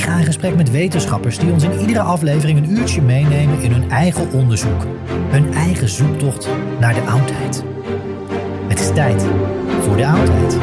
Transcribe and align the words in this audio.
Ik 0.00 0.06
ga 0.06 0.18
in 0.18 0.24
gesprek 0.24 0.56
met 0.56 0.70
wetenschappers 0.70 1.38
die 1.38 1.52
ons 1.52 1.64
in 1.64 1.80
iedere 1.80 2.00
aflevering 2.00 2.58
een 2.58 2.70
uurtje 2.70 3.02
meenemen 3.02 3.60
in 3.60 3.72
hun 3.72 3.90
eigen 3.90 4.32
onderzoek. 4.32 4.86
Hun 5.08 5.52
eigen 5.52 5.88
zoektocht 5.88 6.48
naar 6.78 6.94
de 6.94 7.00
oudheid. 7.00 7.64
Het 8.68 8.80
is 8.80 8.92
tijd 8.92 9.26
voor 9.80 9.96
de 9.96 10.06
oudheid. 10.06 10.58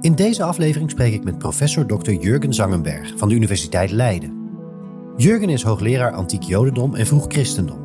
In 0.00 0.14
deze 0.14 0.42
aflevering 0.42 0.90
spreek 0.90 1.12
ik 1.12 1.24
met 1.24 1.38
professor 1.38 1.86
Dr. 1.86 2.10
Jurgen 2.10 2.54
Zangenberg 2.54 3.12
van 3.16 3.28
de 3.28 3.34
Universiteit 3.34 3.90
Leiden. 3.90 4.31
Jurgen 5.16 5.48
is 5.48 5.62
hoogleraar 5.62 6.12
antiek 6.12 6.42
Jodendom 6.42 6.94
en 6.94 7.06
vroeg 7.06 7.24
christendom. 7.28 7.80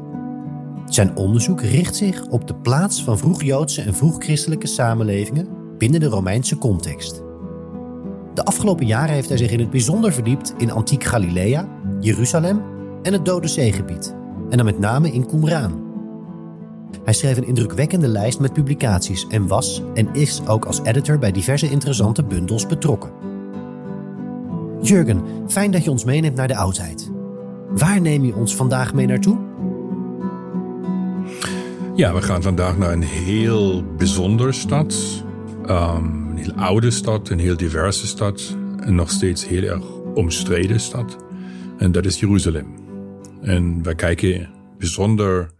Zijn 0.86 1.16
onderzoek 1.16 1.62
richt 1.62 1.96
zich 1.96 2.26
op 2.28 2.48
de 2.48 2.56
plaats 2.56 3.04
van 3.04 3.18
vroeg-Joodse 3.18 3.82
en 3.82 3.94
vroeg-christelijke 3.94 4.68
samenlevingen 4.68 5.48
binnen 5.78 6.00
de 6.00 6.06
Romeinse 6.06 6.58
context. 6.58 7.24
De 8.34 8.44
afgelopen 8.44 8.86
jaren 8.86 9.14
heeft 9.14 9.30
hij 9.30 9.38
zich 9.38 9.52
in 9.52 9.60
het 9.60 9.70
bijzonder 9.70 10.14
verdiept 10.14 10.54
in 10.58 10.72
antiek 10.72 11.04
Galilea, 11.04 11.68
Jeruzalem 12.00 12.62
en 13.04 13.14
het 13.14 13.26
Dode 13.26 13.48
Zeegebied, 13.48 14.16
en 14.50 14.58
dan 14.58 14.66
met 14.66 14.80
name 14.80 15.12
in 15.12 15.26
Qumran. 15.26 15.86
Hij 17.04 17.14
schreef 17.14 17.38
een 17.38 17.48
indrukwekkende 17.48 18.08
lijst 18.08 18.40
met 18.40 18.54
publicaties 18.54 19.28
en 19.28 19.48
was 19.48 19.82
en 19.94 20.14
is 20.14 20.42
ook 20.48 20.66
als 20.66 20.82
editor 20.84 21.20
bij 21.20 21.32
diverse 21.32 21.70
interessante 21.70 22.24
bundels 22.24 22.68
betrokken. 22.68 23.12
Jurgen, 24.82 25.22
fijn 25.48 25.72
dat 25.72 25.84
je 25.84 25.92
ons 25.92 26.04
meeneemt 26.04 26.36
naar 26.36 26.48
de 26.48 26.56
oudheid. 26.56 27.16
Waar 27.70 28.02
neem 28.02 28.26
je 28.26 28.36
ons 28.36 28.56
vandaag 28.56 28.94
mee 28.94 29.06
naartoe? 29.06 29.38
Ja, 31.96 32.14
we 32.14 32.22
gaan 32.22 32.42
vandaag 32.42 32.78
naar 32.78 32.94
een 32.94 33.04
heel 33.04 33.96
bijzondere 33.96 34.52
stad. 34.52 35.24
Um, 35.70 36.30
een 36.30 36.38
heel 36.38 36.54
oude 36.54 36.92
stad, 36.92 37.30
een 37.30 37.40
heel 37.40 37.58
diverse 37.58 38.08
stad. 38.08 38.58
En 38.80 38.96
nog 38.96 39.12
steeds 39.12 39.48
heel 39.48 39.64
erg 39.64 39.86
omstreden 40.14 40.80
stad. 40.80 41.18
En 41.78 41.92
dat 41.92 42.06
is 42.06 42.20
Jeruzalem. 42.20 42.68
En 43.42 43.84
we 43.84 43.96
kijken 43.96 44.50
bijzonder 44.78 45.52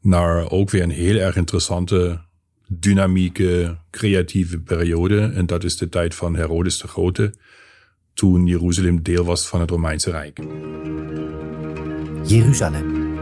naar 0.00 0.50
ook 0.50 0.70
weer 0.70 0.82
een 0.82 0.90
heel 0.90 1.16
erg 1.16 1.36
interessante, 1.36 2.20
dynamieke, 2.66 3.76
creatieve 3.90 4.60
periode. 4.60 5.20
En 5.20 5.46
dat 5.46 5.64
is 5.64 5.76
de 5.76 5.88
tijd 5.88 6.14
van 6.14 6.36
Herodes 6.36 6.78
de 6.78 6.88
Grote, 6.88 7.34
toen 8.14 8.46
Jeruzalem 8.46 9.02
deel 9.02 9.24
was 9.24 9.48
van 9.48 9.60
het 9.60 9.70
Romeinse 9.70 10.10
Rijk. 10.10 10.40
Jeruzalem. 12.30 13.14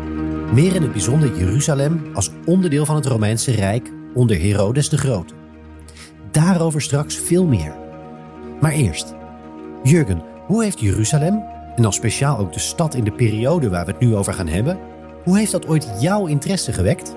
Meer 0.53 0.75
in 0.75 0.83
het 0.83 0.93
bijzonder 0.93 1.39
Jeruzalem 1.39 2.03
als 2.15 2.31
onderdeel 2.45 2.85
van 2.85 2.97
het 2.97 3.07
Romeinse 3.07 3.51
Rijk 3.51 3.93
onder 4.15 4.41
Herodes 4.41 4.89
de 4.89 4.99
Grote. 4.99 5.35
Daarover 6.31 6.83
straks 6.83 7.17
veel 7.17 7.45
meer. 7.45 7.75
Maar 8.61 8.73
eerst, 8.73 9.15
Jurgen, 9.83 10.23
hoe 10.47 10.63
heeft 10.63 10.81
Jeruzalem, 10.81 11.43
en 11.77 11.83
dan 11.83 11.93
speciaal 11.93 12.39
ook 12.39 12.53
de 12.53 12.59
stad 12.59 12.95
in 12.95 13.05
de 13.05 13.13
periode 13.13 13.69
waar 13.69 13.85
we 13.85 13.91
het 13.91 14.01
nu 14.01 14.15
over 14.15 14.35
gaan 14.35 14.49
hebben, 14.49 14.79
hoe 15.25 15.39
heeft 15.39 15.53
dat 15.53 15.67
ooit 15.67 15.89
jouw 16.01 16.27
interesse 16.27 16.73
gewekt? 16.73 17.17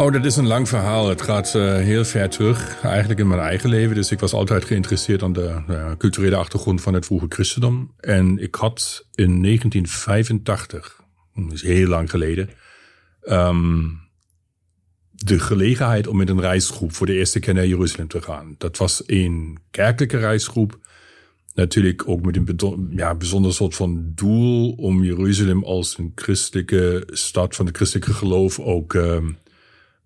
Oh, 0.00 0.12
dat 0.12 0.24
is 0.24 0.36
een 0.36 0.46
lang 0.46 0.68
verhaal. 0.68 1.08
Het 1.08 1.22
gaat 1.22 1.54
uh, 1.56 1.74
heel 1.74 2.04
ver 2.04 2.28
terug, 2.28 2.82
eigenlijk 2.82 3.20
in 3.20 3.28
mijn 3.28 3.40
eigen 3.40 3.70
leven. 3.70 3.94
Dus 3.94 4.10
ik 4.10 4.20
was 4.20 4.32
altijd 4.32 4.64
geïnteresseerd 4.64 5.22
aan 5.22 5.32
de 5.32 5.62
uh, 5.70 5.90
culturele 5.98 6.36
achtergrond 6.36 6.80
van 6.80 6.94
het 6.94 7.06
vroege 7.06 7.26
christendom. 7.28 7.94
En 7.98 8.38
ik 8.38 8.54
had 8.54 9.06
in 9.14 9.42
1985, 9.42 11.02
dat 11.34 11.52
is 11.52 11.62
heel 11.62 11.86
lang 11.86 12.10
geleden, 12.10 12.50
um, 13.22 14.00
de 15.10 15.38
gelegenheid 15.38 16.06
om 16.06 16.16
met 16.16 16.28
een 16.28 16.40
reisgroep 16.40 16.92
voor 16.92 17.06
de 17.06 17.14
eerste 17.14 17.38
keer 17.38 17.54
naar 17.54 17.66
Jeruzalem 17.66 18.08
te 18.08 18.22
gaan. 18.22 18.54
Dat 18.58 18.76
was 18.76 19.02
een 19.06 19.58
kerkelijke 19.70 20.18
reisgroep 20.18 20.78
natuurlijk 21.54 22.08
ook 22.08 22.24
met 22.24 22.36
een 22.36 22.88
ja, 22.90 23.14
bijzonder 23.14 23.52
soort 23.52 23.74
van 23.74 24.12
doel 24.14 24.72
om 24.72 25.04
Jeruzalem 25.04 25.64
als 25.64 25.98
een 25.98 26.12
christelijke 26.14 27.02
stad 27.06 27.56
van 27.56 27.66
het 27.66 27.76
christelijke 27.76 28.14
geloof 28.14 28.58
ook 28.58 28.92
um, 28.92 29.38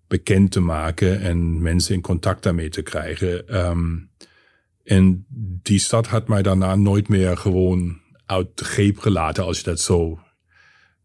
bekend 0.07 0.51
te 0.51 0.59
maken 0.59 1.21
en 1.21 1.61
mensen 1.61 1.95
in 1.95 2.01
contact 2.01 2.43
daarmee 2.43 2.69
te 2.69 2.81
krijgen. 2.81 3.65
Um, 3.67 4.09
en 4.83 5.25
die 5.61 5.79
stad 5.79 6.07
had 6.07 6.27
mij 6.27 6.41
daarna 6.41 6.75
nooit 6.75 7.07
meer 7.07 7.37
gewoon 7.37 7.99
uit 8.25 8.57
de 8.57 8.65
greep 8.65 8.97
gelaten, 8.97 9.43
als 9.43 9.57
je 9.57 9.63
dat 9.63 9.79
zo 9.79 10.19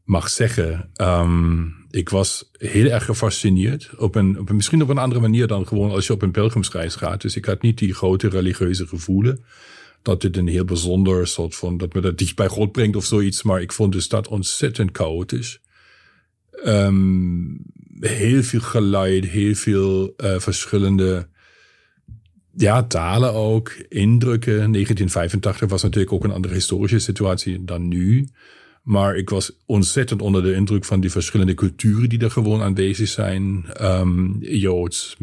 mag 0.05 0.29
zeggen. 0.29 0.91
Um, 0.97 1.75
ik 1.91 2.09
was 2.09 2.51
heel 2.53 2.91
erg 2.91 3.05
gefascineerd. 3.05 3.91
Op 3.97 4.15
een, 4.15 4.39
op 4.39 4.53
misschien 4.53 4.83
op 4.83 4.89
een 4.89 4.99
andere 4.99 5.21
manier 5.21 5.47
dan 5.47 5.67
gewoon 5.67 5.91
als 5.91 6.07
je 6.07 6.13
op 6.13 6.23
een 6.23 6.31
pelgrimsreis 6.31 6.95
gaat. 6.95 7.21
Dus 7.21 7.37
ik 7.37 7.45
had 7.45 7.63
niet 7.63 7.79
die 7.79 7.95
grote 7.95 8.29
religieuze 8.29 8.87
gevoelen 8.87 9.45
dat 10.03 10.21
dit 10.21 10.37
een 10.37 10.49
heel 10.49 10.65
bijzonder 10.65 11.27
soort 11.27 11.55
van, 11.55 11.77
dat 11.77 11.95
me 11.95 12.01
dat 12.01 12.19
dicht 12.19 12.37
bij 12.37 12.49
God 12.49 12.73
brengt 12.73 12.97
of 12.97 13.05
zoiets. 13.05 13.43
Maar 13.43 13.61
ik 13.61 13.73
vond 13.73 13.93
de 13.93 14.01
stad 14.01 14.29
ontzettend 14.29 14.97
chaotisch. 14.97 15.61
Um, 16.65 17.63
heel 18.01 18.43
veel 18.43 18.61
geluid, 18.61 19.25
heel 19.25 19.55
veel 19.55 20.15
uh, 20.17 20.39
verschillende 20.39 21.29
ja, 22.57 22.83
talen 22.83 23.33
ook, 23.33 23.69
indrukken. 23.89 24.53
1985 24.53 25.69
was 25.69 25.83
natuurlijk 25.83 26.13
ook 26.13 26.25
een 26.25 26.33
andere 26.33 26.55
historische 26.55 26.99
situatie 26.99 27.65
dan 27.65 27.89
nu. 27.89 28.29
Maar 28.83 29.17
ik 29.17 29.31
was 29.31 29.53
ontzettend 29.67 30.23
onder 30.23 30.43
de 30.43 30.55
indruk 30.55 30.85
van 30.85 31.01
die 31.01 31.11
verschillende 31.11 31.55
culturen 31.55 32.09
die 32.09 32.19
er 32.19 32.31
gewoon 32.31 32.63
aanwezig 32.63 33.09
zijn. 33.09 33.65
Um, 33.81 34.37
Joods, 34.41 35.17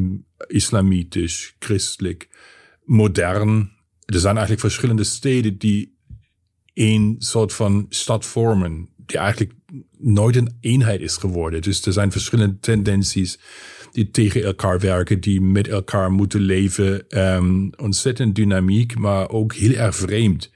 islamitisch, 0.47 1.56
christelijk, 1.59 2.30
modern. 2.83 3.71
Er 4.06 4.19
zijn 4.19 4.33
eigenlijk 4.33 4.62
verschillende 4.62 5.03
steden 5.03 5.57
die 5.57 5.95
een 6.73 7.15
soort 7.19 7.53
van 7.53 7.85
stad 7.89 8.25
vormen, 8.25 8.89
die 8.97 9.18
eigenlijk 9.18 9.53
nooit 9.97 10.35
een 10.35 10.57
eenheid 10.61 11.01
is 11.01 11.17
geworden. 11.17 11.61
Dus 11.61 11.85
er 11.85 11.93
zijn 11.93 12.11
verschillende 12.11 12.59
tendenties 12.59 13.39
die 13.91 14.11
tegen 14.11 14.43
elkaar 14.43 14.79
werken, 14.79 15.19
die 15.19 15.41
met 15.41 15.67
elkaar 15.67 16.11
moeten 16.11 16.41
leven. 16.41 17.19
Um, 17.35 17.69
ontzettend 17.77 18.35
dynamiek, 18.35 18.97
maar 18.97 19.29
ook 19.29 19.53
heel 19.53 19.73
erg 19.73 19.95
vreemd. 19.95 20.51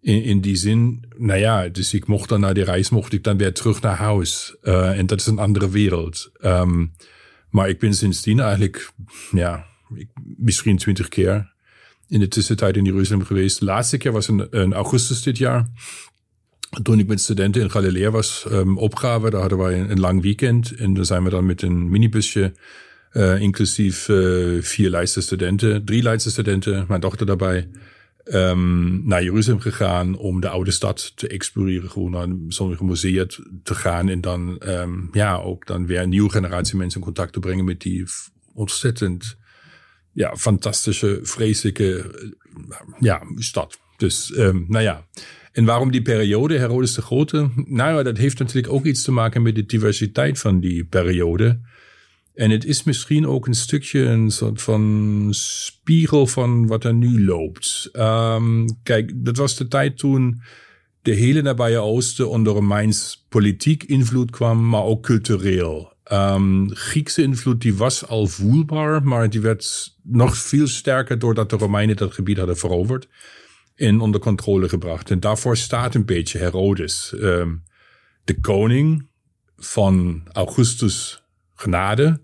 In, 0.00 0.22
in 0.22 0.40
die 0.40 0.56
zin, 0.56 1.04
nou 1.16 1.38
ja, 1.38 1.68
dus 1.68 1.94
ik 1.94 2.06
mocht 2.06 2.28
dan 2.28 2.40
na 2.40 2.52
die 2.52 2.64
reis, 2.64 2.90
mocht 2.90 3.12
ik 3.12 3.24
dan 3.24 3.36
weer 3.36 3.52
terug 3.52 3.80
naar 3.80 3.96
huis. 3.96 4.56
Uh, 4.62 4.98
en 4.98 5.06
dat 5.06 5.20
is 5.20 5.26
een 5.26 5.38
andere 5.38 5.70
wereld. 5.70 6.30
Um, 6.40 6.92
maar 7.50 7.68
ik 7.68 7.78
ben 7.78 7.94
sindsdien 7.94 8.40
eigenlijk, 8.40 8.92
ja, 9.32 9.66
misschien 10.36 10.76
twintig 10.76 11.08
keer 11.08 11.52
in 12.08 12.20
de 12.20 12.28
tussentijd 12.28 12.76
in 12.76 12.84
Jeruzalem 12.84 13.24
geweest. 13.24 13.58
De 13.58 13.64
laatste 13.64 13.96
keer 13.96 14.12
was 14.12 14.28
in, 14.28 14.50
in 14.50 14.72
augustus 14.72 15.22
dit 15.22 15.38
jaar. 15.38 15.68
Toen 16.82 16.98
ik 16.98 17.06
met 17.06 17.20
studenten 17.20 17.62
in 17.62 17.70
Galilea 17.70 18.10
was 18.10 18.46
um, 18.50 18.78
opgave, 18.78 19.30
daar 19.30 19.40
hadden 19.40 19.58
wij 19.58 19.80
een, 19.80 20.00
lang 20.00 20.22
weekend. 20.22 20.74
En 20.74 20.94
dan 20.94 21.04
zijn 21.04 21.24
we 21.24 21.30
dan 21.30 21.46
met 21.46 21.62
een 21.62 21.90
minibusje, 21.90 22.52
uh, 23.12 23.40
inclusief 23.40 24.08
uh, 24.08 24.62
vier 24.62 24.90
Leidse 24.90 25.20
studenten, 25.20 25.84
drie 25.84 26.02
Leidse 26.02 26.30
studenten, 26.30 26.84
mijn 26.88 27.00
dochter 27.00 27.26
daarbij, 27.26 27.68
um, 28.24 29.06
naar 29.06 29.22
Jeruzalem 29.22 29.60
gegaan 29.60 30.16
om 30.16 30.40
de 30.40 30.48
oude 30.48 30.70
stad 30.70 31.12
te 31.16 31.28
exploreren, 31.28 31.90
gewoon 31.90 32.10
naar 32.10 32.28
sommige 32.48 32.84
musea 32.84 33.26
te 33.62 33.74
gaan 33.74 34.08
en 34.08 34.20
dan 34.20 34.62
um, 34.66 35.08
ja 35.12 35.36
ook 35.36 35.66
dan 35.66 35.86
weer 35.86 36.00
een 36.00 36.08
nieuwe 36.08 36.30
generatie 36.30 36.76
mensen 36.76 37.00
in 37.00 37.06
contact 37.06 37.32
te 37.32 37.40
brengen 37.40 37.64
met 37.64 37.80
die 37.80 38.04
ontzettend 38.54 39.36
ja, 40.12 40.36
fantastische, 40.36 41.18
vreselijke 41.22 42.10
ja, 42.98 43.22
stad. 43.36 43.78
Dus 43.96 44.32
nou 44.66 44.80
ja. 44.80 45.06
En 45.52 45.64
waarom 45.64 45.90
die 45.90 46.02
periode, 46.02 46.58
Herodes 46.58 46.94
de 46.94 47.02
Grote? 47.02 47.50
Nou 47.66 47.96
ja, 47.96 48.02
dat 48.02 48.16
heeft 48.16 48.38
natuurlijk 48.38 48.72
ook 48.72 48.84
iets 48.84 49.02
te 49.02 49.12
maken 49.12 49.42
met 49.42 49.54
de 49.54 49.66
diversiteit 49.66 50.38
van 50.38 50.60
die 50.60 50.84
periode. 50.84 51.60
En 52.34 52.50
het 52.50 52.64
is 52.64 52.82
misschien 52.82 53.26
ook 53.26 53.46
een 53.46 53.54
stukje 53.54 54.00
een 54.00 54.30
soort 54.30 54.62
van 54.62 55.28
spiegel 55.30 56.26
van 56.26 56.66
wat 56.66 56.84
er 56.84 56.94
nu 56.94 57.24
loopt. 57.24 57.90
Um, 57.92 58.66
kijk, 58.82 59.12
dat 59.14 59.36
was 59.36 59.56
de 59.56 59.68
tijd 59.68 59.98
toen 59.98 60.42
de 61.02 61.12
hele 61.12 61.42
nabije 61.42 61.78
Oosten 61.78 62.28
onder 62.28 62.52
Romeins 62.52 63.26
politiek 63.28 63.82
invloed 63.82 64.30
kwam, 64.30 64.68
maar 64.68 64.82
ook 64.82 65.02
cultureel. 65.02 65.92
Um, 66.12 66.74
Griekse 66.74 67.22
invloed 67.22 67.60
die 67.60 67.74
was 67.74 68.06
al 68.06 68.26
voelbaar, 68.26 69.02
maar 69.02 69.30
die 69.30 69.40
werd 69.40 69.94
nog 70.02 70.36
veel 70.36 70.66
sterker 70.66 71.18
doordat 71.18 71.50
de 71.50 71.56
Romeinen 71.56 71.96
dat 71.96 72.14
gebied 72.14 72.36
hadden 72.36 72.56
veroverd 72.56 73.08
en 73.74 74.00
onder 74.00 74.20
controle 74.20 74.68
gebracht. 74.68 75.10
En 75.10 75.20
daarvoor 75.20 75.56
staat 75.56 75.94
een 75.94 76.04
beetje 76.04 76.38
Herodes, 76.38 77.14
um, 77.16 77.62
de 78.24 78.40
koning 78.40 79.08
van 79.56 80.22
Augustus 80.32 81.22
genade, 81.54 82.20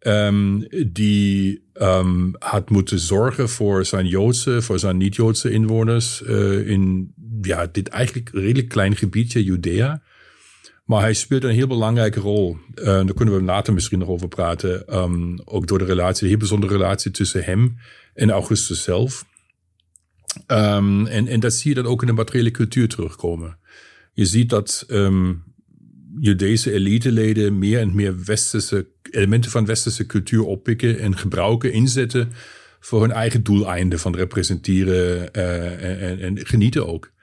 um, 0.00 0.66
die 0.92 1.64
um, 1.74 2.34
had 2.38 2.70
moeten 2.70 2.98
zorgen 2.98 3.48
voor 3.48 3.84
zijn 3.84 4.06
Joodse, 4.06 4.62
voor 4.62 4.78
zijn 4.78 4.96
niet-Joodse 4.96 5.50
inwoners 5.50 6.22
uh, 6.22 6.68
in 6.68 7.14
ja, 7.40 7.66
dit 7.66 7.88
eigenlijk 7.88 8.30
redelijk 8.32 8.68
klein 8.68 8.96
gebiedje, 8.96 9.44
Judea. 9.44 10.02
Maar 10.84 11.00
hij 11.00 11.14
speelt 11.14 11.44
een 11.44 11.50
heel 11.50 11.66
belangrijke 11.66 12.20
rol. 12.20 12.56
Uh, 12.74 12.84
daar 12.84 13.14
kunnen 13.14 13.34
we 13.34 13.42
later 13.42 13.72
misschien 13.74 13.98
nog 13.98 14.08
over 14.08 14.28
praten. 14.28 14.88
Ook 15.44 15.66
door 15.66 15.78
de 15.78 15.84
relatie, 15.84 16.22
de 16.22 16.28
heel 16.28 16.38
bijzondere 16.38 16.72
relatie 16.72 17.10
tussen 17.10 17.44
hem 17.44 17.76
en 18.14 18.30
Augustus 18.30 18.82
zelf. 18.82 19.24
Um, 20.46 21.06
en, 21.06 21.26
en 21.26 21.40
dat 21.40 21.52
zie 21.52 21.74
je 21.74 21.82
dan 21.82 21.92
ook 21.92 22.00
in 22.00 22.06
de 22.06 22.12
materiële 22.12 22.50
cultuur 22.50 22.88
terugkomen. 22.88 23.58
Je 24.12 24.24
ziet 24.24 24.50
dat 24.50 24.84
um, 24.88 25.42
Judese 26.20 26.72
eliteleden 26.72 27.58
meer 27.58 27.78
en 27.78 27.94
meer 27.94 28.24
westerse 28.24 28.86
elementen 29.10 29.50
van 29.50 29.66
westerse 29.66 30.06
cultuur 30.06 30.44
oppikken 30.44 30.98
en 30.98 31.16
gebruiken, 31.16 31.72
inzetten 31.72 32.32
voor 32.80 33.00
hun 33.00 33.12
eigen 33.12 33.42
doeleinden 33.42 33.98
van 33.98 34.14
representeren 34.14 35.28
uh, 35.32 36.10
en, 36.10 36.20
en, 36.20 36.46
genieten 36.46 36.86
ook. 36.86 37.14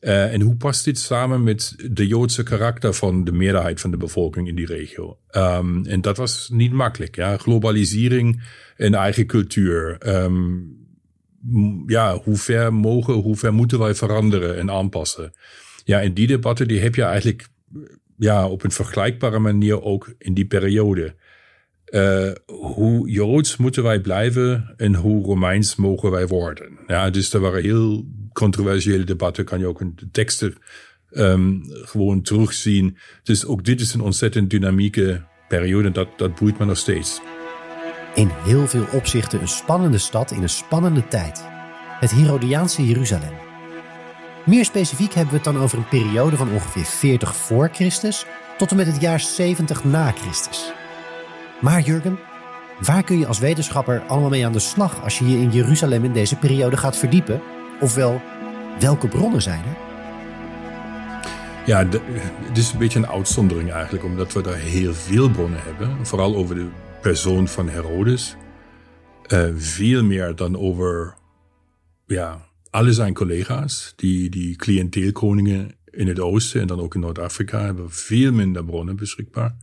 Uh, 0.00 0.32
en 0.32 0.40
hoe 0.40 0.56
past 0.56 0.84
dit 0.84 0.98
samen 0.98 1.42
met 1.42 1.74
de 1.90 2.06
Joodse 2.06 2.42
karakter 2.42 2.94
van 2.94 3.24
de 3.24 3.32
meerderheid 3.32 3.80
van 3.80 3.90
de 3.90 3.96
bevolking 3.96 4.48
in 4.48 4.54
die 4.54 4.66
regio? 4.66 5.18
Um, 5.30 5.86
en 5.86 6.00
dat 6.00 6.16
was 6.16 6.48
niet 6.52 6.72
makkelijk. 6.72 7.16
Ja? 7.16 7.36
Globalisering 7.36 8.42
en 8.76 8.94
eigen 8.94 9.26
cultuur. 9.26 9.98
Ja, 11.86 12.16
hoe 12.16 12.36
ver 12.36 12.74
mogen, 12.74 13.14
hoe 13.14 13.36
ver 13.36 13.54
moeten 13.54 13.78
wij 13.78 13.94
veranderen 13.94 14.58
en 14.58 14.70
aanpassen? 14.70 15.32
Ja, 15.84 16.00
en 16.00 16.14
die 16.14 16.26
debatten 16.26 16.68
die 16.68 16.80
heb 16.80 16.94
je 16.94 17.02
eigenlijk 17.02 17.48
ja, 18.16 18.48
op 18.48 18.64
een 18.64 18.72
vergelijkbare 18.72 19.38
manier 19.38 19.82
ook 19.82 20.14
in 20.18 20.34
die 20.34 20.46
periode. 20.46 21.14
Uh, 21.90 22.30
hoe 22.46 23.10
Joods 23.10 23.56
moeten 23.56 23.82
wij 23.82 24.00
blijven 24.00 24.74
en 24.76 24.94
hoe 24.94 25.24
Romeins 25.24 25.76
mogen 25.76 26.10
wij 26.10 26.26
worden? 26.26 26.78
Ja, 26.86 27.10
dus 27.10 27.32
er 27.32 27.40
waren 27.40 27.62
heel 27.62 28.06
controversiële 28.32 29.04
debatten, 29.04 29.44
kan 29.44 29.58
je 29.58 29.66
ook 29.66 29.80
in 29.80 29.92
de 29.96 30.10
teksten 30.10 30.54
um, 31.10 31.62
gewoon 31.66 32.22
terugzien. 32.22 32.96
Dus 33.22 33.46
ook 33.46 33.64
dit 33.64 33.80
is 33.80 33.94
een 33.94 34.00
ontzettend 34.00 34.50
dynamieke 34.50 35.24
periode, 35.48 35.90
dat, 35.90 36.08
dat 36.16 36.38
boeit 36.38 36.58
me 36.58 36.64
nog 36.64 36.76
steeds. 36.76 37.20
In 38.18 38.30
heel 38.32 38.68
veel 38.68 38.84
opzichten 38.92 39.40
een 39.40 39.48
spannende 39.48 39.98
stad 39.98 40.30
in 40.30 40.42
een 40.42 40.48
spannende 40.48 41.08
tijd. 41.08 41.44
Het 42.00 42.10
Herodiaanse 42.10 42.86
Jeruzalem. 42.86 43.32
Meer 44.46 44.64
specifiek 44.64 45.12
hebben 45.12 45.30
we 45.30 45.40
het 45.40 45.52
dan 45.52 45.62
over 45.62 45.78
een 45.78 45.88
periode 45.88 46.36
van 46.36 46.52
ongeveer 46.52 46.84
40 46.84 47.36
voor 47.36 47.68
Christus 47.72 48.26
tot 48.56 48.70
en 48.70 48.76
met 48.76 48.86
het 48.86 49.00
jaar 49.00 49.20
70 49.20 49.84
na 49.84 50.10
Christus. 50.10 50.72
Maar 51.60 51.80
Jurgen, 51.80 52.18
waar 52.80 53.02
kun 53.02 53.18
je 53.18 53.26
als 53.26 53.38
wetenschapper 53.38 54.02
allemaal 54.06 54.30
mee 54.30 54.46
aan 54.46 54.52
de 54.52 54.58
slag 54.58 55.02
als 55.02 55.18
je 55.18 55.30
je 55.30 55.38
in 55.38 55.50
Jeruzalem 55.50 56.04
in 56.04 56.12
deze 56.12 56.36
periode 56.36 56.76
gaat 56.76 56.96
verdiepen? 56.96 57.42
Ofwel, 57.80 58.20
welke 58.78 59.08
bronnen 59.08 59.42
zijn 59.42 59.62
er? 59.64 59.76
Ja, 61.66 61.86
het 62.48 62.58
is 62.58 62.72
een 62.72 62.78
beetje 62.78 62.98
een 62.98 63.08
uitzondering 63.08 63.72
eigenlijk, 63.72 64.04
omdat 64.04 64.32
we 64.32 64.42
daar 64.42 64.54
heel 64.54 64.94
veel 64.94 65.30
bronnen 65.30 65.60
hebben. 65.62 66.06
Vooral 66.06 66.36
over 66.36 66.54
de 66.54 66.68
persoon 67.00 67.48
van 67.48 67.68
Herodes. 67.68 68.36
Uh, 69.32 69.48
veel 69.54 70.04
meer 70.04 70.34
dan 70.34 70.58
over 70.58 71.14
ja, 72.06 72.48
alle 72.70 72.92
zijn 72.92 73.14
collega's, 73.14 73.92
die, 73.96 74.30
die 74.30 74.56
cliënteelkoningen 74.56 75.76
in 75.90 76.08
het 76.08 76.20
oosten 76.20 76.60
en 76.60 76.66
dan 76.66 76.80
ook 76.80 76.94
in 76.94 77.00
Noord-Afrika, 77.00 77.64
hebben 77.64 77.90
veel 77.90 78.32
minder 78.32 78.64
bronnen 78.64 78.96
beschikbaar. 78.96 79.56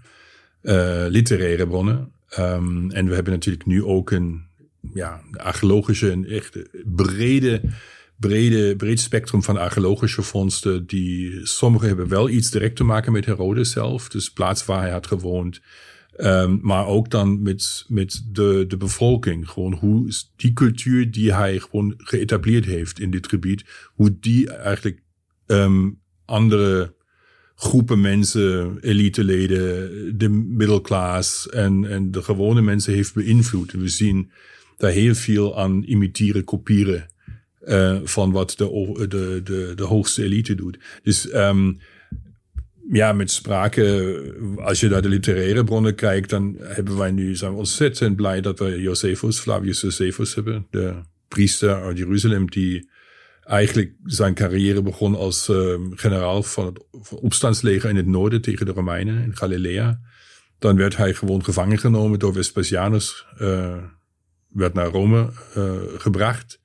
Uh, 0.61 1.05
literaire 1.07 1.67
bronnen. 1.67 2.11
Um, 2.39 2.91
en 2.91 3.07
we 3.07 3.15
hebben 3.15 3.33
natuurlijk 3.33 3.65
nu 3.65 3.83
ook 3.83 4.11
een 4.11 4.45
ja, 4.93 5.21
archeologische, 5.31 6.11
een 6.11 6.27
echt 6.27 6.57
brede, 6.85 7.61
brede, 8.19 8.75
breed 8.75 8.99
spectrum 8.99 9.43
van 9.43 9.57
archeologische 9.57 10.21
vondsten. 10.21 10.85
Die 10.85 11.45
sommige 11.45 11.85
hebben 11.85 12.07
wel 12.07 12.29
iets 12.29 12.49
direct 12.49 12.75
te 12.75 12.83
maken 12.83 13.11
met 13.11 13.25
Herodes 13.25 13.71
zelf, 13.71 14.09
dus 14.09 14.31
plaats 14.31 14.65
waar 14.65 14.81
hij 14.81 14.91
had 14.91 15.07
gewoond. 15.07 15.61
Um, 16.17 16.59
maar 16.61 16.87
ook 16.87 17.09
dan 17.09 17.41
met, 17.41 17.85
met 17.87 18.25
de, 18.31 18.65
de 18.67 18.77
bevolking. 18.77 19.49
Gewoon 19.49 19.73
hoe 19.73 20.07
is 20.07 20.33
die 20.35 20.53
cultuur 20.53 21.11
die 21.11 21.33
hij 21.33 21.59
gewoon 21.59 21.93
geëtableerd 21.97 22.65
heeft 22.65 22.99
in 22.99 23.11
dit 23.11 23.27
gebied, 23.27 23.65
hoe 23.93 24.17
die 24.19 24.51
eigenlijk 24.51 25.01
um, 25.47 25.99
andere 26.25 26.93
groepen 27.55 28.01
mensen, 28.01 28.77
eliteleden, 28.81 30.17
de 30.17 30.29
middelklas 30.29 31.49
en, 31.49 31.85
en 31.85 32.11
de 32.11 32.21
gewone 32.21 32.61
mensen 32.61 32.93
heeft 32.93 33.13
beïnvloed. 33.13 33.73
En 33.73 33.79
we 33.79 33.87
zien 33.87 34.31
daar 34.77 34.91
heel 34.91 35.15
veel 35.15 35.59
aan 35.59 35.83
imiteren, 35.83 36.43
kopiëren 36.43 37.09
uh, 37.67 37.99
van 38.03 38.31
wat 38.31 38.53
de, 38.57 39.05
de, 39.07 39.41
de, 39.43 39.73
de 39.75 39.83
hoogste 39.83 40.23
elite 40.23 40.55
doet. 40.55 40.79
Dus 41.03 41.33
um, 41.33 41.79
ja, 42.91 43.13
met 43.13 43.31
sprake, 43.31 44.35
als 44.57 44.79
je 44.79 44.89
naar 44.89 45.01
de 45.01 45.09
literaire 45.09 45.63
bronnen 45.63 45.95
kijkt, 45.95 46.29
dan 46.29 46.55
hebben 46.59 46.97
wij 46.97 47.11
nu, 47.11 47.35
zijn 47.35 47.51
we 47.51 47.57
ontzettend 47.57 48.15
blij 48.15 48.41
dat 48.41 48.59
we 48.59 48.81
Josephus, 48.81 49.39
Flavius 49.39 49.81
Josephus 49.81 50.35
hebben, 50.35 50.67
de 50.69 50.93
priester 51.27 51.83
uit 51.83 51.97
Jeruzalem, 51.97 52.49
die 52.49 52.89
eigenlijk 53.43 53.93
zijn 54.03 54.33
carrière 54.33 54.81
begon 54.81 55.15
als 55.15 55.49
uh, 55.49 55.75
generaal 55.89 56.43
van 56.43 56.65
het 56.65 57.09
opstandsleger 57.09 57.89
in 57.89 57.95
het 57.95 58.07
noorden 58.07 58.41
tegen 58.41 58.65
de 58.65 58.71
Romeinen 58.71 59.23
in 59.23 59.35
Galilea. 59.35 59.99
Dan 60.59 60.75
werd 60.75 60.97
hij 60.97 61.13
gewoon 61.13 61.43
gevangen 61.43 61.77
genomen 61.77 62.19
door 62.19 62.33
Vespasianus, 62.33 63.25
uh, 63.41 63.77
werd 64.49 64.73
naar 64.73 64.87
Rome 64.87 65.29
gebracht. 65.97 66.59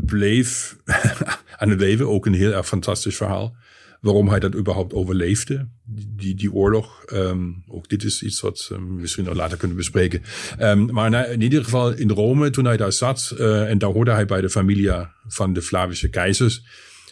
bleef 0.00 0.76
aan 1.58 1.68
het 1.70 1.80
leven, 1.80 2.08
ook 2.08 2.26
een 2.26 2.34
heel 2.34 2.52
erg 2.52 2.66
fantastisch 2.66 3.16
verhaal 3.16 3.56
waarom 4.00 4.28
hij 4.28 4.38
dat 4.38 4.54
überhaupt 4.54 4.92
overleefde, 4.92 5.68
die, 6.16 6.34
die 6.34 6.52
oorlog. 6.52 7.04
Um, 7.12 7.62
ook 7.68 7.88
dit 7.88 8.04
is 8.04 8.22
iets 8.22 8.40
wat 8.40 8.66
we 8.68 8.78
misschien 8.80 9.24
nog 9.24 9.34
later 9.34 9.58
kunnen 9.58 9.76
bespreken. 9.76 10.22
Um, 10.60 10.92
maar 10.92 11.30
in 11.30 11.40
ieder 11.40 11.64
geval 11.64 11.92
in 11.92 12.10
Rome, 12.10 12.50
toen 12.50 12.64
hij 12.64 12.76
daar 12.76 12.92
zat, 12.92 13.34
uh, 13.38 13.70
en 13.70 13.78
daar 13.78 13.90
hoorde 13.90 14.10
hij 14.10 14.26
bij 14.26 14.40
de 14.40 14.50
familie 14.50 14.90
van 15.26 15.52
de 15.52 15.62
Flavische 15.62 16.08
keizers. 16.08 16.62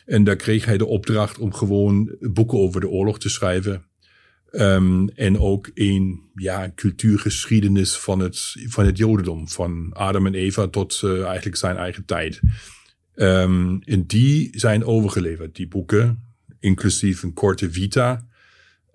En 0.06 0.24
daar 0.24 0.36
kreeg 0.36 0.64
hij 0.64 0.78
de 0.78 0.86
opdracht 0.86 1.38
om 1.38 1.52
gewoon 1.52 2.16
boeken 2.20 2.58
over 2.58 2.80
de 2.80 2.88
oorlog 2.88 3.18
te 3.18 3.28
schrijven. 3.28 3.84
En 5.14 5.38
ook 5.38 5.70
een 5.74 6.20
ja, 6.34 6.72
cultuurgeschiedenis 6.74 7.96
van 7.96 8.18
het, 8.18 8.56
van 8.66 8.86
het 8.86 8.98
Jodendom, 8.98 9.48
van 9.48 9.92
Adam 9.92 10.26
en 10.26 10.34
Eva 10.34 10.66
tot 10.68 11.00
uh, 11.04 11.24
eigenlijk 11.24 11.56
zijn 11.56 11.76
eigen 11.76 12.04
tijd. 12.04 12.40
En 13.14 14.04
die 14.06 14.50
zijn 14.52 14.84
overgeleverd, 14.84 15.56
die 15.56 15.68
boeken 15.68 16.24
inclusief 16.60 17.22
een 17.22 17.34
korte 17.34 17.70
vita. 17.70 18.26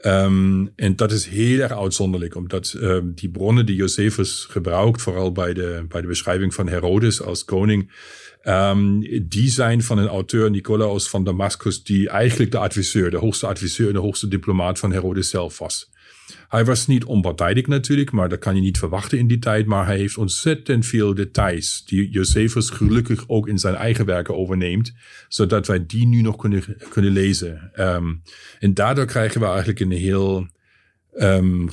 Um, 0.05 0.71
en 0.75 0.95
dat 0.95 1.11
is 1.11 1.25
heel 1.25 1.59
erg 1.59 1.71
uitzonderlijk, 1.71 2.35
omdat 2.35 2.73
um, 2.77 3.13
die 3.15 3.29
bronnen 3.29 3.65
die 3.65 3.75
Josephus 3.75 4.45
gebruikt, 4.49 5.01
vooral 5.01 5.31
bij 5.31 5.53
de, 5.53 5.85
bij 5.87 6.01
de 6.01 6.07
beschrijving 6.07 6.53
van 6.53 6.67
Herodes 6.67 7.21
als 7.21 7.45
koning, 7.45 7.91
um, 8.43 8.99
die 9.27 9.49
zijn 9.49 9.83
van 9.83 9.97
een 9.97 10.07
auteur, 10.07 10.49
Nicolaus 10.49 11.09
van 11.09 11.23
Damascus, 11.23 11.83
die 11.83 12.09
eigenlijk 12.09 12.51
de 12.51 12.57
adviseur, 12.57 13.11
de 13.11 13.17
hoogste 13.17 13.47
adviseur 13.47 13.87
en 13.87 13.93
de 13.93 13.99
hoogste 13.99 14.27
diplomaat 14.27 14.79
van 14.79 14.91
Herodes 14.91 15.29
zelf 15.29 15.59
was. 15.59 15.89
Hij 16.47 16.65
was 16.65 16.87
niet 16.87 17.03
onpartijdig 17.03 17.67
natuurlijk, 17.67 18.11
maar 18.11 18.29
dat 18.29 18.39
kan 18.39 18.55
je 18.55 18.61
niet 18.61 18.77
verwachten 18.77 19.17
in 19.17 19.27
die 19.27 19.39
tijd. 19.39 19.65
Maar 19.65 19.85
hij 19.85 19.97
heeft 19.97 20.17
ontzettend 20.17 20.85
veel 20.85 21.13
details 21.13 21.85
die 21.85 22.09
Josephus 22.09 22.69
gelukkig 22.69 23.23
ook 23.27 23.47
in 23.47 23.57
zijn 23.57 23.75
eigen 23.75 24.05
werken 24.05 24.37
overneemt, 24.37 24.93
zodat 25.27 25.67
wij 25.67 25.85
die 25.85 26.07
nu 26.07 26.21
nog 26.21 26.35
kunnen, 26.35 26.63
kunnen 26.89 27.11
lezen. 27.11 27.71
Um, 27.75 28.21
en 28.59 28.73
daardoor 28.73 29.05
krijgen 29.05 29.39
we 29.39 29.45
eigenlijk 29.47 29.79
een 29.79 29.91
heel 29.91 30.47
um, 31.13 31.69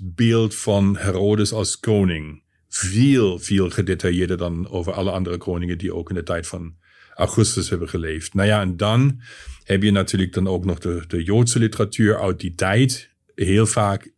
beeld 0.00 0.54
van 0.54 0.96
Herodes 0.96 1.52
als 1.52 1.80
koning. 1.80 2.42
Veel, 2.76 3.38
veel 3.38 3.70
gedetailleerder 3.70 4.36
dan 4.36 4.68
over 4.68 4.92
alle 4.92 5.10
andere 5.10 5.36
koningen 5.36 5.78
die 5.78 5.94
ook 5.94 6.08
in 6.08 6.14
de 6.14 6.22
tijd 6.22 6.46
van 6.46 6.74
Augustus 7.14 7.70
hebben 7.70 7.88
geleefd. 7.88 8.34
Nou 8.34 8.48
ja, 8.48 8.60
en 8.60 8.76
dan 8.76 9.20
heb 9.64 9.82
je 9.82 9.90
natuurlijk 9.90 10.32
dan 10.32 10.48
ook 10.48 10.64
nog 10.64 10.78
de, 10.78 11.04
de 11.08 11.22
Joodse 11.22 11.58
literatuur 11.58 12.20
uit 12.20 12.40
die 12.40 12.54
tijd 12.54 13.10
heel 13.34 13.66
vaak 13.66 14.12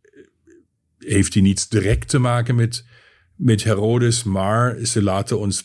heeft 0.98 1.34
hij 1.34 1.42
niets 1.42 1.68
direct 1.68 2.08
te 2.08 2.18
maken 2.18 2.54
met, 2.54 2.86
met 3.34 3.64
Herodes, 3.64 4.22
maar 4.25 4.86
ze 4.86 5.02
laten 5.02 5.38
ons 5.38 5.64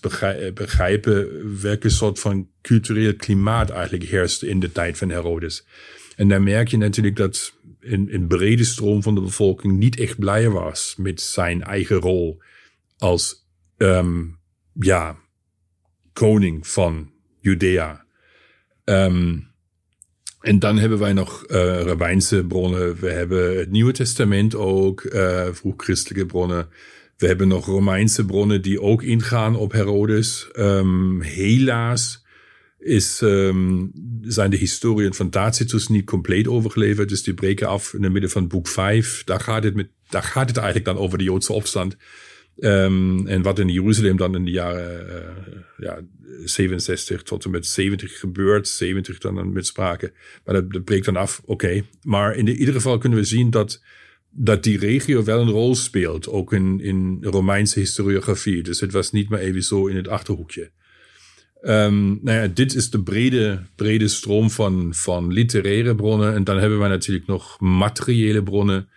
begrijpen 0.53 1.27
welke 1.61 1.89
soort 1.89 2.19
van 2.19 2.47
cultureel 2.61 3.15
klimaat 3.15 3.69
eigenlijk 3.69 4.03
heerst 4.03 4.43
in 4.43 4.59
de 4.59 4.71
tijd 4.71 4.97
van 4.97 5.09
Herodes. 5.09 5.65
En 6.15 6.27
dan 6.27 6.43
merk 6.43 6.67
je 6.67 6.77
natuurlijk 6.77 7.15
dat 7.15 7.53
een 7.79 8.25
brede 8.27 8.63
stroom 8.63 9.03
van 9.03 9.15
de 9.15 9.21
bevolking 9.21 9.77
niet 9.77 9.99
echt 9.99 10.19
blij 10.19 10.49
was 10.49 10.95
met 10.97 11.21
zijn 11.21 11.63
eigen 11.63 11.97
rol 11.97 12.41
als 13.01 13.47
um, 13.77 14.39
ja, 14.73 15.17
koning 16.13 16.67
van 16.67 17.11
Judea. 17.39 18.05
Um, 18.85 19.49
en 20.39 20.59
dan 20.59 20.77
hebben 20.77 20.99
wij 20.99 21.13
nog 21.13 21.43
uh, 21.47 21.81
rabbijnse 21.81 22.45
bronnen. 22.45 22.99
We 22.99 23.09
hebben 23.09 23.57
het 23.57 23.71
Nieuwe 23.71 23.91
Testament 23.91 24.55
ook, 24.55 25.03
uh, 25.03 25.47
vroeg-christelijke 25.51 26.25
bronnen. 26.25 26.69
We 27.17 27.27
hebben 27.27 27.47
nog 27.47 27.65
Romeinse 27.65 28.25
bronnen 28.25 28.61
die 28.61 28.81
ook 28.81 29.03
ingaan 29.03 29.55
op 29.55 29.71
Herodes. 29.71 30.49
Um, 30.53 31.21
helaas 31.21 32.25
is, 32.79 33.21
um, 33.21 33.91
zijn 34.21 34.49
de 34.49 34.57
historieën 34.57 35.13
van 35.13 35.29
Tacitus 35.29 35.87
niet 35.87 36.05
compleet 36.05 36.47
overgeleverd. 36.47 37.09
Dus 37.09 37.23
die 37.23 37.33
breken 37.33 37.67
af 37.67 37.93
in 37.93 38.03
het 38.03 38.11
midden 38.11 38.31
van 38.31 38.47
boek 38.47 38.67
5. 38.67 39.23
Daar 39.23 39.39
gaat 39.39 39.63
het, 39.63 39.75
met, 39.75 39.89
daar 40.09 40.23
gaat 40.23 40.47
het 40.47 40.57
eigenlijk 40.57 40.85
dan 40.85 40.97
over 40.97 41.17
de 41.17 41.23
Joodse 41.23 41.53
opstand. 41.53 41.97
Um, 42.57 43.27
en 43.27 43.41
wat 43.41 43.59
in 43.59 43.67
Jeruzalem 43.67 44.17
dan 44.17 44.35
in 44.35 44.45
de 44.45 44.51
jaren 44.51 45.07
uh, 45.07 45.61
ja, 45.77 46.01
67 46.43 47.23
tot 47.23 47.45
en 47.45 47.51
met 47.51 47.65
70 47.65 48.19
gebeurt, 48.19 48.67
70 48.67 49.17
dan 49.17 49.53
met 49.53 49.65
sprake. 49.65 50.13
Maar 50.45 50.55
dat, 50.55 50.71
dat 50.71 50.83
breekt 50.83 51.05
dan 51.05 51.15
af, 51.15 51.41
oké. 51.45 51.83
Maar 52.03 52.35
in 52.35 52.47
ieder 52.47 52.73
geval 52.73 52.97
kunnen 52.97 53.19
we 53.19 53.25
zien 53.25 53.49
dat, 53.49 53.83
dat 54.29 54.63
die 54.63 54.77
regio 54.77 55.23
wel 55.23 55.41
een 55.41 55.49
rol 55.49 55.75
speelt, 55.75 56.27
ook 56.27 56.53
in, 56.53 56.79
in 56.79 57.17
Romeinse 57.21 57.79
historiografie. 57.79 58.63
Dus 58.63 58.79
het 58.79 58.91
was 58.91 59.11
niet 59.11 59.29
maar 59.29 59.39
even 59.39 59.63
zo 59.63 59.87
in 59.87 59.95
het 59.95 60.07
achterhoekje. 60.07 60.71
Um, 61.63 62.19
nou 62.21 62.37
ja, 62.37 62.47
dit 62.47 62.75
is 62.75 62.89
de 62.89 63.03
brede, 63.03 63.63
brede 63.75 64.07
stroom 64.07 64.49
van, 64.49 64.93
van 64.93 65.33
literaire 65.33 65.95
bronnen. 65.95 66.33
En 66.33 66.43
dan 66.43 66.57
hebben 66.57 66.81
we 66.81 66.87
natuurlijk 66.87 67.27
nog 67.27 67.59
materiële 67.59 68.43
bronnen 68.43 68.89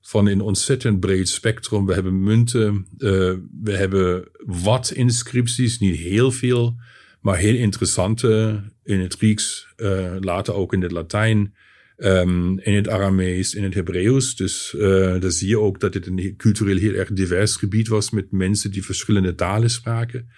van 0.00 0.26
een 0.26 0.40
ontzettend 0.40 1.00
breed 1.00 1.28
spectrum. 1.28 1.86
We 1.86 1.94
hebben 1.94 2.22
munten, 2.22 2.86
uh, 2.98 3.34
we 3.62 3.72
hebben 3.72 4.28
wat 4.46 4.90
inscripties, 4.90 5.78
niet 5.78 5.96
heel 5.96 6.30
veel, 6.30 6.76
maar 7.20 7.36
heel 7.36 7.54
interessante 7.54 8.62
in 8.84 9.00
het 9.00 9.14
Grieks, 9.14 9.68
uh, 9.76 10.14
later 10.20 10.54
ook 10.54 10.72
in 10.72 10.82
het 10.82 10.92
Latijn, 10.92 11.54
um, 11.96 12.58
in 12.58 12.74
het 12.74 12.88
Aramees, 12.88 13.54
in 13.54 13.62
het 13.62 13.74
Hebreeuws. 13.74 14.36
Dus 14.36 14.74
uh, 14.76 15.20
daar 15.20 15.30
zie 15.30 15.48
je 15.48 15.58
ook 15.58 15.80
dat 15.80 15.94
het 15.94 16.06
een 16.06 16.34
cultureel 16.36 16.76
heel 16.76 16.94
erg 16.94 17.12
divers 17.12 17.56
gebied 17.56 17.88
was 17.88 18.10
met 18.10 18.30
mensen 18.30 18.70
die 18.70 18.84
verschillende 18.84 19.34
talen 19.34 19.70
spraken. 19.70 20.28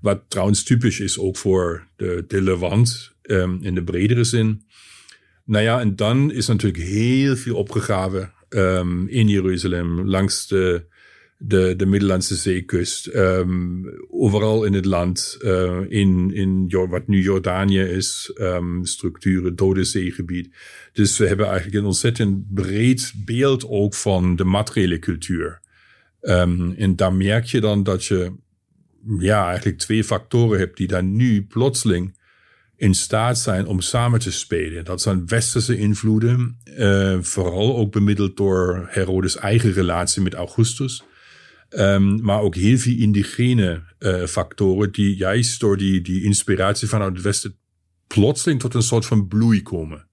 Wat 0.00 0.24
trouwens 0.28 0.62
typisch 0.62 1.00
is 1.00 1.18
ook 1.18 1.36
voor 1.36 1.86
de, 1.96 2.24
de 2.28 2.42
Levant 2.42 3.12
um, 3.22 3.58
in 3.62 3.74
de 3.74 3.84
bredere 3.84 4.24
zin. 4.24 4.62
Nou 5.44 5.64
ja, 5.64 5.80
en 5.80 5.96
dan 5.96 6.32
is 6.32 6.46
natuurlijk 6.46 6.82
heel 6.82 7.36
veel 7.36 7.56
opgegraven 7.56 8.32
um, 8.54 9.08
in 9.08 9.28
Jeruzalem, 9.28 10.08
langs 10.08 10.46
de, 10.46 10.84
de, 11.38 11.76
de 11.76 11.86
Middellandse 11.86 12.34
zeekust, 12.34 13.06
um, 13.14 13.84
overal 14.10 14.64
in 14.64 14.72
het 14.72 14.84
land, 14.84 15.38
uh, 15.40 15.80
in, 15.88 16.34
in 16.34 16.68
wat 16.88 17.06
nu 17.06 17.22
Jordanië 17.22 17.80
is, 17.80 18.30
um, 18.40 18.84
structuren, 18.84 19.56
Dode 19.56 19.84
Zeegebied. 19.84 20.54
Dus 20.92 21.18
we 21.18 21.26
hebben 21.26 21.46
eigenlijk 21.46 21.76
een 21.76 21.84
ontzettend 21.84 22.54
breed 22.54 23.12
beeld 23.24 23.68
ook 23.68 23.94
van 23.94 24.36
de 24.36 24.44
materiële 24.44 24.98
cultuur. 24.98 25.60
En 26.20 26.92
daar 26.96 27.14
merk 27.14 27.44
je 27.44 27.60
dan 27.60 27.82
dat 27.82 28.04
je 28.04 28.32
ja, 29.18 29.46
eigenlijk 29.46 29.78
twee 29.78 30.04
factoren 30.04 30.58
hebt 30.58 30.76
die 30.76 30.86
daar 30.86 31.04
nu 31.04 31.44
plotseling 31.44 32.16
in 32.82 32.94
staat 32.94 33.38
zijn 33.38 33.66
om 33.66 33.80
samen 33.80 34.20
te 34.20 34.32
spelen. 34.32 34.84
Dat 34.84 35.02
zijn 35.02 35.26
westerse 35.26 35.76
invloeden, 35.76 36.58
uh, 36.64 37.18
vooral 37.20 37.76
ook 37.76 37.92
bemiddeld 37.92 38.36
door 38.36 38.86
Herodes' 38.90 39.36
eigen 39.36 39.72
relatie 39.72 40.22
met 40.22 40.34
Augustus. 40.34 41.02
Um, 41.70 42.22
maar 42.22 42.40
ook 42.40 42.54
heel 42.54 42.78
veel 42.78 42.96
indigene 42.96 43.82
uh, 43.98 44.24
factoren 44.24 44.92
die 44.92 45.16
juist 45.16 45.60
door 45.60 45.76
die, 45.76 46.00
die 46.00 46.22
inspiratie 46.22 46.88
vanuit 46.88 47.12
het 47.12 47.22
Westen 47.22 47.56
plotseling 48.06 48.60
tot 48.60 48.74
een 48.74 48.82
soort 48.82 49.06
van 49.06 49.28
bloei 49.28 49.62
komen. 49.62 50.08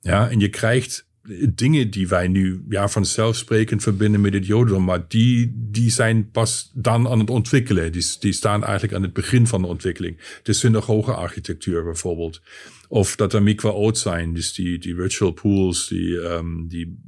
Ja, 0.00 0.30
en 0.30 0.40
je 0.40 0.48
krijgt 0.48 1.08
dingen 1.54 1.90
die 1.90 2.08
wij 2.08 2.28
nu 2.28 2.64
ja, 2.68 2.88
vanzelfsprekend 2.88 3.82
verbinden 3.82 4.20
met 4.20 4.32
het 4.32 4.46
Jodendom, 4.46 4.84
maar 4.84 5.04
die, 5.08 5.52
die 5.54 5.90
zijn 5.90 6.30
pas 6.30 6.70
dan 6.74 7.08
aan 7.08 7.18
het 7.18 7.30
ontwikkelen. 7.30 7.92
Die, 7.92 8.06
die 8.20 8.32
staan 8.32 8.64
eigenlijk 8.64 8.94
aan 8.94 9.02
het 9.02 9.12
begin 9.12 9.46
van 9.46 9.62
de 9.62 9.68
ontwikkeling. 9.68 10.40
De 10.42 10.52
synagoge-architectuur 10.52 11.84
bijvoorbeeld. 11.84 12.42
Of 12.88 13.16
dat 13.16 13.32
er 13.32 13.42
mikwaot 13.42 13.98
zijn, 13.98 14.34
dus 14.34 14.52
die, 14.52 14.78
die 14.78 14.94
virtual 14.94 15.30
pools, 15.30 15.88
die, 15.88 16.14
um, 16.14 16.68
die 16.68 16.98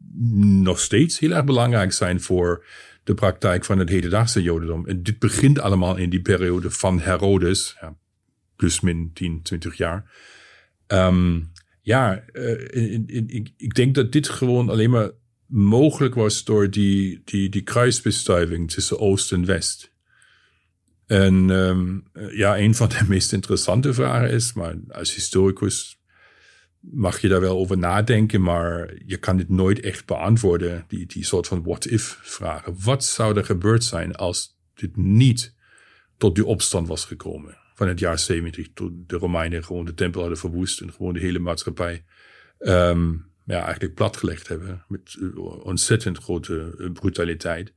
nog 0.63 0.81
steeds 0.81 1.19
heel 1.19 1.33
erg 1.33 1.45
belangrijk 1.45 1.93
zijn 1.93 2.21
voor 2.21 2.65
de 3.05 3.15
praktijk 3.15 3.65
van 3.65 3.79
het 3.79 3.89
hedendaagse 3.89 4.43
Jodendom. 4.43 4.87
En 4.87 5.03
dit 5.03 5.19
begint 5.19 5.61
allemaal 5.61 5.97
in 5.97 6.11
die 6.11 6.23
periode 6.23 6.71
van 6.71 7.01
Herodes, 7.01 7.77
ja, 7.81 7.97
plus 8.57 8.81
min 8.81 9.11
10, 9.15 9.43
20 9.43 9.75
jaar. 9.75 10.11
Um, 10.89 11.51
ja, 11.87 12.25
uh, 12.33 12.93
in, 12.93 13.05
in, 13.07 13.55
ik 13.57 13.75
denk 13.75 13.95
dat 13.95 14.12
dit 14.12 14.28
gewoon 14.28 14.69
alleen 14.69 14.90
maar 14.90 15.11
mogelijk 15.47 16.14
was 16.14 16.45
door 16.45 16.71
die, 16.71 17.23
die, 17.25 17.49
die 17.49 17.62
kruisbestuiving 17.62 18.71
tussen 18.71 18.99
Oost 18.99 19.33
en 19.33 19.45
West. 19.45 19.93
En 21.07 21.50
um, 21.50 22.05
ja, 22.31 22.59
een 22.59 22.75
van 22.75 22.88
de 22.88 23.05
meest 23.09 23.33
interessante 23.33 23.95
vragen 23.95 24.31
is, 24.31 24.52
maar 24.52 24.75
als 24.88 25.14
historicus 25.14 26.00
mag 26.81 27.21
je 27.21 27.28
daar 27.28 27.40
wel 27.40 27.59
over 27.59 27.78
nadenken, 27.78 28.43
maar 28.43 28.95
je 29.05 29.16
kan 29.16 29.37
dit 29.37 29.49
nooit 29.49 29.81
echt 29.81 30.07
beantwoorden, 30.07 30.85
die, 30.88 31.07
die 31.07 31.25
soort 31.25 31.47
van 31.47 31.62
what-if 31.62 32.19
vragen. 32.23 32.76
Wat 32.83 33.05
zou 33.05 33.37
er 33.37 33.45
gebeurd 33.45 33.85
zijn 33.85 34.14
als 34.14 34.59
dit 34.75 34.97
niet 34.97 35.55
tot 36.16 36.35
die 36.35 36.47
opstand 36.47 36.88
was 36.88 37.05
gekomen? 37.05 37.66
Van 37.76 37.88
het 37.88 37.99
jaar 37.99 38.18
70 38.18 38.68
toen 38.75 39.04
de 39.06 39.16
Romeinen 39.16 39.64
gewoon 39.64 39.85
de 39.85 39.95
tempel 39.95 40.21
hadden 40.21 40.38
verwoest 40.38 40.80
en 40.80 40.92
gewoon 40.92 41.12
de 41.12 41.21
hele 41.21 41.38
maatschappij 41.38 42.04
um, 42.59 43.26
ja, 43.45 43.64
eigenlijk 43.64 43.95
platgelegd 43.95 44.49
hebben 44.49 44.85
met 44.88 45.18
ontzettend 45.62 46.18
grote 46.18 46.90
brutaliteit. 46.92 47.73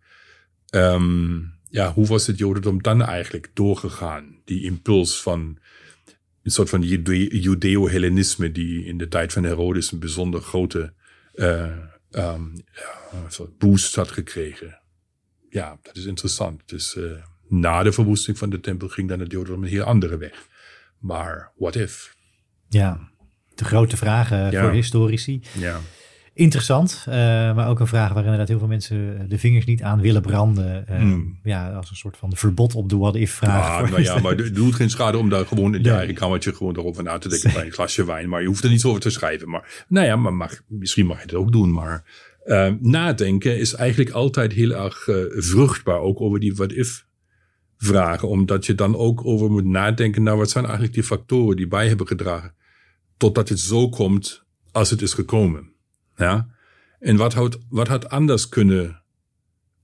Um, 0.75 1.53
ja, 1.69 1.93
hoe 1.93 2.07
was 2.07 2.27
het 2.27 2.37
Jodendom 2.37 2.81
dan 2.81 3.01
eigenlijk 3.01 3.51
doorgegaan? 3.53 4.41
Die 4.45 4.63
impuls 4.63 5.21
van 5.21 5.59
een 6.43 6.51
soort 6.51 6.69
van 6.69 6.81
Judeo-Hellenisme, 6.81 8.51
die 8.51 8.85
in 8.85 8.97
de 8.97 9.07
tijd 9.07 9.33
van 9.33 9.43
Herodes 9.43 9.91
een 9.91 9.99
bijzonder 9.99 10.41
grote 10.41 10.93
uh, 11.33 11.77
ja, 12.09 12.37
boost 13.57 13.95
had 13.95 14.11
gekregen. 14.11 14.81
Ja, 15.49 15.79
dat 15.81 15.95
is 15.95 16.05
interessant. 16.05 16.61
Dus 16.65 16.97
na 17.49 17.83
de 17.83 17.91
verwoesting 17.91 18.37
van 18.37 18.49
de 18.49 18.59
tempel 18.59 18.87
ging 18.87 19.09
dan 19.09 19.19
het 19.19 19.31
Jodendom 19.31 19.63
een 19.63 19.69
heel 19.69 19.83
andere 19.83 20.17
weg. 20.17 20.47
Maar 20.99 21.51
what 21.57 21.75
if? 21.75 22.15
Ja, 22.69 23.09
de 23.55 23.65
grote 23.65 23.97
vragen 23.97 24.53
voor 24.53 24.71
historici. 24.71 25.41
Ja. 25.57 25.79
Interessant, 26.33 27.05
uh, 27.07 27.15
maar 27.55 27.67
ook 27.67 27.79
een 27.79 27.87
vraag 27.87 28.13
waar 28.13 28.23
inderdaad 28.23 28.47
heel 28.47 28.59
veel 28.59 28.67
mensen 28.67 29.25
de 29.29 29.37
vingers 29.37 29.65
niet 29.65 29.83
aan 29.83 30.01
willen 30.01 30.21
branden. 30.21 30.85
Uh, 30.89 30.97
hmm. 30.97 31.39
Ja, 31.43 31.71
als 31.71 31.89
een 31.89 31.95
soort 31.95 32.17
van 32.17 32.35
verbod 32.35 32.75
op 32.75 32.89
de 32.89 32.97
what-if 32.97 33.31
vraag. 33.31 33.85
Ja, 33.85 33.89
maar, 33.89 34.01
ja, 34.01 34.19
maar 34.19 34.35
het 34.35 34.55
doet 34.55 34.75
geen 34.75 34.89
schade 34.89 35.17
om 35.17 35.29
daar 35.29 35.45
gewoon 35.45 35.75
in 35.75 35.83
je 35.83 35.91
eigen 35.91 36.15
kamertje 36.15 36.53
gewoon 36.53 36.77
erover 36.77 37.03
na 37.03 37.17
te 37.17 37.29
denken 37.29 37.53
bij 37.53 37.65
een 37.65 37.71
glasje 37.71 38.05
wijn. 38.05 38.29
Maar 38.29 38.41
je 38.41 38.47
hoeft 38.47 38.63
er 38.63 38.69
niets 38.69 38.85
over 38.85 39.01
te 39.01 39.09
schrijven. 39.09 39.49
Maar 39.49 39.85
nou 39.87 40.05
ja, 40.05 40.15
maar 40.15 40.33
mag, 40.33 40.61
misschien 40.67 41.05
mag 41.05 41.17
je 41.17 41.23
het 41.23 41.33
ook 41.33 41.51
doen. 41.51 41.73
Maar 41.73 42.03
uh, 42.45 42.71
nadenken 42.79 43.57
is 43.57 43.73
eigenlijk 43.73 44.09
altijd 44.09 44.53
heel 44.53 44.71
erg 44.71 45.07
vruchtbaar, 45.29 45.99
ook 45.99 46.21
over 46.21 46.39
die 46.39 46.55
what-if 46.55 47.05
vragen. 47.79 48.27
Omdat 48.27 48.65
je 48.65 48.75
dan 48.75 48.95
ook 48.95 49.25
over 49.25 49.51
moet 49.51 49.65
nadenken, 49.65 50.23
nou 50.23 50.37
wat 50.37 50.49
zijn 50.49 50.63
eigenlijk 50.63 50.93
die 50.93 51.03
factoren 51.03 51.55
die 51.55 51.67
bij 51.67 51.87
hebben 51.87 52.07
gedragen. 52.07 52.53
Totdat 53.17 53.49
het 53.49 53.59
zo 53.59 53.89
komt 53.89 54.43
als 54.71 54.89
het 54.89 55.01
is 55.01 55.13
gekomen. 55.13 55.71
Ja? 56.15 56.49
En 56.99 57.15
wat 57.15 57.33
had, 57.33 57.59
wat 57.69 57.87
had 57.87 58.09
anders 58.09 58.49
kunnen 58.49 59.01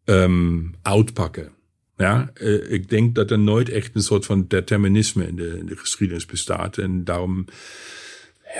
um, 0.06 0.76
uitpakken? 0.82 1.54
Ja, 1.98 2.32
uh, 2.34 2.72
ik 2.72 2.90
denk 2.90 3.16
dat 3.16 3.32
er 3.32 3.40
nooit 3.40 3.70
echt 3.70 3.96
een 3.96 4.02
soort 4.02 4.26
van 4.26 4.48
determinisme 4.48 5.28
in 5.28 5.36
de, 5.36 5.58
in 5.58 5.66
de 5.66 5.78
geschiedenis 5.78 6.26
bestaat. 6.26 6.78
En 6.78 7.04
daarom 7.04 7.46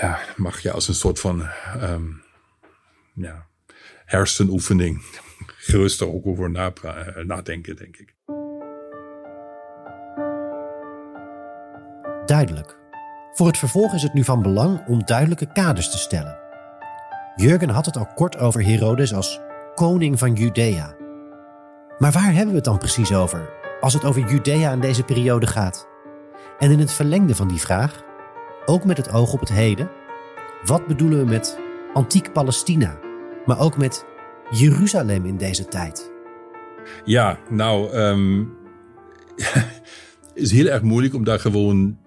ja, 0.00 0.20
mag 0.36 0.60
je 0.60 0.70
als 0.70 0.88
een 0.88 0.94
soort 0.94 1.20
van 1.20 1.48
um, 1.82 2.22
ja, 3.14 3.46
hersenoefening 4.04 5.02
gerust 5.68 6.00
er 6.00 6.12
ook 6.12 6.26
over 6.26 6.50
nadenken, 7.24 7.76
denk 7.76 7.96
ik. 7.96 8.15
Duidelijk. 12.26 12.78
Voor 13.32 13.46
het 13.46 13.58
vervolg 13.58 13.94
is 13.94 14.02
het 14.02 14.14
nu 14.14 14.24
van 14.24 14.42
belang 14.42 14.86
om 14.86 15.04
duidelijke 15.04 15.52
kaders 15.52 15.90
te 15.90 15.98
stellen. 15.98 16.38
Jurgen 17.36 17.68
had 17.68 17.86
het 17.86 17.96
al 17.96 18.08
kort 18.14 18.38
over 18.38 18.64
Herodes 18.64 19.14
als 19.14 19.40
koning 19.74 20.18
van 20.18 20.32
Judea. 20.34 20.94
Maar 21.98 22.12
waar 22.12 22.32
hebben 22.32 22.48
we 22.48 22.54
het 22.54 22.64
dan 22.64 22.78
precies 22.78 23.14
over 23.14 23.50
als 23.80 23.94
het 23.94 24.04
over 24.04 24.30
Judea 24.30 24.72
in 24.72 24.80
deze 24.80 25.02
periode 25.02 25.46
gaat? 25.46 25.88
En 26.58 26.70
in 26.70 26.78
het 26.78 26.92
verlengde 26.92 27.34
van 27.34 27.48
die 27.48 27.60
vraag, 27.60 28.02
ook 28.64 28.84
met 28.84 28.96
het 28.96 29.12
oog 29.12 29.32
op 29.32 29.40
het 29.40 29.48
heden, 29.48 29.90
wat 30.64 30.86
bedoelen 30.86 31.18
we 31.18 31.24
met 31.24 31.58
antiek 31.92 32.32
Palestina, 32.32 32.98
maar 33.44 33.58
ook 33.58 33.76
met 33.76 34.04
Jeruzalem 34.50 35.24
in 35.26 35.36
deze 35.36 35.64
tijd? 35.64 36.12
Ja, 37.04 37.38
nou, 37.50 37.96
um, 37.96 38.56
is 40.34 40.52
heel 40.52 40.66
erg 40.66 40.82
moeilijk 40.82 41.14
om 41.14 41.24
daar 41.24 41.40
gewoon 41.40 42.04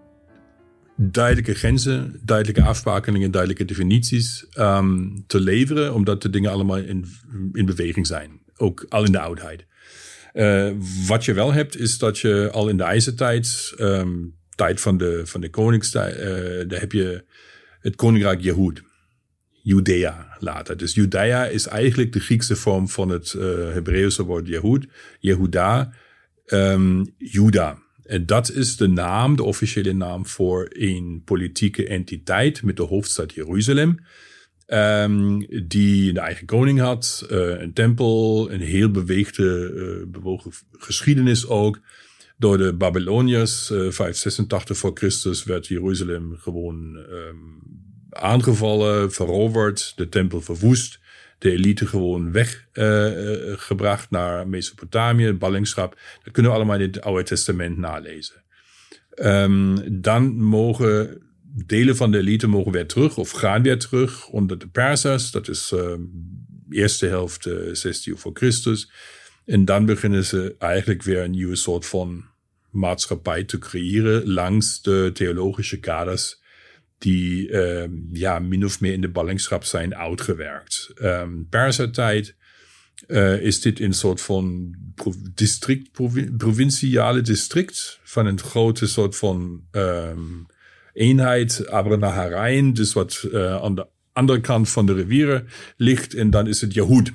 duidelijke 1.01 1.53
grenzen, 1.53 2.19
duidelijke 2.23 2.63
afspraken 2.63 3.13
duidelijke 3.31 3.65
definities 3.65 4.45
um, 4.57 5.23
te 5.27 5.39
leveren, 5.39 5.93
omdat 5.93 6.21
de 6.21 6.29
dingen 6.29 6.51
allemaal 6.51 6.77
in, 6.77 7.05
in 7.51 7.65
beweging 7.65 8.07
zijn. 8.07 8.41
Ook 8.55 8.85
al 8.89 9.05
in 9.05 9.11
de 9.11 9.19
oudheid. 9.19 9.65
Uh, 10.33 10.71
wat 11.07 11.25
je 11.25 11.33
wel 11.33 11.53
hebt, 11.53 11.77
is 11.77 11.97
dat 11.97 12.19
je 12.19 12.49
al 12.51 12.69
in 12.69 12.77
de 12.77 12.83
ijzertijd, 12.83 13.73
um, 13.79 14.35
tijd 14.55 14.81
van 14.81 14.97
de, 14.97 15.21
van 15.25 15.41
de 15.41 15.49
koningstijd, 15.49 16.17
uh, 16.17 16.69
daar 16.69 16.79
heb 16.79 16.91
je 16.91 17.23
het 17.79 17.95
koninkrijk 17.95 18.41
Jehud. 18.41 18.81
Judea 19.63 20.35
later. 20.39 20.77
Dus 20.77 20.93
Judea 20.93 21.45
is 21.45 21.67
eigenlijk 21.67 22.13
de 22.13 22.19
Griekse 22.19 22.55
vorm 22.55 22.89
van 22.89 23.09
het 23.09 23.33
uh, 23.33 24.15
woord 24.25 24.47
Jehud. 24.47 24.85
Jehuda, 25.19 25.93
um, 26.45 27.13
Juda. 27.17 27.77
En 28.09 28.25
dat 28.25 28.51
is 28.51 28.77
de 28.77 28.87
naam, 28.87 29.35
de 29.35 29.43
officiële 29.43 29.93
naam 29.93 30.25
voor 30.25 30.67
een 30.69 31.21
politieke 31.25 31.87
entiteit 31.87 32.63
met 32.63 32.77
de 32.77 32.83
hoofdstad 32.83 33.33
Jeruzalem. 33.33 33.99
Um, 34.67 35.45
die 35.67 36.09
een 36.09 36.17
eigen 36.17 36.45
koning 36.45 36.79
had, 36.79 37.27
uh, 37.31 37.59
een 37.61 37.73
tempel, 37.73 38.51
een 38.51 38.61
heel 38.61 38.91
beweegde, 38.91 39.71
uh, 39.75 40.11
bewogen 40.11 40.51
geschiedenis 40.71 41.47
ook. 41.47 41.79
Door 42.37 42.57
de 42.57 42.73
Babyloniërs, 42.73 43.69
uh, 43.69 43.77
586 43.77 44.77
voor 44.77 44.91
Christus, 44.93 45.43
werd 45.43 45.67
Jeruzalem 45.67 46.35
gewoon 46.37 46.95
um, 46.95 47.61
aangevallen, 48.09 49.11
veroverd, 49.11 49.93
de 49.95 50.09
tempel 50.09 50.41
verwoest 50.41 50.98
de 51.39 51.51
elite 51.51 51.87
gewoon 51.87 52.31
weggebracht 52.31 54.05
uh, 54.05 54.19
naar 54.19 54.47
Mesopotamië, 54.47 55.33
ballingschap. 55.33 55.99
Dat 56.23 56.33
kunnen 56.33 56.51
we 56.51 56.57
allemaal 56.57 56.79
in 56.79 56.81
het 56.81 57.01
Oude 57.01 57.23
Testament 57.23 57.77
nalezen. 57.77 58.43
Um, 59.15 60.01
dan 60.01 60.41
mogen 60.41 61.21
delen 61.65 61.95
van 61.95 62.11
de 62.11 62.17
elite 62.17 62.47
mogen 62.47 62.71
weer 62.71 62.87
terug 62.87 63.17
of 63.17 63.31
gaan 63.31 63.61
weer 63.61 63.79
terug 63.79 64.27
onder 64.27 64.59
de 64.59 64.67
Persers. 64.67 65.31
Dat 65.31 65.47
is 65.47 65.71
uh, 65.71 65.93
eerste 66.69 67.05
helft 67.05 67.45
uh, 67.45 67.73
16 67.73 68.17
voor 68.17 68.31
Christus. 68.33 68.91
En 69.45 69.65
dan 69.65 69.85
beginnen 69.85 70.25
ze 70.25 70.55
eigenlijk 70.59 71.03
weer 71.03 71.23
een 71.23 71.31
nieuwe 71.31 71.55
soort 71.55 71.85
van 71.85 72.25
maatschappij 72.71 73.43
te 73.43 73.57
creëren 73.57 74.29
langs 74.29 74.81
de 74.81 75.09
theologische 75.13 75.79
kaders 75.79 76.41
die 76.99 77.51
um, 77.51 78.09
ja, 78.11 78.39
min 78.39 78.65
of 78.65 78.79
meer 78.79 78.93
in 78.93 79.01
de 79.01 79.09
ballingschap 79.09 79.63
zijn 79.63 79.95
uitgewerkt. 79.95 80.91
Um, 81.01 81.47
Persertijd 81.49 82.35
uh, 83.07 83.41
is 83.41 83.61
dit 83.61 83.79
een 83.79 83.93
soort 83.93 84.21
van 84.21 84.75
district, 85.33 85.91
provinciale 86.37 87.21
district 87.21 87.99
van 88.03 88.25
een 88.25 88.39
grote 88.39 88.87
soort 88.87 89.15
van 89.15 89.63
um, 89.71 90.45
eenheid, 90.93 91.67
Abranaharein, 91.69 92.73
dus 92.73 92.93
wat 92.93 93.27
uh, 93.31 93.55
aan 93.55 93.75
de 93.75 93.87
andere 94.13 94.41
kant 94.41 94.69
van 94.69 94.85
de 94.85 94.93
rivieren 94.93 95.47
ligt. 95.77 96.13
En 96.13 96.29
dan 96.29 96.47
is 96.47 96.61
het 96.61 96.73
Yahud. 96.73 97.11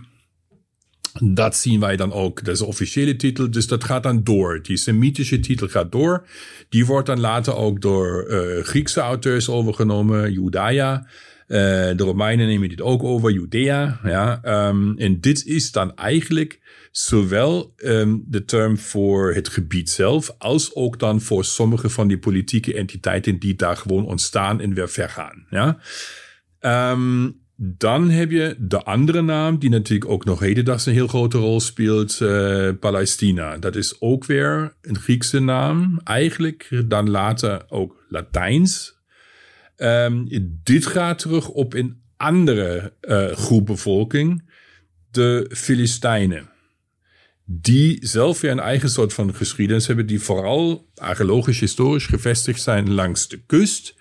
Dat 1.22 1.56
zien 1.56 1.80
wij 1.80 1.96
dan 1.96 2.12
ook. 2.12 2.44
Dat 2.44 2.54
is 2.54 2.60
de 2.60 2.66
officiële 2.66 3.16
titel, 3.16 3.50
dus 3.50 3.66
dat 3.66 3.84
gaat 3.84 4.02
dan 4.02 4.24
door. 4.24 4.62
Die 4.62 4.76
Semitische 4.76 5.40
titel 5.40 5.68
gaat 5.68 5.92
door. 5.92 6.26
Die 6.68 6.86
wordt 6.86 7.06
dan 7.06 7.20
later 7.20 7.56
ook 7.56 7.80
door 7.80 8.26
uh, 8.28 8.64
Griekse 8.64 9.00
auteurs 9.00 9.48
overgenomen, 9.48 10.32
Judaia. 10.32 11.06
Uh, 11.48 11.58
de 11.58 11.94
Romeinen 11.96 12.46
nemen 12.46 12.68
dit 12.68 12.80
ook 12.80 13.02
over, 13.02 13.32
Judea. 13.32 14.00
Ja, 14.04 14.40
um, 14.68 14.98
en 14.98 15.20
dit 15.20 15.46
is 15.46 15.72
dan 15.72 15.96
eigenlijk 15.96 16.60
zowel 16.90 17.74
um, 17.76 18.24
de 18.26 18.44
term 18.44 18.78
voor 18.78 19.34
het 19.34 19.48
gebied 19.48 19.90
zelf, 19.90 20.34
als 20.38 20.74
ook 20.74 20.98
dan 20.98 21.20
voor 21.20 21.44
sommige 21.44 21.88
van 21.88 22.08
die 22.08 22.18
politieke 22.18 22.74
entiteiten 22.74 23.38
die 23.38 23.54
daar 23.54 23.76
gewoon 23.76 24.06
ontstaan 24.06 24.60
en 24.60 24.74
weer 24.74 24.88
vergaan. 24.88 25.46
Ja. 25.50 25.78
Um, 26.92 27.42
dan 27.56 28.10
heb 28.10 28.30
je 28.30 28.56
de 28.58 28.82
andere 28.82 29.22
naam, 29.22 29.58
die 29.58 29.70
natuurlijk 29.70 30.10
ook 30.10 30.24
nog 30.24 30.40
hedendaags 30.40 30.86
een 30.86 30.92
heel 30.92 31.06
grote 31.06 31.38
rol 31.38 31.60
speelt, 31.60 32.20
uh, 32.20 32.70
Palestina. 32.80 33.58
Dat 33.58 33.76
is 33.76 34.00
ook 34.00 34.24
weer 34.24 34.74
een 34.80 34.98
Griekse 34.98 35.40
naam, 35.40 36.00
eigenlijk 36.04 36.82
dan 36.86 37.10
later 37.10 37.64
ook 37.68 38.04
Latijns. 38.08 39.02
Um, 39.76 40.26
dit 40.62 40.86
gaat 40.86 41.18
terug 41.18 41.48
op 41.48 41.74
een 41.74 42.02
andere 42.16 42.92
uh, 43.00 43.26
groep 43.26 43.66
bevolking, 43.66 44.50
de 45.10 45.50
Filistijnen. 45.52 46.48
Die 47.44 48.06
zelf 48.06 48.40
weer 48.40 48.50
een 48.50 48.60
eigen 48.60 48.90
soort 48.90 49.12
van 49.12 49.34
geschiedenis 49.34 49.86
hebben, 49.86 50.06
die 50.06 50.20
vooral 50.20 50.90
archeologisch 50.94 51.60
historisch 51.60 52.06
gevestigd 52.06 52.62
zijn 52.62 52.92
langs 52.92 53.28
de 53.28 53.40
kust 53.46 53.94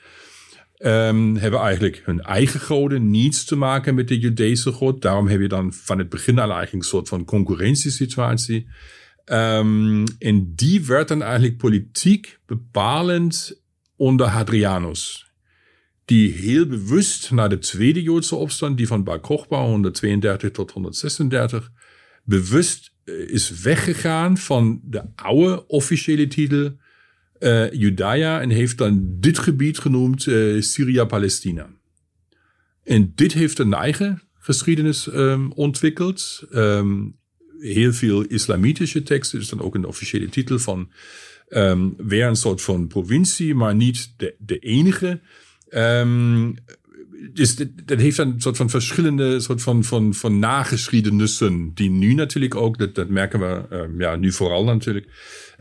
um, 0.77 1.35
hebben 1.35 1.59
eigenlijk 1.59 2.01
hun 2.05 2.21
eigen 2.21 2.59
goden 2.59 3.09
niets 3.09 3.45
te 3.45 3.55
maken 3.55 3.95
met 3.95 4.07
de 4.07 4.19
Judese 4.19 4.71
god. 4.71 5.01
Daarom 5.01 5.27
heb 5.27 5.41
je 5.41 5.47
dan 5.47 5.73
van 5.73 5.97
het 5.97 6.09
begin 6.09 6.39
al 6.39 6.51
eigenlijk 6.51 6.73
een 6.73 6.89
soort 6.89 7.07
van 7.07 7.25
concurrentiesituatie. 7.25 8.67
Um, 9.25 10.03
en 10.19 10.53
die 10.55 10.85
werd 10.85 11.07
dan 11.07 11.21
eigenlijk 11.21 11.57
politiek 11.57 12.39
bepalend 12.45 13.61
onder 13.95 14.27
Hadrianus. 14.27 15.31
Die 16.05 16.31
heel 16.31 16.65
bewust 16.65 17.31
na 17.31 17.47
de 17.47 17.57
tweede 17.57 18.01
Joodse 18.01 18.35
opstand, 18.35 18.77
die 18.77 18.87
van 18.87 19.03
Bar 19.03 19.19
Kochba 19.19 19.65
132 19.65 20.51
tot 20.51 20.71
136, 20.71 21.71
bewust 22.23 22.93
eh, 23.03 23.29
is 23.29 23.61
weggegaan 23.61 24.37
van 24.37 24.81
de 24.83 25.03
oude 25.15 25.67
officiële 25.67 26.27
titel 26.27 26.77
uh, 27.43 27.71
Judea 27.71 28.41
en 28.41 28.49
heeft 28.49 28.77
dan 28.77 29.15
dit 29.19 29.39
gebied 29.39 29.79
genoemd 29.79 30.25
uh, 30.25 30.61
Syria-Palestina. 30.61 31.69
En 32.83 33.11
dit 33.15 33.33
heeft 33.33 33.59
een 33.59 33.73
eigen 33.73 34.21
geschiedenis 34.33 35.07
um, 35.07 35.51
ontwikkeld. 35.51 36.43
Um, 36.51 37.15
heel 37.59 37.93
veel 37.93 38.23
islamitische 38.23 39.03
teksten. 39.03 39.39
Dus 39.39 39.49
dan 39.49 39.61
ook 39.61 39.75
een 39.75 39.85
officiële 39.85 40.29
titel 40.29 40.59
van 40.59 40.91
um, 41.49 41.93
weer 41.97 42.25
een 42.25 42.35
soort 42.35 42.61
van 42.61 42.87
provincie, 42.87 43.55
maar 43.55 43.75
niet 43.75 44.13
de, 44.17 44.35
de 44.39 44.59
enige. 44.59 45.21
Dus 47.31 47.55
dat, 47.85 47.99
heeft 47.99 48.17
een 48.17 48.41
soort 48.41 48.57
van 48.57 48.69
verschillende 48.69 49.41
van, 49.41 49.83
van, 49.83 50.13
van 50.13 50.39
nageschiedenissen, 50.39 51.71
die 51.73 51.89
nu 51.89 52.13
natuurlijk 52.13 52.55
ook, 52.55 52.77
dat, 52.77 52.95
dat 52.95 53.09
merken 53.09 53.39
we 53.39 53.75
um, 53.75 53.99
ja, 53.99 54.15
nu 54.15 54.31
vooral 54.31 54.63
natuurlijk, 54.63 55.07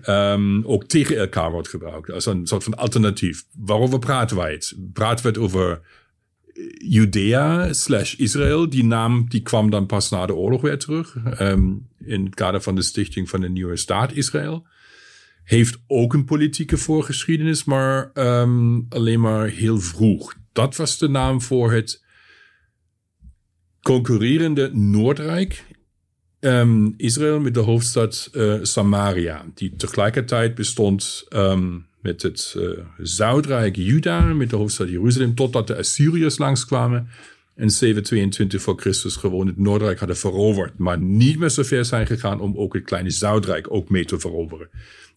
um, 0.07 0.65
ook 0.65 0.85
tegen 0.85 1.17
elkaar 1.17 1.51
wordt 1.51 1.69
gebruikt. 1.69 2.11
Als 2.11 2.27
een 2.27 2.47
soort 2.47 2.65
van 2.65 2.75
alternatief. 2.75 3.45
Waarover 3.59 3.99
praten 3.99 4.37
wij 4.37 4.53
het? 4.53 4.77
Praten 4.93 5.25
we 5.25 5.31
het 5.31 5.39
over 5.39 5.81
Judea 6.79 7.73
slash 7.73 8.15
Israël. 8.15 8.69
Die 8.69 8.85
naam 8.85 9.29
die 9.29 9.43
kwam 9.43 9.71
dan 9.71 9.87
pas 9.87 10.11
na 10.11 10.27
de 10.27 10.35
oorlog 10.35 10.61
weer 10.61 10.79
terug. 10.79 11.17
Um, 11.41 11.89
in 12.05 12.25
het 12.25 12.35
kader 12.35 12.61
van 12.61 12.75
de 12.75 12.83
stichting 12.83 13.29
van 13.29 13.41
de 13.41 13.49
nieuwe 13.49 13.77
staat 13.77 14.13
Israël. 14.13 14.67
Heeft 15.45 15.83
ook 15.87 16.15
een 16.15 16.25
politieke 16.25 16.77
voorgeschiedenis, 16.77 17.65
maar 17.65 18.13
alleen 18.89 19.21
maar 19.21 19.47
heel 19.47 19.81
vroeg. 19.81 20.41
Dat 20.53 20.77
was 20.77 20.99
de 20.99 21.09
naam 21.09 21.41
voor 21.41 21.73
het 21.73 22.05
concurrerende 23.83 24.71
Noordrijk. 24.75 25.65
Um, 26.41 26.95
Israël 26.97 27.41
met 27.41 27.55
de 27.55 27.61
hoofdstad 27.61 28.29
uh, 28.33 28.59
Samaria, 28.63 29.45
die 29.55 29.77
tegelijkertijd 29.77 30.55
bestond 30.55 31.27
um, 31.31 31.87
met 32.01 32.23
het 32.23 32.55
uh, 32.57 32.79
Zuidrijk 32.99 33.77
Juda, 33.77 34.21
met 34.21 34.51
de 34.51 34.57
hoofdstad 34.57 34.89
Jeruzalem, 34.89 35.35
totdat 35.35 35.67
de 35.67 35.77
Assyriërs 35.77 36.39
langskwamen 36.39 37.09
en 37.55 37.71
722 37.71 38.63
voor 38.63 38.81
Christus 38.81 39.17
gewoon 39.17 39.47
het 39.47 39.59
Noordrijk 39.59 39.99
hadden 39.99 40.17
veroverd, 40.17 40.79
maar 40.79 40.99
niet 40.99 41.39
meer 41.39 41.49
zo 41.49 41.63
ver 41.63 41.85
zijn 41.85 42.07
gegaan 42.07 42.41
om 42.41 42.57
ook 42.57 42.75
het 42.75 42.85
kleine 42.85 43.11
Zuidrijk 43.11 43.67
ook 43.71 43.89
mee 43.89 44.05
te 44.05 44.19
veroveren. 44.19 44.69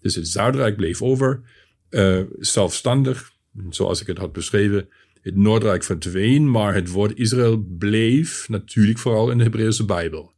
Dus 0.02 0.16
het 0.16 0.28
Zuidrijk 0.28 0.76
bleef 0.76 1.02
over, 1.02 1.42
uh, 1.90 2.22
zelfstandig, 2.40 3.32
zoals 3.70 4.02
ik 4.02 4.08
het 4.08 4.18
had 4.18 4.34
beschreven. 4.34 4.90
Het 5.26 5.36
Noordrijk 5.36 5.84
verdween, 5.84 6.52
maar 6.52 6.74
het 6.74 6.90
woord 6.90 7.18
Israël 7.18 7.66
bleef 7.78 8.50
natuurlijk 8.50 8.98
vooral 8.98 9.32
in 9.32 9.38
de 9.38 9.44
Hebreeuwse 9.44 9.86
Bijbel. 9.86 10.34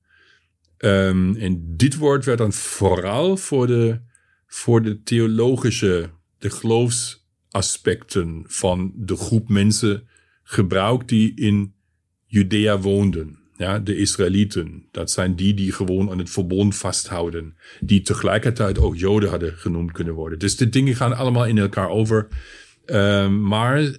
Um, 0.78 1.36
en 1.36 1.64
dit 1.76 1.98
woord 1.98 2.26
werd 2.26 2.38
dan 2.38 2.54
vooral 2.54 3.38
voor 3.38 3.68
de, 3.68 4.00
voor 4.46 4.82
de 4.82 5.02
theologische 5.02 6.10
de 6.38 6.50
geloofsaspecten 6.50 8.44
van 8.46 8.92
de 8.96 9.16
groep 9.16 9.50
mensen 9.50 10.08
gebruikt 10.44 11.10
die 11.10 11.36
in 11.36 11.74
Judea 12.26 12.80
woonden. 12.80 13.40
Ja, 13.58 13.80
de 13.80 13.98
Israëlieten, 13.98 14.88
dat 14.92 15.12
zijn 15.12 15.36
die 15.36 15.54
die 15.54 15.72
gewoon 15.72 16.12
aan 16.12 16.18
het 16.18 16.30
verbond 16.30 16.76
vasthouden. 16.76 17.58
Die 17.80 18.02
tegelijkertijd 18.02 18.80
ook 18.80 18.98
Joden 18.98 19.30
hadden 19.30 19.54
genoemd 19.54 19.92
kunnen 19.92 20.14
worden. 20.14 20.40
Dus 20.40 20.58
de 20.58 20.70
dingen 20.70 20.96
gaan 20.96 21.18
allemaal 21.18 21.46
in 21.46 21.58
elkaar 21.58 21.90
over. 21.90 22.28
Um, 22.86 23.42
maar 23.42 23.98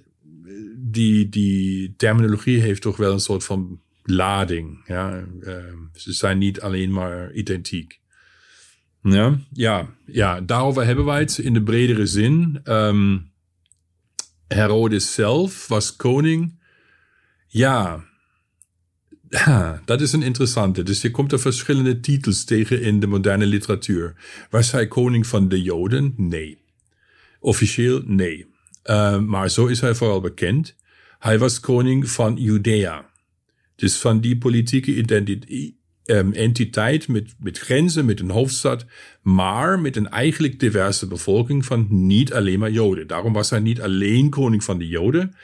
die, 0.91 1.29
die 1.29 1.93
terminologie 1.95 2.59
heeft 2.59 2.81
toch 2.81 2.97
wel 2.97 3.11
een 3.11 3.19
soort 3.19 3.43
van 3.43 3.81
lading. 4.03 4.83
Ja? 4.87 5.25
Um, 5.41 5.89
ze 5.93 6.13
zijn 6.13 6.37
niet 6.37 6.61
alleen 6.61 6.91
maar 6.91 7.33
identiek. 7.33 7.99
Ja, 9.01 9.39
ja, 9.53 9.95
ja, 10.05 10.41
daarover 10.41 10.85
hebben 10.85 11.05
wij 11.05 11.19
het 11.19 11.37
in 11.37 11.53
de 11.53 11.63
bredere 11.63 12.05
zin. 12.05 12.59
Um, 12.63 13.31
Herodes 14.47 15.13
zelf 15.13 15.67
was 15.67 15.95
koning. 15.95 16.59
Ja, 17.47 18.03
dat 19.85 20.01
is 20.01 20.11
een 20.11 20.23
interessante. 20.23 20.83
Dus 20.83 21.01
je 21.01 21.11
komt 21.11 21.31
er 21.31 21.39
verschillende 21.39 21.99
titels 21.99 22.43
tegen 22.43 22.81
in 22.81 22.99
de 22.99 23.07
moderne 23.07 23.45
literatuur. 23.45 24.15
Was 24.49 24.71
hij 24.71 24.87
koning 24.87 25.27
van 25.27 25.47
de 25.47 25.61
Joden? 25.61 26.13
Nee. 26.17 26.57
Officieel 27.39 28.01
nee. 28.05 28.45
Uh, 28.85 29.19
maar 29.19 29.49
zo 29.49 29.65
is 29.65 29.81
hij 29.81 29.95
vooral 29.95 30.21
bekend. 30.21 30.75
Hij 31.19 31.39
was 31.39 31.59
koning 31.59 32.09
van 32.09 32.35
Judea. 32.35 33.09
Dus 33.75 33.97
van 33.97 34.19
die 34.21 34.37
politieke 34.37 34.95
um, 36.05 36.33
entiteit 36.33 37.07
met, 37.07 37.57
grenzen, 37.57 38.05
met 38.05 38.19
een 38.19 38.29
hoofdstad, 38.29 38.85
maar 39.21 39.79
met 39.79 39.95
een 39.95 40.09
eigenlijk 40.09 40.59
diverse 40.59 41.07
bevolking 41.07 41.65
van 41.65 41.87
niet 41.89 42.33
alleen 42.33 42.59
maar 42.59 42.71
Joden. 42.71 43.07
Daarom 43.07 43.33
was 43.33 43.49
hij 43.49 43.59
niet 43.59 43.81
alleen 43.81 44.29
koning 44.29 44.63
van 44.63 44.77
de 44.77 44.87
Joden. 44.87 45.35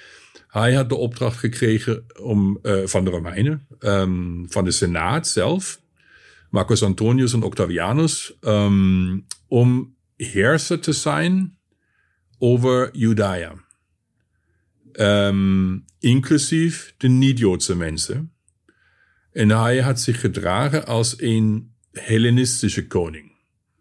Hij 0.47 0.73
had 0.73 0.89
de 0.89 0.95
opdracht 0.95 1.37
gekregen 1.37 2.05
om, 2.21 2.59
uh, 2.63 2.85
van 2.85 3.03
de 3.05 3.09
Romeinen, 3.09 3.67
um, 3.79 4.45
van 4.49 4.63
de 4.63 4.71
Senaat 4.71 5.27
zelf, 5.27 5.81
Marcus 6.49 6.83
Antonius 6.83 7.33
en 7.33 7.43
Octavianus, 7.43 8.33
um, 8.41 9.25
om 9.47 9.95
heerser 10.15 10.79
te 10.79 10.93
zijn 10.93 11.54
over 12.37 12.89
Judea. 12.97 13.63
Um, 14.93 15.85
inclusief 15.99 16.93
de 16.97 17.07
niet-Joodse 17.07 17.75
mensen. 17.75 18.31
En 19.31 19.49
hij 19.49 19.81
had 19.81 19.99
zich 19.99 20.19
gedragen 20.19 20.85
als 20.85 21.21
een 21.21 21.73
Hellenistische 21.91 22.87
koning. 22.87 23.31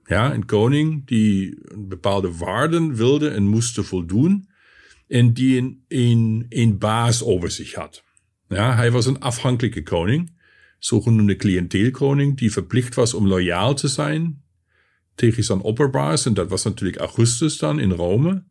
Ja, 0.04 0.34
een 0.34 0.46
koning 0.46 1.06
die 1.06 1.58
bepaalde 1.78 2.36
waarden 2.36 2.94
wilde 2.94 3.28
en 3.28 3.46
moest 3.46 3.80
voldoen. 3.80 4.48
En 5.08 5.32
die 5.32 5.58
een, 5.58 5.84
een, 5.88 6.46
een 6.48 6.78
baas 6.78 7.22
over 7.22 7.50
zich 7.50 7.74
had. 7.74 8.04
Ja, 8.48 8.74
hij 8.74 8.90
was 8.90 9.06
een 9.06 9.20
afhankelijke 9.20 9.82
koning, 9.82 10.32
zogenoemde 10.78 11.36
cliënteelkoning, 11.36 12.36
die 12.36 12.52
verplicht 12.52 12.94
was 12.94 13.14
om 13.14 13.26
loyaal 13.26 13.74
te 13.74 13.88
zijn 13.88 14.43
tegen 15.14 15.44
zijn 15.44 15.60
opperbaas. 15.60 16.26
En 16.26 16.34
dat 16.34 16.50
was 16.50 16.64
natuurlijk 16.64 17.00
Augustus 17.00 17.58
dan 17.58 17.80
in 17.80 17.90
Rome. 17.90 18.42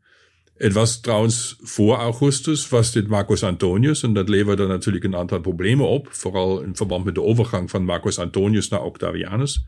Het 0.54 0.73
was 0.73 0.99
trouwens 0.99 1.56
voor 1.62 1.95
augustus, 1.95 2.69
was 2.69 2.91
dit 2.91 3.08
Marcus 3.08 3.43
Antonius. 3.43 4.04
En 4.04 4.13
dat 4.13 4.30
leverde 4.30 4.67
natuurlijk 4.67 5.04
een 5.04 5.15
aantal 5.15 5.39
problemen 5.39 5.88
op. 5.88 6.08
Vooral 6.12 6.62
in 6.62 6.76
verband 6.76 7.06
met 7.06 7.15
de 7.15 7.21
overgang 7.21 7.69
van 7.69 7.86
Marcus 7.86 8.19
Antonius 8.19 8.69
naar 8.69 8.84
Octavianus. 8.84 9.65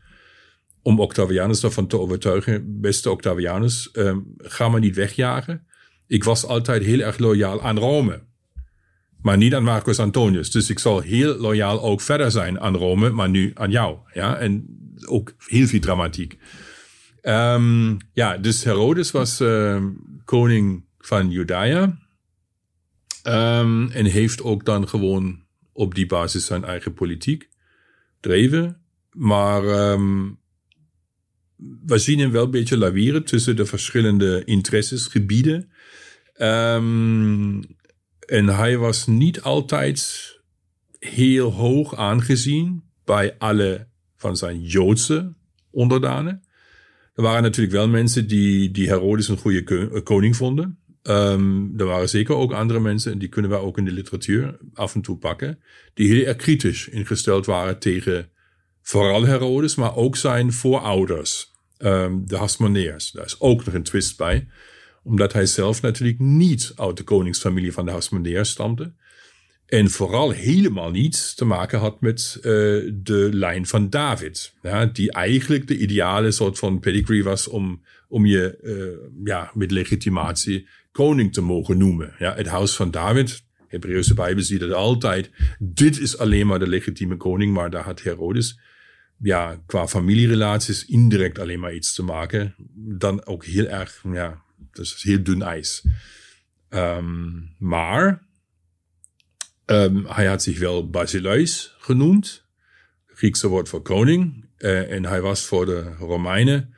Om 0.82 1.00
Octavianus 1.00 1.60
daarvan 1.60 1.86
te 1.86 1.98
overtuigen, 1.98 2.80
beste 2.80 3.10
Octavianus, 3.10 3.90
um, 3.92 4.34
ga 4.36 4.68
me 4.68 4.78
niet 4.78 4.96
wegjagen. 4.96 5.66
Ik 6.06 6.24
was 6.24 6.44
altijd 6.44 6.82
heel 6.82 7.00
erg 7.00 7.18
loyaal 7.18 7.62
aan 7.62 7.78
Rome. 7.78 8.22
Maar 9.22 9.36
niet 9.36 9.54
aan 9.54 9.64
Marcus 9.64 9.98
Antonius. 9.98 10.50
Dus 10.50 10.70
ik 10.70 10.78
zal 10.78 11.00
heel 11.00 11.36
loyaal 11.36 11.82
ook 11.82 12.00
verder 12.00 12.30
zijn 12.30 12.60
aan 12.60 12.76
Rome, 12.76 13.10
maar 13.10 13.28
nu 13.28 13.50
aan 13.54 13.70
jou. 13.70 13.98
Ja, 14.12 14.36
en 14.36 14.66
ook 15.06 15.34
heel 15.46 15.66
veel 15.66 15.80
dramatiek. 15.80 16.38
Um, 17.28 17.96
ja, 18.12 18.38
dus 18.38 18.64
Herodes 18.64 19.10
was 19.10 19.40
uh, 19.40 19.84
koning 20.24 20.84
van 20.98 21.30
Judea. 21.30 21.98
Um, 23.24 23.90
en 23.90 24.04
heeft 24.04 24.42
ook 24.42 24.64
dan 24.64 24.88
gewoon 24.88 25.44
op 25.72 25.94
die 25.94 26.06
basis 26.06 26.46
zijn 26.46 26.64
eigen 26.64 26.94
politiek 26.94 27.48
dreven. 28.20 28.80
Maar 29.10 29.62
we 31.86 31.98
zien 31.98 32.18
hem 32.18 32.30
wel 32.30 32.44
een 32.44 32.50
beetje 32.50 32.78
lawieren 32.78 33.24
tussen 33.24 33.56
de 33.56 33.66
verschillende 33.66 34.44
interessesgebieden. 34.44 35.70
En 38.26 38.46
hij 38.46 38.76
was 38.76 39.06
niet 39.06 39.42
altijd 39.42 40.30
heel 40.98 41.52
hoog 41.52 41.96
aangezien 41.96 42.82
bij 43.04 43.38
alle 43.38 43.88
van 44.16 44.36
zijn 44.36 44.62
Joodse 44.62 45.34
onderdanen. 45.70 46.42
Er 47.16 47.22
waren 47.22 47.42
natuurlijk 47.42 47.76
wel 47.76 47.88
mensen 47.88 48.26
die, 48.26 48.70
die 48.70 48.88
Herodes 48.88 49.28
een 49.28 49.38
goede 49.38 50.02
koning 50.02 50.36
vonden. 50.36 50.78
Um, 51.02 51.72
er 51.76 51.84
waren 51.84 52.08
zeker 52.08 52.34
ook 52.34 52.52
andere 52.52 52.80
mensen, 52.80 53.12
en 53.12 53.18
die 53.18 53.28
kunnen 53.28 53.50
we 53.50 53.56
ook 53.56 53.78
in 53.78 53.84
de 53.84 53.92
literatuur 53.92 54.58
af 54.74 54.94
en 54.94 55.00
toe 55.00 55.16
pakken, 55.16 55.58
die 55.94 56.08
heel 56.08 56.26
erg 56.26 56.36
kritisch 56.36 56.88
ingesteld 56.88 57.46
waren 57.46 57.78
tegen 57.78 58.28
vooral 58.82 59.24
Herodes, 59.24 59.74
maar 59.74 59.96
ook 59.96 60.16
zijn 60.16 60.52
voorouders, 60.52 61.52
um, 61.78 62.26
de 62.26 62.36
Hasmoneërs. 62.36 63.10
Daar 63.10 63.24
is 63.24 63.40
ook 63.40 63.64
nog 63.64 63.74
een 63.74 63.82
twist 63.82 64.16
bij, 64.16 64.48
omdat 65.02 65.32
hij 65.32 65.46
zelf 65.46 65.82
natuurlijk 65.82 66.18
niet 66.18 66.72
uit 66.76 66.96
de 66.96 67.02
koningsfamilie 67.02 67.72
van 67.72 67.84
de 67.84 67.90
Hasmoneërs 67.90 68.50
stamde. 68.50 68.92
En 69.66 69.90
vooral 69.90 70.30
helemaal 70.30 70.90
niets 70.90 71.34
te 71.34 71.44
maken 71.44 71.78
had 71.78 72.00
met 72.00 72.36
uh, 72.36 72.42
de 72.94 73.28
lijn 73.32 73.66
van 73.66 73.90
David. 73.90 74.54
Ja, 74.62 74.86
die 74.86 75.12
eigenlijk 75.12 75.66
de 75.66 75.78
ideale 75.78 76.30
soort 76.30 76.58
van 76.58 76.80
pedigree 76.80 77.24
was 77.24 77.48
om, 77.48 77.82
om 78.08 78.26
je 78.26 78.58
uh, 78.62 79.10
ja, 79.24 79.50
met 79.54 79.70
legitimatie 79.70 80.68
koning 80.92 81.32
te 81.32 81.40
mogen 81.40 81.78
noemen. 81.78 82.14
Ja, 82.18 82.34
het 82.34 82.46
huis 82.46 82.76
van 82.76 82.90
David, 82.90 83.44
Hebreeuwse 83.68 84.14
Bijbel 84.14 84.42
ziet 84.42 84.60
het 84.60 84.72
altijd. 84.72 85.30
Dit 85.58 86.00
is 86.00 86.18
alleen 86.18 86.46
maar 86.46 86.58
de 86.58 86.68
legitieme 86.68 87.16
koning, 87.16 87.54
maar 87.54 87.70
daar 87.70 87.84
had 87.84 88.02
Herodes 88.02 88.58
ja, 89.18 89.62
qua 89.66 89.88
familierelaties 89.88 90.86
indirect 90.86 91.38
alleen 91.38 91.60
maar 91.60 91.74
iets 91.74 91.94
te 91.94 92.02
maken. 92.02 92.54
Dan 92.74 93.26
ook 93.26 93.44
heel 93.44 93.66
erg, 93.66 94.02
ja, 94.12 94.42
dus 94.72 95.02
heel 95.02 95.22
dun 95.22 95.42
ijs. 95.42 95.84
Um, 96.68 97.54
maar 97.58 98.25
um, 99.66 100.06
hij 100.06 100.26
had 100.26 100.42
zich 100.42 100.58
wel 100.58 100.90
Basileus 100.90 101.74
genoemd. 101.78 102.44
Griekse 103.06 103.48
woord 103.48 103.68
voor 103.68 103.82
koning. 103.82 104.44
Uh, 104.58 104.92
en 104.92 105.04
hij 105.04 105.20
was 105.20 105.44
voor 105.44 105.66
de 105.66 105.82
Romeinen, 105.98 106.74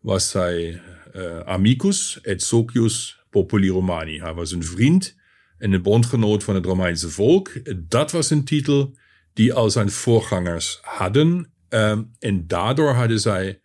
was 0.00 0.32
hij 0.32 0.80
uh, 1.14 1.38
amicus 1.38 2.20
et 2.22 2.42
socius 2.42 3.24
populi 3.30 3.68
Romani. 3.68 4.20
Hij 4.20 4.34
was 4.34 4.52
een 4.52 4.64
vriend 4.64 5.16
en 5.58 5.72
een 5.72 5.82
bondgenoot 5.82 6.44
van 6.44 6.54
het 6.54 6.64
Romeinse 6.64 7.10
volk. 7.10 7.52
Dat 7.88 8.10
was 8.10 8.30
een 8.30 8.44
titel 8.44 8.96
die 9.32 9.52
al 9.52 9.70
zijn 9.70 9.90
voorgangers 9.90 10.78
hadden. 10.82 11.50
Um, 11.68 12.10
en 12.18 12.46
daardoor 12.46 12.92
hadden 12.92 13.20
zij 13.20 13.60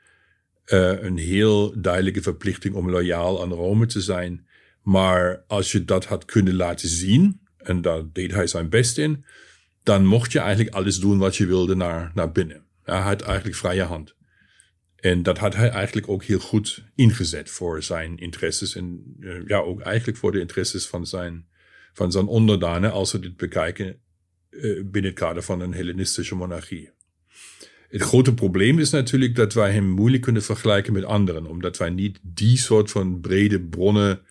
uh, 0.65 1.01
een 1.03 1.17
heel 1.17 1.81
duidelijke 1.81 2.21
verplichting 2.21 2.75
om 2.75 2.89
loyaal 2.89 3.41
aan 3.41 3.51
Rome 3.51 3.85
te 3.85 4.01
zijn. 4.01 4.47
Maar 4.81 5.43
als 5.47 5.71
je 5.71 5.85
dat 5.85 6.05
had 6.05 6.25
kunnen 6.25 6.55
laten 6.55 6.89
zien, 6.89 7.40
en 7.63 7.81
daar 7.81 8.03
deed 8.13 8.31
hij 8.31 8.47
zijn 8.47 8.69
best 8.69 8.97
in, 8.97 9.25
dan 9.83 10.05
mocht 10.05 10.31
je 10.31 10.39
eigenlijk 10.39 10.75
alles 10.75 10.99
doen 10.99 11.17
wat 11.17 11.35
je 11.35 11.45
wilde 11.45 11.75
naar, 11.75 12.11
naar 12.13 12.31
binnen. 12.31 12.63
Hij 12.83 12.99
had 12.99 13.21
eigenlijk 13.21 13.57
vrije 13.57 13.83
hand. 13.83 14.15
En 14.95 15.23
dat 15.23 15.37
had 15.37 15.55
hij 15.55 15.69
eigenlijk 15.69 16.09
ook 16.09 16.23
heel 16.23 16.39
goed 16.39 16.83
ingezet 16.95 17.49
voor 17.49 17.83
zijn 17.83 18.17
interesses 18.17 18.75
en 18.75 19.15
uh, 19.19 19.47
ja, 19.47 19.57
ook 19.57 19.81
eigenlijk 19.81 20.17
voor 20.17 20.31
de 20.31 20.39
interesses 20.39 20.87
van 20.87 21.05
zijn, 21.05 21.45
van 21.93 22.11
zijn 22.11 22.25
onderdanen, 22.25 22.91
als 22.91 23.11
we 23.11 23.19
dit 23.19 23.37
bekijken 23.37 23.99
uh, 24.49 24.83
binnen 24.85 25.11
het 25.11 25.19
kader 25.19 25.43
van 25.43 25.61
een 25.61 25.73
Hellenistische 25.73 26.35
monarchie. 26.35 26.89
Het 27.89 28.01
grote 28.01 28.33
probleem 28.33 28.79
is 28.79 28.89
natuurlijk 28.89 29.35
dat 29.35 29.53
wij 29.53 29.71
hem 29.71 29.89
moeilijk 29.89 30.23
kunnen 30.23 30.43
vergelijken 30.43 30.93
met 30.93 31.03
anderen, 31.03 31.45
omdat 31.45 31.77
wij 31.77 31.89
niet 31.89 32.19
die 32.21 32.57
soort 32.57 32.91
van 32.91 33.19
brede 33.19 33.61
bronnen 33.61 34.21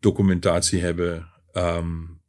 documentatie 0.00 0.80
hebben, 0.80 1.28
um, 1.52 2.19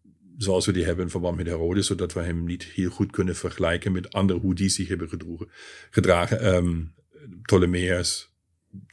zoals 0.44 0.66
we 0.66 0.72
die 0.72 0.84
hebben 0.84 1.06
in 1.06 1.12
verband 1.12 1.38
met 1.38 1.46
Herodes, 1.46 1.88
zodat 1.88 2.14
we 2.14 2.20
hem 2.20 2.44
niet 2.44 2.64
heel 2.64 2.90
goed 2.90 3.12
kunnen 3.12 3.36
vergelijken 3.36 3.92
met 3.92 4.14
anderen, 4.14 4.42
hoe 4.42 4.56
die 4.56 4.70
zich 4.70 4.88
hebben 4.88 5.10
gedragen. 5.90 6.56
Um, 6.56 6.94
Ptolemeus 7.42 8.34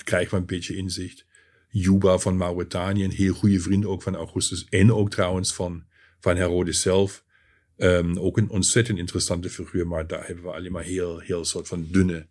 krijgen 0.04 0.30
we 0.30 0.37
een 0.37 0.46
beetje 0.46 0.76
inzicht. 0.76 1.26
Juba 1.68 2.18
van 2.18 2.37
Mauritanië, 2.37 3.04
een 3.04 3.11
heel 3.11 3.34
goede 3.34 3.61
vriend 3.61 3.84
ook 3.84 4.02
van 4.02 4.16
Augustus 4.16 4.66
en 4.68 4.92
ook 4.92 5.11
trouwens 5.11 5.54
van, 5.54 5.84
van 6.20 6.37
Herodes 6.37 6.80
zelf. 6.80 7.24
Um, 7.76 8.18
ook 8.18 8.37
een 8.37 8.50
ontzettend 8.50 8.98
interessante 8.98 9.50
figuur, 9.50 9.87
maar 9.87 10.06
daar 10.06 10.26
hebben 10.26 10.44
we 10.44 10.50
alleen 10.50 10.72
maar 10.72 10.84
heel, 10.84 11.18
heel 11.18 11.44
soort 11.44 11.68
van 11.68 11.87
dunne 11.90 12.26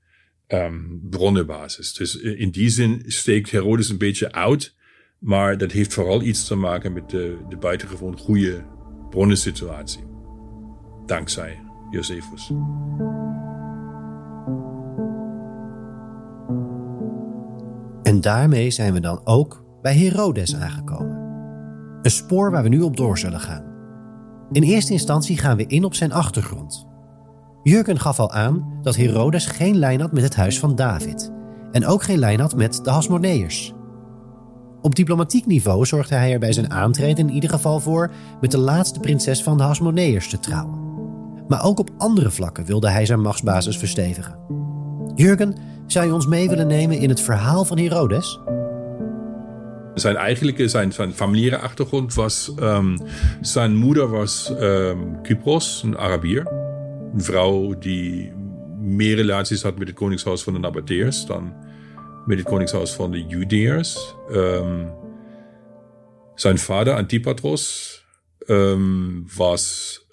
um, 0.48 1.00
bronnenbasis. 1.10 1.94
Dus 1.94 2.16
in 2.16 2.52
die 2.52 2.70
zin 2.70 3.04
steekt 3.06 3.52
Herodes 3.52 3.90
een 3.90 3.98
beetje 3.98 4.32
uit, 4.32 4.76
maar 5.20 5.58
dat 5.58 5.72
heeft 5.72 5.94
vooral 5.94 6.22
iets 6.22 6.48
te 6.48 6.56
maken 6.56 6.94
met 6.94 7.10
de, 7.10 7.38
de 7.50 7.58
buitengewoon 7.58 8.18
goede 8.18 8.76
bronnensituatie. 9.10 10.04
Dankzij 11.06 11.60
Josephus. 11.90 12.52
En 18.04 18.22
daarmee 18.22 18.72
zijn 18.72 18.94
we 18.94 19.00
dan 19.00 19.22
ook 19.24 19.64
bij 19.82 19.96
Herodes 19.96 20.56
aangekomen. 20.56 21.18
Een 22.02 22.12
spoor 22.12 22.52
waar 22.52 22.64
we 22.64 22.70
nu 22.70 22.82
op 22.82 22.98
door 22.98 23.18
zullen 23.18 23.40
gaan. 23.40 23.64
In 24.52 24.64
eerste 24.64 24.94
instantie 24.94 25.38
gaan 25.38 25.58
we 25.58 25.66
in 25.66 25.84
op 25.84 25.94
zijn 25.94 26.12
achtergrond. 26.12 26.88
Jurgen 27.64 28.00
gaf 28.00 28.20
al 28.20 28.32
aan 28.32 28.80
dat 28.82 28.96
Herodes 28.96 29.46
geen 29.46 29.78
lijn 29.78 30.02
had 30.02 30.12
met 30.12 30.24
het 30.24 30.36
huis 30.36 30.60
van 30.60 30.76
David 30.76 31.32
en 31.72 31.86
ook 31.86 32.04
geen 32.04 32.20
lijn 32.20 32.40
had 32.40 32.56
met 32.56 32.84
de 32.84 32.90
Hasmoneërs. 32.90 33.74
Op 34.82 34.96
diplomatiek 34.96 35.46
niveau 35.46 35.86
zorgde 35.86 36.16
hij 36.16 36.34
er 36.34 36.40
bij 36.40 36.54
zijn 36.54 36.72
aantreden 36.72 37.28
in 37.28 37.34
ieder 37.34 37.50
geval 37.50 37.80
voor 37.80 38.12
met 38.42 38.52
de 38.52 38.58
laatste 38.58 39.00
prinses 39.00 39.44
van 39.44 39.58
de 39.58 39.64
Hasmoneërs 39.64 40.30
te 40.30 40.40
trouwen. 40.40 40.80
Maar 41.48 41.64
ook 41.64 41.80
op 41.80 41.90
andere 41.98 42.32
vlakken 42.32 42.66
wilde 42.66 42.90
hij 42.90 43.06
zijn 43.06 43.22
machtsbasis 43.22 43.78
verstevigen. 43.78 44.40
Jurgen, 45.16 45.56
zou 45.88 46.06
je 46.06 46.14
ons 46.14 46.28
mee 46.28 46.50
willen 46.50 46.68
nemen 46.68 47.00
in 47.00 47.10
het 47.10 47.22
verhaal 47.22 47.66
van 47.66 47.78
Herodes? 47.78 48.40
Zijn 49.94 50.16
eigenlijke, 50.16 50.68
zijn, 50.68 50.92
zijn 50.92 51.14
achtergrond 51.60 52.14
was, 52.14 52.52
um, 52.60 52.98
zijn 53.42 53.76
moeder 53.76 54.08
was 54.08 54.54
um, 54.60 55.22
Kypros, 55.22 55.84
een 55.84 55.98
Arabier. 55.98 56.48
Een 57.14 57.24
vrouw 57.24 57.78
die 57.78 58.34
meer 58.80 59.16
relaties 59.16 59.62
had 59.62 59.78
met 59.78 59.88
het 59.88 59.98
koningshuis 59.98 60.44
van 60.44 60.54
de 60.54 60.60
Nabateërs 60.60 61.26
dan 61.26 61.54
met 62.28 62.38
het 62.38 62.48
koningshuis 62.48 62.92
van 62.92 63.12
de 63.12 63.26
Judeërs. 63.26 64.16
Um, 64.32 64.92
zijn 66.36 66.58
vader 66.58 66.94
Antipatros 66.94 67.96
was 69.36 70.06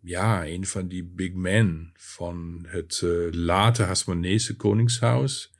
ja, 0.00 0.46
een 0.46 0.66
van 0.66 0.88
die 0.88 1.04
big 1.04 1.32
men 1.32 1.92
van 1.94 2.66
het 2.66 3.00
uh, 3.04 3.32
late 3.32 3.82
Hasmonese 3.82 4.56
koningshuis. 4.56 5.50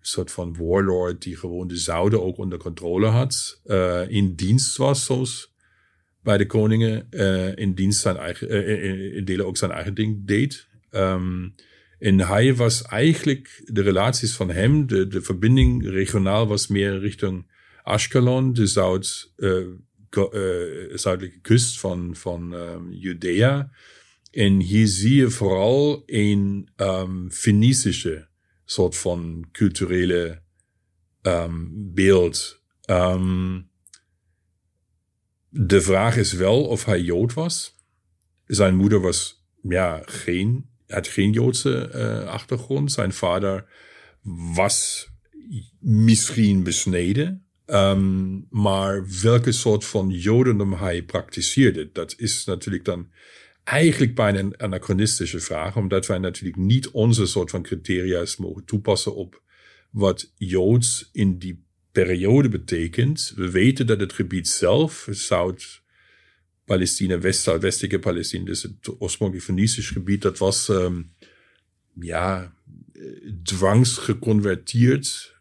Een 0.00 0.06
soort 0.06 0.32
van 0.32 0.56
warlord 0.58 1.22
die 1.22 1.36
gewoon 1.36 1.68
de 1.68 1.76
zouden 1.76 2.22
ook 2.22 2.38
onder 2.38 2.58
controle 2.58 3.06
had. 3.06 3.60
Uh, 3.64 4.08
in 4.08 4.34
dienst 4.34 4.76
was 4.76 5.04
zoals 5.04 5.54
bij 6.22 6.38
de 6.38 6.46
koningen. 6.46 7.06
Uh, 7.10 7.56
in 7.56 7.74
dienst 7.74 8.00
zijn 8.00 8.16
eigen, 8.16 8.48
in, 8.82 9.14
in 9.14 9.24
delen 9.24 9.46
ook 9.46 9.56
zijn 9.56 9.70
eigen 9.70 9.94
ding 9.94 10.26
deed. 10.26 10.68
Um, 10.90 11.54
en 11.98 12.20
hij 12.20 12.54
was 12.54 12.82
eigenlijk, 12.82 13.62
de 13.64 13.82
relaties 13.82 14.34
van 14.34 14.50
hem, 14.50 14.86
de, 14.86 15.06
de 15.06 15.22
verbinding 15.22 15.88
regionaal 15.88 16.46
was 16.46 16.66
meer 16.66 16.98
richting 16.98 17.54
Ashkelon, 17.82 18.52
de 18.52 18.66
zuid, 18.66 19.32
uh, 19.36 19.66
zuidelijke 20.94 21.40
kust 21.40 21.80
van, 21.80 22.16
van 22.16 22.52
um, 22.52 22.92
Judea. 22.92 23.70
En 24.30 24.60
hier 24.60 24.86
zie 24.86 25.14
je 25.14 25.30
vooral 25.30 26.02
een 26.06 26.68
um, 26.76 27.28
soort 28.64 28.96
van 28.96 29.48
culturele 29.52 30.42
um, 31.22 31.70
beeld. 31.94 32.62
De 35.48 35.80
vraag 35.80 36.16
is 36.16 36.32
wel 36.32 36.64
of 36.64 36.84
hij 36.84 37.00
Jood 37.00 37.34
was. 37.34 37.74
Zijn 38.46 38.76
moeder 38.76 39.00
was 39.00 39.46
ja, 39.62 40.02
geen, 40.04 40.68
had 40.88 41.08
geen 41.08 41.32
Joodse 41.32 41.90
uh, 41.94 42.28
achtergrond. 42.28 42.92
Zijn 42.92 43.12
vader 43.12 43.64
was 44.54 45.08
misschien 45.80 46.62
besneden. 46.62 47.46
Um, 47.66 48.46
maar 48.50 49.06
welke 49.22 49.52
soort 49.52 49.84
van 49.84 50.10
jodendom 50.10 50.72
hij 50.72 51.02
praktiseerde, 51.02 51.90
dat 51.92 52.14
is 52.16 52.44
natuurlijk 52.44 52.84
dan 52.84 53.10
eigenlijk 53.64 54.14
bijna 54.14 54.38
een 54.38 54.60
anachronistische 54.60 55.40
vraag, 55.40 55.76
omdat 55.76 56.06
wij 56.06 56.18
natuurlijk 56.18 56.56
niet 56.56 56.90
onze 56.90 57.26
soort 57.26 57.50
van 57.50 57.62
criteria's 57.62 58.36
mogen 58.36 58.64
toepassen 58.64 59.14
op 59.14 59.42
wat 59.90 60.32
Joods 60.36 61.08
in 61.12 61.38
die 61.38 61.64
periode 61.92 62.48
betekent. 62.48 63.32
We 63.36 63.50
weten 63.50 63.86
dat 63.86 64.00
het 64.00 64.12
gebied 64.12 64.48
zelf, 64.48 65.08
Zuid-Palestina, 66.66 67.18
West-Zuidwestelijke 67.18 67.98
Palestina, 67.98 68.44
dus 68.44 68.62
het 68.62 68.94
oorspronkelijk 68.98 69.46
Venetisch 69.46 69.90
gebied, 69.90 70.22
dat 70.22 70.38
was 70.38 70.68
um, 70.68 71.10
ja, 72.00 72.54
dwangsgeconverteerd 73.42 75.34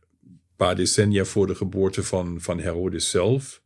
paar 0.56 0.76
decennia 0.76 1.26
voor 1.26 1.48
de 1.48 1.56
geboorte 1.56 2.04
van, 2.04 2.42
van 2.42 2.60
Herodes 2.60 3.10
zelf. 3.10 3.64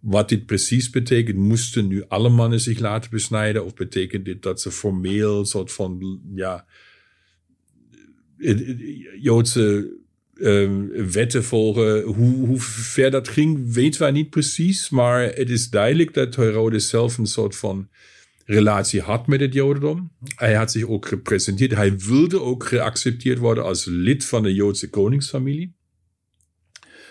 Wat 0.00 0.28
dit 0.28 0.46
precies 0.46 0.90
betekent, 0.90 1.36
moesten 1.36 1.86
nu 1.86 2.04
alle 2.08 2.28
mannen 2.28 2.60
zich 2.60 2.78
laten 2.78 3.10
besnijden? 3.10 3.64
Of 3.64 3.74
betekent 3.74 4.24
dit 4.24 4.42
dat 4.42 4.60
ze 4.60 4.70
formeel 4.70 5.44
soort 5.44 5.72
van, 5.72 6.20
ja, 6.34 6.66
Joodse 9.20 9.96
uh, 10.40 10.70
wetten 11.12 11.44
volgen? 11.44 12.02
Hoe, 12.02 12.60
ver 12.60 13.10
dat 13.10 13.28
ging, 13.28 13.72
weten 13.72 14.00
wij 14.00 14.10
niet 14.10 14.30
precies. 14.30 14.88
Maar 14.88 15.22
het 15.22 15.50
is 15.50 15.70
duidelijk 15.70 16.14
dat 16.14 16.36
Herodes 16.36 16.88
zelf 16.88 17.18
een 17.18 17.26
soort 17.26 17.56
van 17.56 17.88
relatie 18.44 19.00
had 19.00 19.26
met 19.26 19.40
het 19.40 19.52
Jodendom. 19.52 20.12
Hij 20.34 20.54
had 20.54 20.70
zich 20.70 20.86
ook 20.86 21.06
gepresenteerd. 21.06 21.70
Hij 21.70 21.98
wilde 21.98 22.40
ook 22.40 22.64
geaccepteerd 22.64 23.38
worden 23.38 23.64
als 23.64 23.84
lid 23.84 24.24
van 24.24 24.42
de 24.42 24.54
Joodse 24.54 24.90
koningsfamilie. 24.90 25.74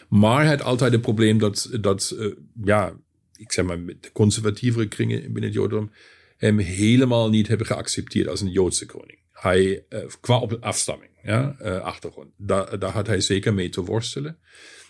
Maar 0.10 0.40
hij 0.42 0.50
had 0.50 0.62
altijd 0.62 0.92
het 0.92 1.02
probleem 1.02 1.38
dat, 1.38 1.70
dat 1.82 2.16
uh, 2.20 2.34
ja, 2.64 2.94
ik 3.38 3.52
zeg 3.52 3.66
maar, 3.66 3.86
de 3.86 4.12
conservatievere 4.14 4.88
kringen 4.88 5.22
binnen 5.22 5.44
het 5.44 5.54
Jodendom 5.54 5.92
hem 6.38 6.58
helemaal 6.58 7.30
niet 7.30 7.48
hebben 7.48 7.68
geaccepteerd 7.68 8.28
als 8.28 8.42
een 8.42 8.52
Joodse 8.52 8.86
koning. 8.86 9.18
Hij, 9.32 9.86
uh, 9.90 10.00
qua 10.22 10.40
op 10.40 10.58
afstamming, 10.62 11.12
ja, 11.24 11.56
uh, 11.62 11.80
achtergrond. 11.80 12.28
Daar, 12.38 12.80
daar 12.80 12.92
had 12.92 13.08
hij 13.08 13.22
zeker 13.22 13.54
mee 13.54 13.70
te 13.70 13.84
worstelen. 13.84 14.38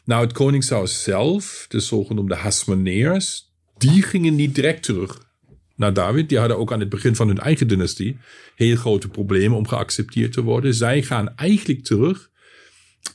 Nou, 0.06 0.24
het 0.24 0.34
koningshuis 0.34 1.04
zelf, 1.04 1.66
de 1.70 1.80
zogenoemde 1.80 2.36
Hasmoneërs, 2.36 3.54
die 3.78 4.02
gingen 4.02 4.36
niet 4.36 4.56
direct 4.56 4.84
terug 4.84 5.28
naar 5.76 5.94
David. 5.94 6.30
Die 6.30 6.38
hadden 6.38 6.58
ook 6.58 6.72
aan 6.72 6.80
het 6.80 6.90
begin 6.90 7.16
van 7.16 7.28
hun 7.28 7.40
eigen 7.40 7.68
dynastie 7.68 8.18
heel 8.56 8.76
grote 8.76 9.08
problemen 9.08 9.58
om 9.58 9.68
geaccepteerd 9.68 10.34
te 10.34 10.42
worden. 10.42 10.74
Zij 10.74 11.04
gaan 11.04 11.36
eigenlijk 11.36 11.84
terug 11.84 12.30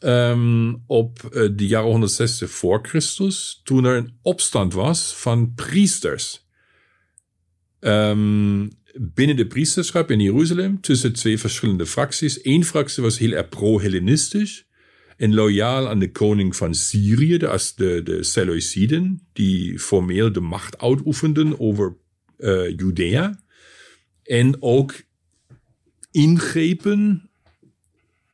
um, 0.01 0.83
op 0.87 1.21
uh, 1.23 1.49
de 1.57 1.67
jaren 1.67 1.91
160 1.91 2.51
voor 2.51 2.87
Christus, 2.87 3.61
toen 3.65 3.85
er 3.85 3.97
een 3.97 4.19
opstand 4.23 4.73
was 4.73 5.15
van 5.15 5.55
priesters. 5.55 6.47
Um, 7.81 8.71
binnen 8.99 9.37
de 9.37 9.47
priesterschap 9.47 10.11
in 10.11 10.21
Jeruzalem 10.21 10.81
tussen 10.81 11.13
twee 11.13 11.39
verschillende 11.39 11.87
fracties. 11.87 12.39
Eén 12.43 12.65
fractie 12.65 13.03
was 13.03 13.19
heel 13.19 13.33
erg 13.33 13.49
pro-Hellenistisch 13.49 14.67
en 15.17 15.35
loyaal 15.35 15.89
aan 15.89 15.99
de 15.99 16.11
koning 16.11 16.57
van 16.57 16.75
Syrië, 16.75 17.39
de, 17.39 17.73
de, 17.77 18.01
de 18.03 18.23
Seleuciden, 18.23 19.29
die 19.33 19.79
formeel 19.79 20.33
de 20.33 20.41
macht 20.41 20.79
uitoefenden 20.79 21.61
over 21.61 21.97
uh, 22.39 22.69
Judea. 22.77 23.43
En 24.23 24.63
ook 24.63 25.03
ingrepen 26.11 27.31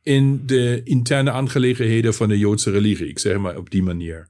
in 0.02 0.42
de 0.46 0.80
interne 0.84 1.30
aangelegenheden 1.30 2.14
van 2.14 2.28
de 2.28 2.38
Joodse 2.38 2.70
religie. 2.70 3.08
Ik 3.08 3.18
zeg 3.18 3.38
maar 3.38 3.56
op 3.56 3.70
die 3.70 3.82
manier. 3.82 4.28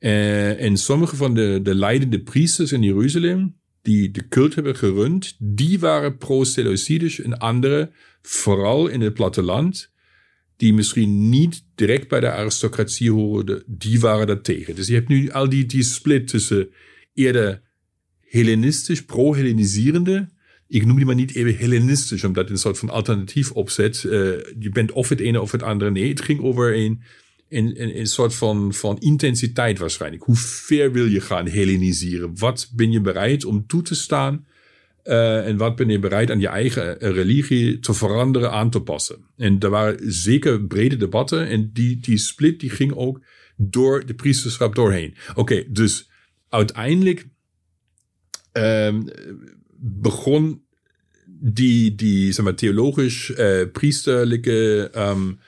Uh, 0.00 0.60
en 0.60 0.76
sommige 0.76 1.16
van 1.16 1.34
de, 1.34 1.60
de 1.62 1.74
leidende 1.74 2.22
priesters 2.22 2.72
in 2.72 2.82
Jeruzalem, 2.82 3.56
die 3.86 4.10
de 4.10 4.28
cult 4.28 4.54
hebben 4.54 4.76
gerund, 4.76 5.36
die 5.38 5.78
waren 5.78 6.16
pro-Seleucidisch 6.16 7.20
en 7.20 7.38
andere, 7.38 7.90
vooral 8.22 8.86
in 8.86 9.00
het 9.00 9.14
platteland, 9.14 9.90
die 10.56 10.74
misschien 10.74 11.28
niet 11.28 11.64
direct 11.74 12.08
bij 12.08 12.20
de 12.20 12.30
aristocratie 12.30 13.10
hoorden, 13.10 13.62
die 13.66 14.00
waren 14.00 14.26
daar 14.26 14.40
tegen. 14.40 14.74
Dus 14.74 14.86
je 14.86 14.94
hebt 14.94 15.08
nu 15.08 15.30
al 15.30 15.48
die, 15.48 15.66
die 15.66 15.82
split 15.82 16.28
tussen 16.28 16.68
eerder 17.14 17.62
Hellenistisch, 18.20 19.04
pro-Helleniserende. 19.04 20.28
Ik 20.68 20.86
noem 20.86 20.96
die 20.96 21.06
maar 21.06 21.14
niet 21.14 21.34
even 21.34 21.56
Hellenistisch, 21.56 22.24
omdat 22.24 22.42
het 22.42 22.52
een 22.52 22.58
soort 22.58 22.78
van 22.78 22.90
alternatief 22.90 23.52
opzet. 23.52 24.02
Uh, 24.06 24.12
je 24.58 24.70
bent 24.72 24.92
of 24.92 25.08
het 25.08 25.20
ene 25.20 25.40
of 25.40 25.52
het 25.52 25.62
andere. 25.62 25.90
Nee, 25.90 26.08
het 26.08 26.20
ging 26.20 26.40
over 26.40 26.76
een, 26.76 27.02
een, 27.48 27.82
een, 27.82 27.98
een 27.98 28.06
soort 28.06 28.34
van, 28.34 28.74
van 28.74 28.98
intensiteit 28.98 29.78
waarschijnlijk. 29.78 30.22
Hoe 30.22 30.36
ver 30.36 30.92
wil 30.92 31.06
je 31.06 31.20
gaan 31.20 31.48
Helleniseren? 31.48 32.38
Wat 32.38 32.70
ben 32.74 32.92
je 32.92 33.00
bereid 33.00 33.44
om 33.44 33.66
toe 33.66 33.82
te 33.82 33.94
staan? 33.94 34.46
Uh, 35.04 35.46
en 35.46 35.56
wat 35.56 35.76
ben 35.76 35.88
je 35.88 35.98
bereid 35.98 36.30
aan 36.30 36.40
je 36.40 36.48
eigen 36.48 36.98
religie 36.98 37.78
te 37.78 37.94
veranderen, 37.94 38.50
aan 38.50 38.70
te 38.70 38.80
passen? 38.80 39.16
En 39.36 39.58
er 39.58 39.70
waren 39.70 40.12
zeker 40.12 40.66
brede 40.66 40.96
debatten. 40.96 41.46
En 41.46 41.70
die, 41.72 42.00
die 42.00 42.18
split 42.18 42.60
die 42.60 42.70
ging 42.70 42.92
ook 42.92 43.24
door 43.56 44.06
de 44.06 44.14
priesterschap 44.14 44.74
doorheen. 44.74 45.14
Oké, 45.34 45.64
dus 45.68 46.10
uiteindelijk 46.48 47.26
um, 48.52 49.04
begon 49.78 50.64
die, 51.40 51.94
die 51.94 52.32
zeg 52.32 52.44
maar, 52.44 52.54
theologisch 52.54 53.30
uh, 53.30 53.62
priesterlijke 53.72 54.90
um, 54.96 55.38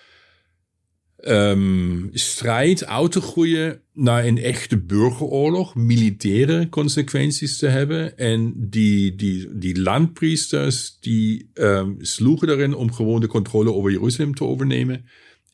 um, 1.27 2.11
strijd 2.13 2.87
uit 2.87 3.13
te 3.13 3.21
groeien 3.21 3.81
naar 3.93 4.25
een 4.25 4.39
echte 4.39 4.79
burgeroorlog, 4.79 5.75
militaire 5.75 6.69
consequenties 6.69 7.59
te 7.59 7.67
hebben. 7.67 8.19
En 8.19 8.55
die, 8.57 9.15
die, 9.15 9.59
die 9.59 9.81
landpriesters 9.81 10.97
die 11.01 11.51
um, 11.55 11.97
sloegen 12.01 12.49
erin 12.49 12.75
om 12.75 12.93
gewoon 12.93 13.21
de 13.21 13.27
controle 13.27 13.73
over 13.73 13.91
Jeruzalem 13.91 14.35
te 14.35 14.45
overnemen. 14.45 15.05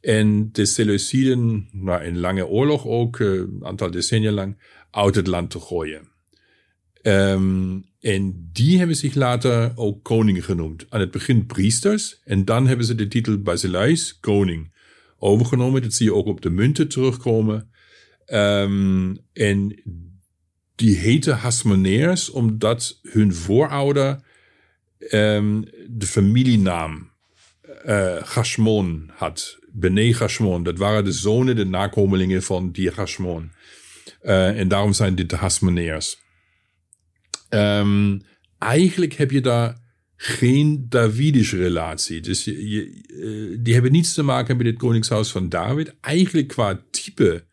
En 0.00 0.48
de 0.52 0.64
Seleuciden, 0.64 1.68
na 1.72 2.04
een 2.04 2.18
lange 2.18 2.46
oorlog 2.46 2.86
ook, 2.86 3.18
uh, 3.18 3.32
een 3.32 3.60
aantal 3.62 3.90
decennia 3.90 4.30
lang, 4.30 4.56
uit 4.90 5.14
het 5.14 5.26
land 5.26 5.50
te 5.50 5.60
gooien. 5.60 6.12
Um, 7.02 7.84
en 8.00 8.50
die 8.52 8.78
hebben 8.78 8.96
zich 8.96 9.14
later 9.14 9.72
ook 9.74 10.02
koning 10.02 10.44
genoemd. 10.44 10.86
Aan 10.88 11.00
het 11.00 11.10
begin 11.10 11.46
priesters 11.46 12.20
en 12.24 12.44
dan 12.44 12.66
hebben 12.66 12.86
ze 12.86 12.94
de 12.94 13.08
titel 13.08 13.38
Basileus, 13.38 14.18
koning, 14.20 14.73
overgenomen. 15.24 15.82
Dat 15.82 15.92
zie 15.92 16.06
je 16.06 16.14
ook 16.14 16.26
op 16.26 16.40
de 16.40 16.50
munten 16.50 16.88
terugkomen. 16.88 17.70
Um, 18.26 19.18
en 19.32 19.82
die 20.74 20.96
heten 20.96 21.36
Hasmoneers 21.36 22.30
omdat 22.30 22.98
hun 23.02 23.34
voorouder 23.34 24.20
um, 25.10 25.64
de 25.88 26.06
familienaam 26.06 27.10
uh, 27.86 28.16
Gashmon 28.22 29.10
had. 29.14 29.58
Bene 29.72 30.14
Gashmon. 30.14 30.62
Dat 30.62 30.78
waren 30.78 31.04
de 31.04 31.12
zonen, 31.12 31.56
de 31.56 31.64
nakomelingen 31.64 32.42
van 32.42 32.70
die 32.70 32.90
Gashmon. 32.90 33.52
Uh, 34.22 34.58
en 34.58 34.68
daarom 34.68 34.92
zijn 34.92 35.14
dit 35.14 35.30
de 35.30 35.36
Hasmoneers. 35.36 36.22
Um, 37.50 38.22
eigenlijk 38.58 39.12
heb 39.12 39.30
je 39.30 39.40
daar 39.40 39.83
geen 40.26 40.86
Davidische 40.88 41.56
relatie. 41.56 42.20
Dus 42.20 42.46
eh, 42.46 42.54
die 43.58 43.72
hebben 43.72 43.92
niets 43.92 44.14
te 44.14 44.22
maken 44.22 44.56
met 44.56 44.66
het 44.66 44.76
koningshuis 44.76 45.30
van 45.30 45.48
David. 45.48 45.94
Eigenlijk 46.00 46.48
qua 46.48 46.82
type 46.90 47.44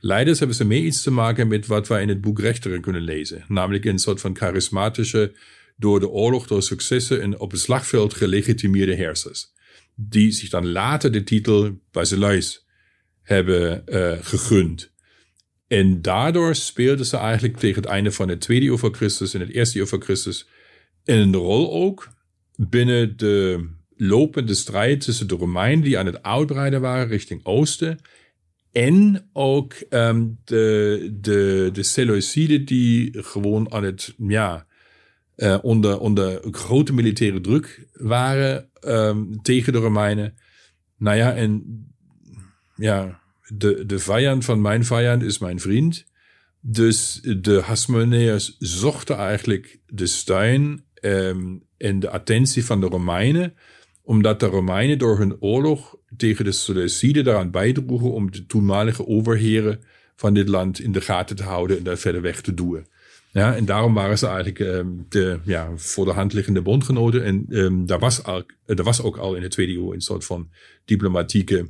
leiders 0.00 0.38
hebben 0.38 0.56
ze 0.56 0.64
meer 0.64 0.82
iets 0.82 1.02
te 1.02 1.10
maken 1.10 1.48
met 1.48 1.66
wat 1.66 1.88
wij 1.88 2.02
in 2.02 2.08
het 2.08 2.20
boek 2.20 2.38
Rechteren 2.38 2.80
kunnen 2.80 3.02
lezen. 3.02 3.44
Namelijk 3.48 3.84
een 3.84 3.98
soort 3.98 4.20
van 4.20 4.36
charismatische, 4.36 5.32
door 5.76 6.00
de 6.00 6.08
oorlog, 6.08 6.46
door 6.46 6.62
successen 6.62 7.22
en 7.22 7.38
op 7.38 7.50
het 7.50 7.60
slagveld 7.60 8.14
gelegitimeerde 8.14 8.94
heersers. 8.94 9.52
Die 9.94 10.30
zich 10.30 10.48
dan 10.48 10.68
later 10.68 11.12
de 11.12 11.24
titel 11.24 11.80
Basileus 11.90 12.66
hebben 13.22 13.82
uh, 13.86 14.12
gegund. 14.20 14.92
En 15.66 16.02
daardoor 16.02 16.54
speelden 16.54 17.06
ze 17.06 17.16
eigenlijk 17.16 17.56
tegen 17.56 17.82
het 17.82 17.90
einde 17.90 18.12
van 18.12 18.28
het 18.28 18.40
tweede 18.40 18.66
eeuw 18.66 18.78
voor 18.78 18.94
Christus 18.94 19.34
en 19.34 19.40
het 19.40 19.50
eerste 19.50 19.78
eeuw 19.78 19.86
voor 19.86 20.02
Christus 20.02 20.48
een 21.04 21.34
rol 21.34 21.72
ook 21.72 22.18
binnen 22.68 23.16
de 23.16 23.66
lopende 23.96 24.54
strijd 24.54 25.00
tussen 25.00 25.28
de 25.28 25.34
Romeinen 25.34 25.84
die 25.84 25.98
aan 25.98 26.06
het 26.06 26.22
uitbreiden 26.22 26.80
waren 26.80 27.08
richting 27.08 27.44
oosten 27.44 27.98
en 28.72 29.28
ook 29.32 29.74
um, 29.90 30.38
de, 30.44 31.16
de, 31.20 31.70
de 31.72 31.82
Seleuciden 31.82 32.64
die 32.64 33.22
gewoon 33.22 33.72
aan 33.72 33.84
het, 33.84 34.14
ja, 34.18 34.66
uh, 35.36 35.58
onder, 35.62 35.98
onder 35.98 36.40
grote 36.50 36.92
militaire 36.92 37.40
druk 37.40 37.88
waren 37.92 38.70
um, 38.86 39.42
tegen 39.42 39.72
de 39.72 39.78
Romeinen. 39.78 40.34
Nou 40.96 41.16
ja, 41.16 41.34
en 41.34 41.64
ja, 42.76 43.20
de, 43.46 43.86
de 43.86 43.98
vijand 43.98 44.44
van 44.44 44.60
mijn 44.60 44.84
vijand 44.84 45.22
is 45.22 45.38
mijn 45.38 45.60
vriend. 45.60 46.04
Dus 46.60 47.20
de 47.38 47.60
Hasmoneërs 47.60 48.56
zochten 48.58 49.16
eigenlijk 49.16 49.78
de 49.86 50.06
steun 50.06 50.84
um, 51.00 51.62
en 51.76 52.00
de 52.00 52.10
attentie 52.10 52.64
van 52.64 52.80
de 52.80 52.86
Romeinen, 52.86 53.54
omdat 54.02 54.40
de 54.40 54.46
Romeinen 54.46 54.98
door 54.98 55.18
hun 55.18 55.36
oorlog 55.40 55.96
tegen 56.16 56.44
de 56.44 56.52
Seleuciden 56.52 57.24
daaraan 57.24 57.50
bijdroegen 57.50 58.12
om 58.12 58.30
de 58.30 58.46
toenmalige 58.46 59.06
overheren 59.06 59.80
van 60.16 60.34
dit 60.34 60.48
land 60.48 60.80
in 60.80 60.92
de 60.92 61.00
gaten 61.00 61.36
te 61.36 61.42
houden 61.42 61.78
en 61.78 61.82
daar 61.82 61.98
verder 61.98 62.20
weg 62.20 62.40
te 62.40 62.54
duwen. 62.54 62.86
Ja, 63.32 63.56
en 63.56 63.64
daarom 63.64 63.94
waren 63.94 64.18
ze 64.18 64.26
eigenlijk 64.26 64.58
um, 64.58 65.06
de 65.08 65.38
ja, 65.44 65.70
voor 65.76 66.04
de 66.04 66.12
hand 66.12 66.32
liggende 66.32 66.62
bondgenoten. 66.62 67.24
En 67.24 67.46
um, 67.48 67.86
daar, 67.86 67.98
was 67.98 68.22
al, 68.22 68.42
er 68.66 68.82
was 68.82 69.02
ook 69.02 69.16
al 69.16 69.34
in 69.34 69.42
de 69.42 69.48
tweede 69.48 69.72
eeuw 69.72 69.92
een 69.92 70.00
soort 70.00 70.24
van 70.24 70.50
diplomatieke 70.84 71.68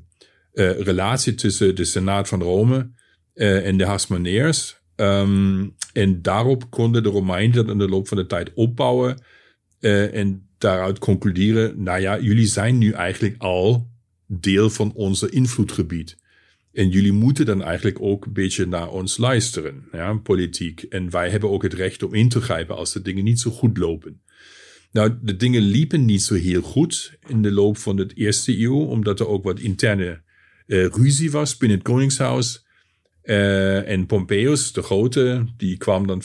uh, 0.53 0.81
relatie 0.81 1.35
tussen 1.35 1.75
de 1.75 1.85
Senaat 1.85 2.29
van 2.29 2.43
Rome 2.43 2.91
uh, 3.35 3.67
en 3.67 3.77
de 3.77 3.85
Hasmoneers. 3.85 4.80
Um, 5.01 5.75
en 5.93 6.23
daarop 6.23 6.71
konden 6.71 7.03
de 7.03 7.09
Romeinen 7.09 7.57
dat 7.57 7.69
in 7.69 7.79
de 7.79 7.89
loop 7.89 8.09
van 8.09 8.17
de 8.17 8.27
tijd 8.27 8.51
opbouwen. 8.55 9.23
Uh, 9.81 10.15
en 10.15 10.49
daaruit 10.59 10.99
concluderen, 10.99 11.83
nou 11.83 12.01
ja, 12.01 12.21
jullie 12.21 12.47
zijn 12.47 12.79
nu 12.79 12.91
eigenlijk 12.91 13.35
al 13.39 13.91
deel 14.27 14.71
van 14.71 14.93
onze 14.95 15.31
invloedgebied. 15.31 16.19
En 16.73 16.89
jullie 16.89 17.13
moeten 17.13 17.47
dan 17.47 17.63
eigenlijk 17.63 18.01
ook 18.01 18.27
een 18.27 18.33
beetje 18.33 18.67
naar 18.67 18.89
ons 18.89 19.17
luisteren, 19.17 19.85
ja, 19.93 20.15
politiek. 20.15 20.83
En 20.83 21.11
wij 21.11 21.31
hebben 21.31 21.51
ook 21.51 21.63
het 21.63 21.75
recht 21.75 22.03
om 22.03 22.15
in 22.15 22.29
te 22.29 22.41
grijpen 22.41 22.77
als 22.77 22.93
de 22.93 23.03
dingen 23.03 23.25
niet 23.25 23.41
zo 23.41 23.51
goed 23.51 23.79
lopen. 23.79 24.21
Nou, 24.93 25.19
de 25.23 25.37
dingen 25.37 25.63
liepen 25.63 26.05
niet 26.05 26.23
zo 26.23 26.35
heel 26.35 26.63
goed 26.63 27.19
in 27.29 27.43
de 27.43 27.53
loop 27.53 27.79
van 27.79 27.97
de 27.97 28.11
eerste 28.15 28.59
eeuw, 28.59 28.85
omdat 28.85 29.21
er 29.21 29.29
ook 29.29 29.45
wat 29.45 29.61
interne 29.61 30.23
uh, 30.67 30.87
ruzie 30.87 31.31
was 31.31 31.57
binnen 31.57 31.79
het 31.79 31.87
koningshuis. 31.87 32.67
Uh, 33.31 33.89
en 33.89 34.07
Pompeius, 34.07 34.73
de 34.73 34.83
grote, 34.83 35.45
die 35.57 35.77
kwam 35.77 36.07
dan 36.07 36.23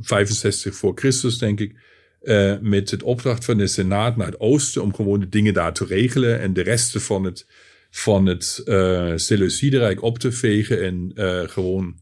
65 0.00 0.74
voor 0.74 0.92
Christus, 0.94 1.38
denk 1.38 1.60
ik, 1.60 1.74
uh, 2.22 2.54
met 2.60 2.90
het 2.90 3.02
opdracht 3.02 3.44
van 3.44 3.56
de 3.56 3.66
Senaat 3.66 4.16
naar 4.16 4.26
het 4.26 4.40
oosten 4.40 4.82
om 4.82 4.94
gewoon 4.94 5.20
de 5.20 5.28
dingen 5.28 5.54
daar 5.54 5.72
te 5.72 5.84
regelen 5.84 6.40
en 6.40 6.52
de 6.52 6.62
resten 6.62 7.00
van 7.00 7.24
het, 7.24 7.46
van 7.90 8.26
het 8.26 8.62
uh, 8.64 9.12
Seleuciderijk 9.16 10.02
op 10.02 10.18
te 10.18 10.32
vegen 10.32 10.82
en 10.82 11.12
gewoon 11.50 11.98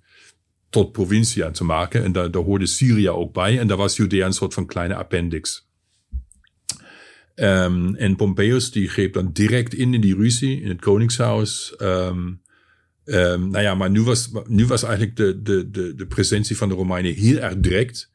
tot 0.71 0.93
provincie 0.93 1.45
aan 1.45 1.53
te 1.53 1.65
maken. 1.65 2.03
En 2.03 2.13
daar, 2.13 2.31
daar 2.31 2.43
hoorde 2.43 2.67
Syrië 2.67 3.09
ook 3.09 3.33
bij 3.33 3.59
en 3.59 3.67
daar 3.67 3.77
was 3.77 3.97
Judea 3.97 4.27
een 4.27 4.33
soort 4.33 4.55
van 4.55 4.67
kleine 4.67 4.95
appendix. 4.95 5.71
Um, 7.35 7.95
en 7.95 8.17
Pompeius 8.17 8.71
die 8.71 8.89
greep 8.89 9.13
dan 9.13 9.33
direct 9.33 9.75
in 9.75 9.95
in 9.95 10.01
die 10.01 10.17
ruzie 10.17 10.61
in 10.61 10.69
het 10.69 10.81
koningshuis. 10.81 11.75
Um, 11.79 12.42
um, 13.05 13.51
nou 13.51 13.63
ja, 13.63 13.75
maar 13.75 13.91
nu 13.91 14.03
was, 14.03 14.31
nu 14.47 14.67
was 14.67 14.83
eigenlijk 14.83 15.17
de, 15.17 15.43
de, 15.43 15.71
de, 15.71 15.95
de 15.95 16.07
presentie 16.07 16.57
van 16.57 16.69
de 16.69 16.75
Romeinen 16.75 17.15
heel 17.15 17.39
erg 17.39 17.57
direct. 17.57 18.11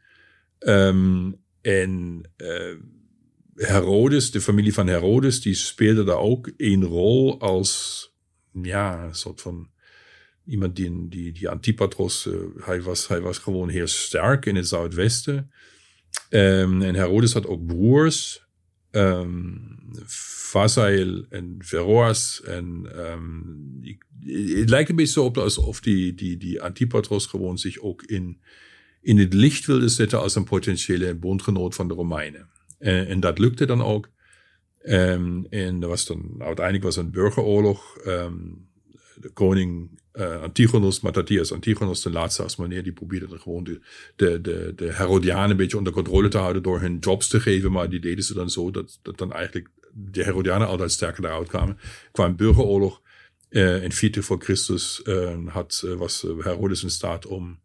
en 1.61 2.21
uh, 2.37 2.75
Herodes, 3.55 4.31
de 4.31 4.41
familie 4.41 4.73
van 4.73 4.87
Herodes, 4.87 5.41
die 5.41 5.53
speelde 5.53 6.03
daar 6.03 6.17
ook 6.17 6.51
een 6.57 6.83
rol 6.83 7.39
als 7.39 8.01
ja, 8.51 9.03
een 9.03 9.15
soort 9.15 9.41
van 9.41 9.69
iemand 10.45 10.75
die, 10.75 11.07
die, 11.09 11.31
die 11.31 11.49
Antipatros, 11.49 12.25
uh, 12.25 12.35
hij, 12.57 12.81
was, 12.81 13.07
hij 13.07 13.21
was 13.21 13.37
gewoon 13.37 13.69
heel 13.69 13.87
sterk 13.87 14.45
in 14.45 14.55
het 14.55 14.67
Zuidwesten. 14.67 15.51
Um, 16.29 16.81
en 16.81 16.95
Herodes 16.95 17.33
had 17.33 17.47
ook 17.47 17.65
broers, 17.65 18.46
um, 18.97 19.75
en 21.29 21.55
Veroas. 21.59 22.41
En 22.41 22.85
het 24.55 24.69
lijkt 24.69 24.89
een 24.89 24.95
beetje 24.95 25.21
op 25.21 25.37
alsof 25.37 25.79
die, 25.79 26.13
die, 26.13 26.37
die 26.37 26.61
Antipatros 26.61 27.25
gewoon 27.25 27.57
zich 27.57 27.79
ook 27.79 28.03
in, 28.03 28.41
in 29.01 29.17
het 29.17 29.33
licht 29.33 29.65
wilde 29.65 29.87
zetten 29.87 30.19
als 30.19 30.35
een 30.35 30.43
potentiële 30.43 31.15
bondgenoot 31.15 31.75
van 31.75 31.87
de 31.87 31.93
Romeinen. 31.93 32.49
En, 32.79 33.07
en 33.07 33.19
dat 33.19 33.39
lukte 33.39 33.65
dan 33.65 33.81
ook. 33.81 34.09
Um, 34.83 35.45
en 35.49 35.81
er 35.81 35.87
was 35.87 36.05
dan, 36.05 36.35
uiteindelijk 36.39 36.85
was 36.85 36.95
een 36.95 37.11
burgeroorlog. 37.11 37.97
Um, 38.05 38.67
de 39.15 39.29
koning 39.29 39.99
uh, 40.17 40.41
Antigonus, 40.41 40.99
Matthias 40.99 41.51
Antigonus, 41.51 42.01
de 42.01 42.11
laatste 42.11 42.43
asmoneer, 42.43 42.83
die 42.83 42.91
probeerde 42.91 43.39
gewoon 43.39 43.63
de, 43.63 43.79
de, 44.15 44.41
de, 44.41 44.73
de 44.75 44.93
Herodianen 44.93 45.49
een 45.49 45.57
beetje 45.57 45.77
onder 45.77 45.93
controle 45.93 46.27
te 46.27 46.37
houden 46.37 46.63
door 46.63 46.79
hun 46.79 46.97
jobs 46.99 47.27
te 47.27 47.39
geven. 47.39 47.71
Maar 47.71 47.89
die 47.89 47.99
deden 47.99 48.23
ze 48.23 48.33
dan 48.33 48.49
zo 48.49 48.71
dat, 48.71 48.99
dat 49.01 49.17
dan 49.17 49.33
eigenlijk 49.33 49.69
de 49.93 50.23
Herodianen 50.23 50.67
altijd 50.67 50.91
sterker 50.91 51.25
eruit 51.25 51.47
kwamen. 51.47 51.77
Qua 52.11 52.25
een 52.25 52.35
burgeroorlog. 52.35 53.01
Uh, 53.49 53.83
in 53.83 53.91
40 53.91 54.25
voor 54.25 54.41
Christus 54.41 55.01
uh, 55.03 55.47
had, 55.47 55.87
was 55.97 56.21
Herodes 56.21 56.83
in 56.83 56.89
staat 56.89 57.25
om, 57.25 57.59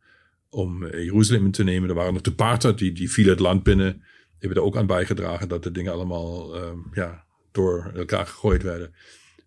om 0.51 0.87
Jeruzalem 0.87 1.45
in 1.45 1.51
te 1.51 1.65
nemen. 1.65 1.89
Er 1.89 1.95
waren 1.95 2.13
nog 2.13 2.23
de 2.23 2.33
Parther, 2.33 2.77
die, 2.77 2.93
die 2.93 3.11
vielen 3.11 3.33
het 3.33 3.41
land 3.41 3.63
binnen. 3.63 4.03
Hebben 4.39 4.59
er 4.59 4.65
ook 4.65 4.77
aan 4.77 4.87
bijgedragen 4.87 5.49
dat 5.49 5.63
de 5.63 5.71
dingen 5.71 5.93
allemaal 5.93 6.57
ja, 6.93 7.25
door 7.53 7.93
elkaar 7.95 8.27
gegooid 8.27 8.63
werden. 8.63 8.95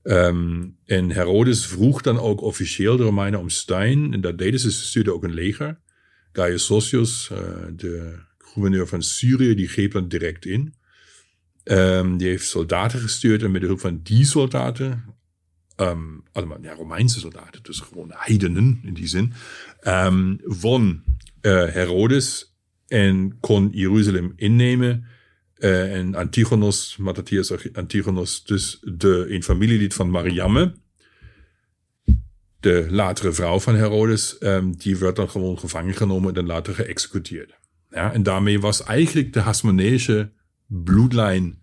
Um, 0.08 0.78
en 0.86 1.12
Herodes 1.12 1.66
vroeg 1.66 2.02
dan 2.02 2.20
ook 2.20 2.42
officieel 2.42 2.98
de 2.98 3.04
Romeinen 3.04 3.40
om 3.40 3.50
steun. 3.50 4.14
En 4.14 4.22
dat 4.22 4.38
deden 4.38 4.60
ze. 4.60 4.72
Ze 4.72 4.84
stuurden 4.84 5.14
ook 5.14 5.24
een 5.24 5.34
leger. 5.34 5.80
Gaius 6.32 6.66
Socius, 6.66 7.30
uh, 7.32 7.38
de 7.76 8.20
gouverneur 8.38 8.88
van 8.88 9.02
Syrië, 9.02 9.56
die 9.56 9.68
greep 9.68 9.92
dan 9.92 10.08
direct 10.08 10.46
in. 10.46 10.74
Um, 11.64 12.18
die 12.18 12.28
heeft 12.28 12.48
soldaten 12.48 13.00
gestuurd 13.00 13.44
en 13.44 13.52
met 13.52 13.62
de 13.62 13.68
hulp 13.68 13.80
van 13.80 14.00
die 14.04 14.26
soldaten, 14.26 15.04
um, 15.78 16.24
allemaal 16.32 16.58
ja, 16.62 16.74
Romeinse 16.74 17.20
soldaten, 17.20 17.64
dus 17.64 17.80
gewoon 17.80 18.12
heidenen 18.16 18.80
in 18.84 18.94
die 18.94 19.08
zin, 19.08 19.34
won 20.44 21.04
uh, 21.42 21.68
Herodes 21.68 22.56
en 22.88 23.38
kon 23.40 23.70
Jeruzalem 23.72 24.34
innemen. 24.36 25.06
Uh, 25.66 25.96
en 25.96 26.16
Antigonus, 26.16 26.98
Matthias 26.98 27.74
Antigonus, 27.74 28.44
dus 28.44 28.80
de, 28.82 29.26
een 29.30 29.44
familielid 29.44 29.94
van 29.94 30.10
Mariamme, 30.10 30.74
de 32.60 32.88
latere 32.90 33.32
vrouw 33.32 33.60
van 33.60 33.76
Herodes, 33.76 34.36
um, 34.40 34.78
die 34.78 34.98
werd 34.98 35.16
dan 35.16 35.30
gewoon 35.30 35.60
gevangen 35.60 35.94
genomen 35.94 36.36
en 36.36 36.46
later 36.46 36.74
geëxecuteerd. 36.74 37.60
Ja, 37.90 38.14
en 38.14 38.24
daarmee 38.24 38.60
was 38.60 38.84
eigenlijk 38.84 39.34
de 39.34 39.40
Hasmoneese 39.40 40.32
bloedlijn 40.68 41.60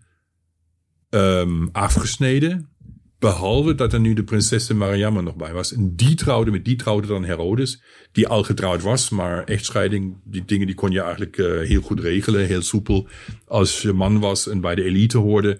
um, 1.09 1.69
afgesneden. 1.71 2.72
Behalve 3.23 3.75
dat 3.75 3.93
er 3.93 3.99
nu 3.99 4.13
de 4.13 4.23
prinsessen 4.23 4.77
Mariamma 4.77 5.21
nog 5.21 5.35
bij 5.35 5.53
was. 5.53 5.73
En 5.73 5.95
die 5.95 6.15
trouwde 6.15 6.51
met 6.51 6.65
die 6.65 6.75
trouwde 6.75 7.07
dan 7.07 7.23
Herodes. 7.23 7.81
Die 8.11 8.27
al 8.27 8.43
getrouwd 8.43 8.81
was, 8.81 9.09
maar 9.09 9.43
echtscheiding, 9.43 10.17
die 10.23 10.45
dingen 10.45 10.65
die 10.65 10.75
kon 10.75 10.91
je 10.91 11.01
eigenlijk 11.01 11.37
uh, 11.37 11.67
heel 11.67 11.81
goed 11.81 11.99
regelen. 11.99 12.45
Heel 12.45 12.61
soepel. 12.61 13.07
Als 13.45 13.81
je 13.81 13.93
man 13.93 14.19
was 14.19 14.47
en 14.47 14.61
bij 14.61 14.75
de 14.75 14.83
elite 14.83 15.17
hoorde. 15.17 15.59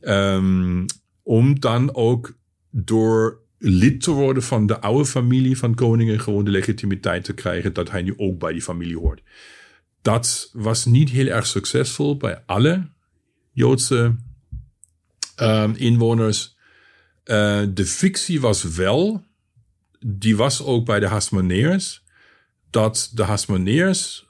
Um, 0.00 0.84
om 1.22 1.60
dan 1.60 1.94
ook 1.94 2.38
door 2.70 3.40
lid 3.58 4.02
te 4.02 4.10
worden 4.10 4.42
van 4.42 4.66
de 4.66 4.80
oude 4.80 5.06
familie 5.06 5.58
van 5.58 5.74
koningen. 5.74 6.20
Gewoon 6.20 6.44
de 6.44 6.50
legitimiteit 6.50 7.24
te 7.24 7.34
krijgen 7.34 7.72
dat 7.72 7.90
hij 7.90 8.02
nu 8.02 8.14
ook 8.16 8.38
bij 8.38 8.52
die 8.52 8.62
familie 8.62 8.98
hoort. 8.98 9.22
Dat 10.02 10.50
was 10.52 10.84
niet 10.84 11.10
heel 11.10 11.26
erg 11.26 11.46
succesvol 11.46 12.16
bij 12.16 12.42
alle 12.46 12.90
Joodse 13.52 14.16
um, 15.40 15.74
inwoners. 15.74 16.56
Uh, 17.28 17.62
de 17.74 17.86
fictie 17.86 18.40
was 18.40 18.62
wel, 18.62 19.24
die 20.06 20.36
was 20.36 20.62
ook 20.62 20.84
bij 20.84 21.00
de 21.00 21.06
Hasmoneers, 21.06 22.02
dat 22.70 23.10
de 23.14 23.22
Hasmoneers 23.22 24.26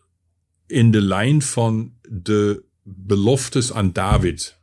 in 0.66 0.90
de 0.90 1.01
lijn 1.01 1.42
van 1.42 1.92
de 2.09 2.64
beloftes 2.82 3.72
aan 3.72 3.92
David 3.92 4.59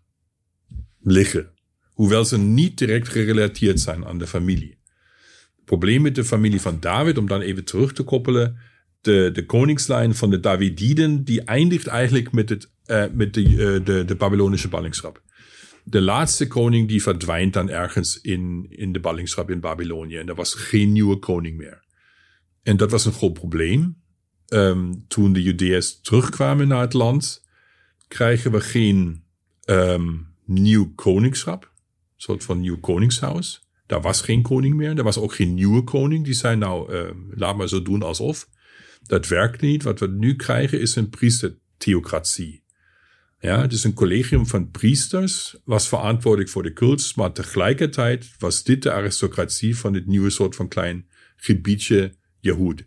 liggen. 1.02 1.52
Hoewel 1.94 2.26
ze 2.26 2.38
niet 2.38 2.78
direct 2.78 3.10
gerelateerd 3.10 3.80
zijn 3.80 4.06
aan 4.06 4.18
de 4.18 4.28
familie. 4.28 4.78
Het 5.56 5.66
probleem 5.66 6.02
met 6.02 6.16
de 6.16 6.26
familie 6.26 6.62
van 6.62 6.80
David, 6.80 7.18
om 7.18 7.28
dan 7.28 7.42
even 7.42 7.64
terug 7.64 7.94
te 7.94 8.04
koppelen, 8.04 8.58
de, 9.02 9.30
de 9.34 9.46
koningslijn 9.46 10.16
van 10.16 10.30
de 10.30 10.40
Davididen, 10.40 11.24
die 11.24 11.42
eindigt 11.42 11.88
eigenlijk 11.88 12.32
met, 12.32 12.50
het, 12.50 12.70
uh, 12.86 13.06
met 13.14 13.34
de, 13.34 13.44
uh, 13.44 13.86
de, 13.86 14.06
de 14.06 14.16
Babylonische 14.16 14.68
ballingschap 14.68 15.24
de 15.88 16.02
laatste 16.02 16.48
koning 16.48 16.88
die 16.88 17.02
verdwijnt 17.02 17.54
dan 17.54 17.70
ergens 17.70 18.22
in, 18.22 18.66
in 18.70 18.92
de 18.92 19.00
ballingschap 19.00 19.50
in 19.50 19.60
Babylonië. 19.60 20.18
En 20.18 20.28
er 20.28 20.36
was 20.36 20.54
geen 20.54 20.92
nieuwe 20.92 21.20
koning 21.20 21.58
meer. 21.58 21.84
En 22.64 22.78
dat 22.78 22.92
was 22.92 23.06
een 23.06 23.14
groot 23.14 23.34
probleem. 23.34 24.04
Um, 24.48 25.08
toen 25.08 25.34
de 25.34 25.42
Judeërs 25.42 26.02
terugkwamen 26.02 26.68
naar 26.68 26.82
het 26.82 26.94
land, 26.94 27.44
krijgen 28.08 28.52
we 28.52 28.62
geen 28.62 29.24
um, 29.66 30.28
nieuw 30.46 30.94
koningschap. 30.96 31.64
Een 31.64 31.72
soort 32.16 32.44
van 32.44 32.60
nieuw 32.60 32.80
koningshuis. 32.80 33.70
Daar 33.86 34.02
was 34.02 34.22
geen 34.22 34.42
koning 34.42 34.76
meer. 34.76 34.98
Er 34.98 35.04
was 35.04 35.18
ook 35.18 35.34
geen 35.34 35.54
nieuwe 35.54 35.84
koning. 35.84 36.26
Die 36.26 36.34
zei 36.34 36.56
nou, 36.56 36.94
uh, 36.94 37.10
laat 37.30 37.58
maar 37.58 37.68
zo 37.68 37.82
doen 37.82 38.02
alsof. 38.02 38.50
Dat 39.02 39.28
werkt 39.28 39.62
niet. 39.62 39.84
Wat 39.84 40.00
we 40.00 40.08
nu 40.08 40.36
krijgen 40.36 40.80
is 40.80 40.96
een 40.96 41.10
priestertheocratie. 41.10 42.64
Ja, 43.46 43.68
dus 43.68 43.84
een 43.84 43.94
collegium 43.94 44.48
van 44.48 44.72
priesters 44.72 45.56
was 45.64 45.88
verantwoordelijk 45.88 46.50
voor 46.50 46.64
de 46.64 46.74
cult, 46.74 47.16
maar 47.16 47.32
tegelijkertijd 47.32 48.36
was 48.40 48.64
dit 48.64 48.84
de 48.84 48.92
aristocratie 48.92 49.78
van 49.78 49.94
dit 49.94 50.06
nieuwe 50.06 50.30
soort 50.30 50.56
van 50.56 50.68
klein 50.68 51.08
gebiedje 51.36 52.14
Jehoed. 52.40 52.84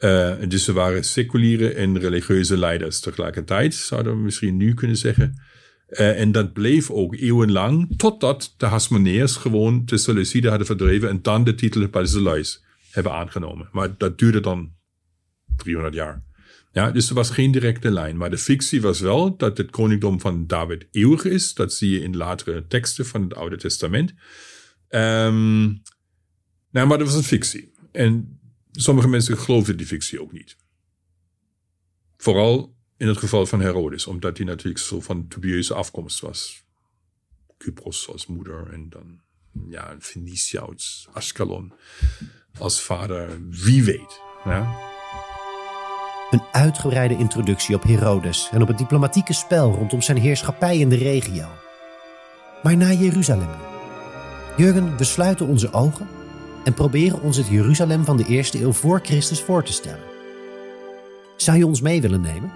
Uh, 0.00 0.34
dus 0.48 0.64
ze 0.64 0.72
waren 0.72 1.04
seculiere 1.04 1.72
en 1.72 1.98
religieuze 1.98 2.58
leiders 2.58 3.00
tegelijkertijd, 3.00 3.74
zouden 3.74 4.12
we 4.12 4.18
misschien 4.18 4.56
nu 4.56 4.74
kunnen 4.74 4.96
zeggen. 4.96 5.42
Uh, 5.88 6.20
en 6.20 6.32
dat 6.32 6.52
bleef 6.52 6.90
ook 6.90 7.14
eeuwenlang, 7.14 7.96
totdat 7.96 8.54
de 8.56 8.66
Hasmoneers 8.66 9.36
gewoon 9.36 9.84
de 9.84 9.96
Seleuciden 9.96 10.48
hadden 10.48 10.66
verdreven 10.66 11.08
en 11.08 11.22
dan 11.22 11.44
de 11.44 11.54
titel 11.54 11.88
Basileus 11.88 12.64
hebben 12.90 13.12
aangenomen. 13.12 13.68
Maar 13.72 13.94
dat 13.98 14.18
duurde 14.18 14.40
dan 14.40 14.72
300 15.56 15.94
jaar. 15.94 16.22
Ja, 16.74 16.90
dus 16.90 17.08
er 17.08 17.14
was 17.14 17.30
geen 17.30 17.50
directe 17.50 17.90
lijn. 17.90 18.16
Maar 18.16 18.30
de 18.30 18.38
fictie 18.38 18.80
was 18.80 19.00
wel 19.00 19.36
dat 19.36 19.58
het 19.58 19.70
koninkdom 19.70 20.20
van 20.20 20.46
David 20.46 20.86
eeuwig 20.90 21.24
is. 21.24 21.54
Dat 21.54 21.72
zie 21.72 21.90
je 21.90 22.00
in 22.00 22.16
latere 22.16 22.66
teksten 22.66 23.06
van 23.06 23.22
het 23.22 23.34
Oude 23.34 23.56
Testament. 23.56 24.14
Um, 24.88 25.82
nou, 26.70 26.86
maar 26.86 26.98
dat 26.98 27.06
was 27.06 27.16
een 27.16 27.22
fictie. 27.22 27.72
En 27.92 28.40
sommige 28.72 29.08
mensen 29.08 29.38
geloofden 29.38 29.76
die 29.76 29.86
fictie 29.86 30.22
ook 30.22 30.32
niet. 30.32 30.56
Vooral 32.16 32.76
in 32.96 33.08
het 33.08 33.18
geval 33.18 33.46
van 33.46 33.60
Herodes, 33.60 34.06
omdat 34.06 34.36
hij 34.36 34.46
natuurlijk 34.46 34.84
zo 34.84 35.00
van 35.00 35.26
dubieuze 35.28 35.74
afkomst 35.74 36.20
was. 36.20 36.64
Kypros 37.56 38.08
als 38.08 38.26
moeder 38.26 38.72
en 38.72 38.88
dan 38.88 39.20
ja, 39.68 39.96
Phoenicia 40.00 40.60
uit 40.60 41.06
Ascalon 41.12 41.72
als 42.58 42.80
vader. 42.80 43.48
Wie 43.50 43.84
weet. 43.84 44.20
Ja. 44.44 44.92
Een 46.30 46.42
uitgebreide 46.52 47.16
introductie 47.16 47.74
op 47.74 47.82
Herodes 47.82 48.48
en 48.52 48.62
op 48.62 48.68
het 48.68 48.78
diplomatieke 48.78 49.32
spel 49.32 49.72
rondom 49.72 50.02
zijn 50.02 50.18
heerschappij 50.18 50.78
in 50.78 50.88
de 50.88 50.96
regio. 50.96 51.46
Maar 52.62 52.76
naar 52.76 52.94
Jeruzalem 52.94 53.50
Jurgen, 54.56 54.96
we 54.96 55.04
sluiten 55.04 55.46
onze 55.46 55.72
ogen 55.72 56.08
en 56.64 56.74
proberen 56.74 57.20
ons 57.20 57.36
het 57.36 57.48
Jeruzalem 57.48 58.04
van 58.04 58.16
de 58.16 58.26
eerste 58.26 58.62
eeuw 58.62 58.72
voor 58.72 59.00
Christus 59.02 59.40
voor 59.40 59.64
te 59.64 59.72
stellen. 59.72 60.04
Zou 61.36 61.58
je 61.58 61.66
ons 61.66 61.80
mee 61.80 62.00
willen 62.00 62.20
nemen? 62.20 62.52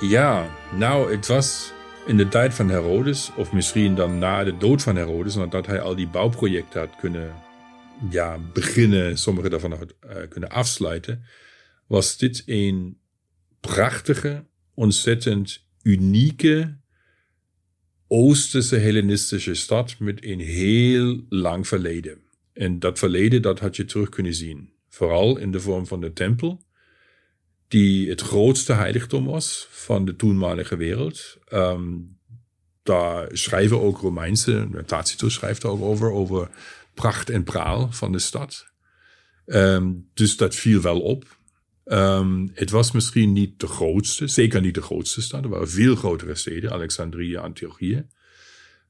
Ja, 0.00 0.46
nou, 0.76 1.12
het 1.12 1.26
was 1.26 1.72
in 2.06 2.16
de 2.16 2.28
tijd 2.28 2.54
van 2.54 2.68
Herodes, 2.68 3.30
of 3.36 3.52
misschien 3.52 3.94
dan 3.94 4.18
na 4.18 4.44
de 4.44 4.56
dood 4.56 4.82
van 4.82 4.96
Herodes, 4.96 5.34
nadat 5.34 5.66
hij 5.66 5.80
al 5.80 5.94
die 5.94 6.08
bouwprojecten 6.08 6.80
had 6.80 6.96
kunnen 7.00 7.34
ja, 8.10 8.36
beginnen, 8.52 9.18
sommige 9.18 9.48
daarvan 9.48 9.72
had 9.72 9.94
uh, 10.04 10.12
kunnen 10.28 10.50
afsluiten, 10.50 11.24
was 11.86 12.16
dit 12.16 12.42
een 12.46 13.00
prachtige, 13.60 14.46
ontzettend 14.74 15.66
unieke 15.82 16.76
Oosterse 18.08 18.76
Hellenistische 18.76 19.54
stad 19.54 19.98
met 19.98 20.24
een 20.24 20.40
heel 20.40 21.24
lang 21.28 21.68
verleden. 21.68 22.18
En 22.52 22.78
dat 22.78 22.98
verleden, 22.98 23.42
dat 23.42 23.60
had 23.60 23.76
je 23.76 23.84
terug 23.84 24.08
kunnen 24.08 24.34
zien. 24.34 24.72
Vooral 24.88 25.36
in 25.36 25.50
de 25.50 25.60
vorm 25.60 25.86
van 25.86 26.00
de 26.00 26.12
tempel, 26.12 26.64
die 27.68 28.08
het 28.08 28.20
grootste 28.20 28.72
heiligdom 28.72 29.24
was 29.24 29.66
van 29.70 30.04
de 30.04 30.16
toenmalige 30.16 30.76
wereld. 30.76 31.38
Um, 31.52 32.18
daar 32.82 33.28
schrijven 33.32 33.80
ook 33.80 33.98
Romeinse, 33.98 34.68
Tacitus 34.86 35.34
schrijft 35.34 35.62
er 35.62 35.68
ook 35.68 35.82
over, 35.82 36.10
over 36.10 36.50
pracht 36.94 37.30
en 37.30 37.44
praal 37.44 37.92
van 37.92 38.12
de 38.12 38.18
stad. 38.18 38.66
Um, 39.46 40.10
dus 40.14 40.36
dat 40.36 40.54
viel 40.54 40.80
wel 40.80 41.00
op. 41.00 41.38
Um, 41.92 42.50
het 42.54 42.70
was 42.70 42.92
misschien 42.92 43.32
niet 43.32 43.60
de 43.60 43.66
grootste, 43.66 44.26
zeker 44.26 44.60
niet 44.60 44.74
de 44.74 44.82
grootste 44.82 45.22
stad. 45.22 45.44
Er 45.44 45.50
waren 45.50 45.70
veel 45.70 45.96
grotere 45.96 46.34
steden, 46.34 46.72
Alexandrië, 46.72 47.36
Antiochië. 47.36 48.06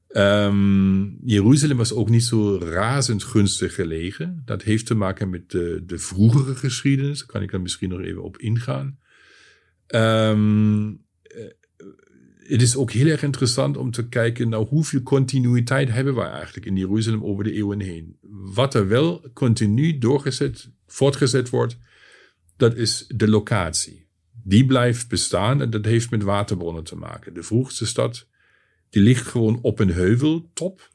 Um, 0.09 1.17
Jeruzalem 1.23 1.77
was 1.77 1.93
ook 1.93 2.09
niet 2.09 2.23
zo 2.23 2.57
razend 2.57 3.23
gunstig 3.23 3.75
gelegen. 3.75 4.41
Dat 4.45 4.63
heeft 4.63 4.85
te 4.85 4.95
maken 4.95 5.29
met 5.29 5.49
de, 5.49 5.83
de 5.85 5.97
vroegere 5.97 6.55
geschiedenis. 6.55 7.17
Daar 7.17 7.27
kan 7.27 7.41
ik 7.41 7.51
dan 7.51 7.61
misschien 7.61 7.89
nog 7.89 8.01
even 8.01 8.23
op 8.23 8.37
ingaan. 8.37 8.99
Um, 9.87 11.05
het 12.37 12.61
is 12.61 12.75
ook 12.75 12.91
heel 12.91 13.07
erg 13.07 13.23
interessant 13.23 13.77
om 13.77 13.91
te 13.91 14.07
kijken 14.07 14.49
naar 14.49 14.59
hoeveel 14.59 15.01
continuïteit 15.01 15.89
hebben 15.89 16.15
we 16.15 16.21
eigenlijk 16.21 16.65
in 16.65 16.75
Jeruzalem 16.75 17.23
over 17.23 17.43
de 17.43 17.51
eeuwen 17.51 17.79
heen. 17.79 18.17
Wat 18.53 18.73
er 18.73 18.87
wel 18.87 19.29
continu 19.33 19.97
doorgezet, 19.97 20.71
voortgezet 20.87 21.49
wordt, 21.49 21.77
dat 22.57 22.75
is 22.75 23.05
de 23.07 23.27
locatie. 23.27 24.07
Die 24.43 24.65
blijft 24.65 25.09
bestaan 25.09 25.61
en 25.61 25.69
dat 25.69 25.85
heeft 25.85 26.11
met 26.11 26.23
waterbronnen 26.23 26.83
te 26.83 26.95
maken. 26.95 27.33
De 27.33 27.43
vroegste 27.43 27.85
stad, 27.85 28.27
die 28.89 29.01
ligt 29.01 29.27
gewoon 29.27 29.59
op 29.61 29.79
een 29.79 29.91
heuveltop. 29.91 30.89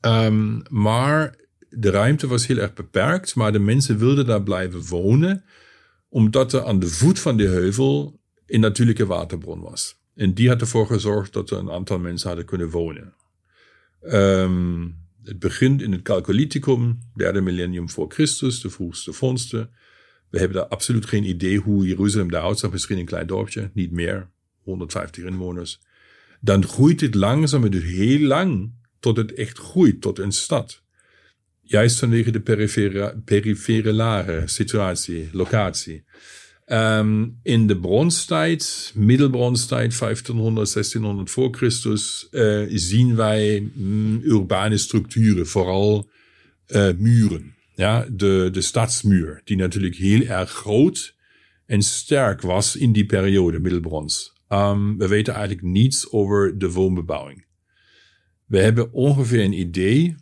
Um, 0.00 0.62
maar 0.68 1.36
de 1.68 1.90
ruimte 1.90 2.26
was 2.26 2.46
heel 2.46 2.58
erg 2.58 2.72
beperkt, 2.72 3.34
maar 3.34 3.52
de 3.52 3.58
mensen 3.58 3.98
wilden 3.98 4.26
daar 4.26 4.42
blijven 4.42 4.86
wonen, 4.86 5.44
omdat 6.08 6.52
er 6.52 6.64
aan 6.64 6.78
de 6.78 6.86
voet 6.86 7.18
van 7.18 7.36
de 7.36 7.46
heuvel 7.46 8.20
een 8.46 8.60
natuurlijke 8.60 9.06
waterbron 9.06 9.60
was. 9.60 9.98
En 10.14 10.34
die 10.34 10.48
had 10.48 10.60
ervoor 10.60 10.86
gezorgd 10.86 11.32
dat 11.32 11.50
er 11.50 11.58
een 11.58 11.70
aantal 11.70 11.98
mensen 11.98 12.28
hadden 12.28 12.46
kunnen 12.46 12.70
wonen. 12.70 13.14
Um, 14.02 14.96
het 15.22 15.38
begint 15.38 15.82
in 15.82 15.92
het 15.92 16.02
Calcolithicum, 16.02 16.98
derde 17.14 17.40
millennium 17.40 17.90
voor 17.90 18.12
Christus, 18.12 18.60
de 18.60 18.70
vroegste 18.70 19.12
vondsten. 19.12 19.70
We 20.30 20.38
hebben 20.38 20.56
daar 20.56 20.66
absoluut 20.66 21.06
geen 21.06 21.24
idee 21.24 21.58
hoe 21.58 21.86
Jeruzalem 21.86 22.34
eruit 22.34 22.58
zag. 22.58 22.72
Misschien 22.72 22.98
een 22.98 23.04
klein 23.04 23.26
dorpje, 23.26 23.70
niet 23.74 23.90
meer. 23.90 24.28
150 24.62 25.24
inwoners. 25.24 25.80
Dan 26.40 26.64
groeit 26.64 27.00
het 27.00 27.14
langzaam 27.14 27.64
en 27.64 27.70
duurt 27.70 27.84
heel 27.84 28.26
lang 28.26 28.72
tot 29.00 29.16
het 29.16 29.34
echt 29.34 29.58
groeit 29.58 30.00
tot 30.00 30.18
een 30.18 30.32
stad. 30.32 30.82
Juist 31.60 31.98
vanwege 31.98 32.30
de 32.30 32.40
perifere, 32.40 33.22
perifere 33.24 34.42
situatie, 34.44 35.28
locatie. 35.32 36.04
Um, 36.66 37.38
in 37.42 37.66
de 37.66 37.78
bronstijd, 37.78 38.92
middelbronstijd, 38.94 39.98
1500, 39.98 40.72
1600 40.72 41.30
voor 41.30 41.54
Christus, 41.54 42.28
uh, 42.30 42.62
zien 42.68 43.16
wij 43.16 43.70
mm, 43.74 44.20
urbane 44.24 44.76
structuren, 44.76 45.46
vooral 45.46 46.10
uh, 46.68 46.88
muren. 46.98 47.54
Ja, 47.80 48.06
de, 48.12 48.48
de 48.52 48.60
stadsmuur, 48.60 49.40
die 49.44 49.56
natuurlijk 49.56 49.94
heel 49.94 50.22
erg 50.22 50.50
groot 50.50 51.16
en 51.66 51.82
sterk 51.82 52.40
was 52.40 52.76
in 52.76 52.92
die 52.92 53.06
periode, 53.06 53.58
middelbrons. 53.58 54.32
Um, 54.48 54.98
we 54.98 55.08
weten 55.08 55.34
eigenlijk 55.34 55.66
niets 55.66 56.10
over 56.10 56.58
de 56.58 56.72
woonbebouwing. 56.72 57.46
We 58.46 58.58
hebben 58.58 58.92
ongeveer 58.92 59.44
een 59.44 59.58
idee 59.58 60.14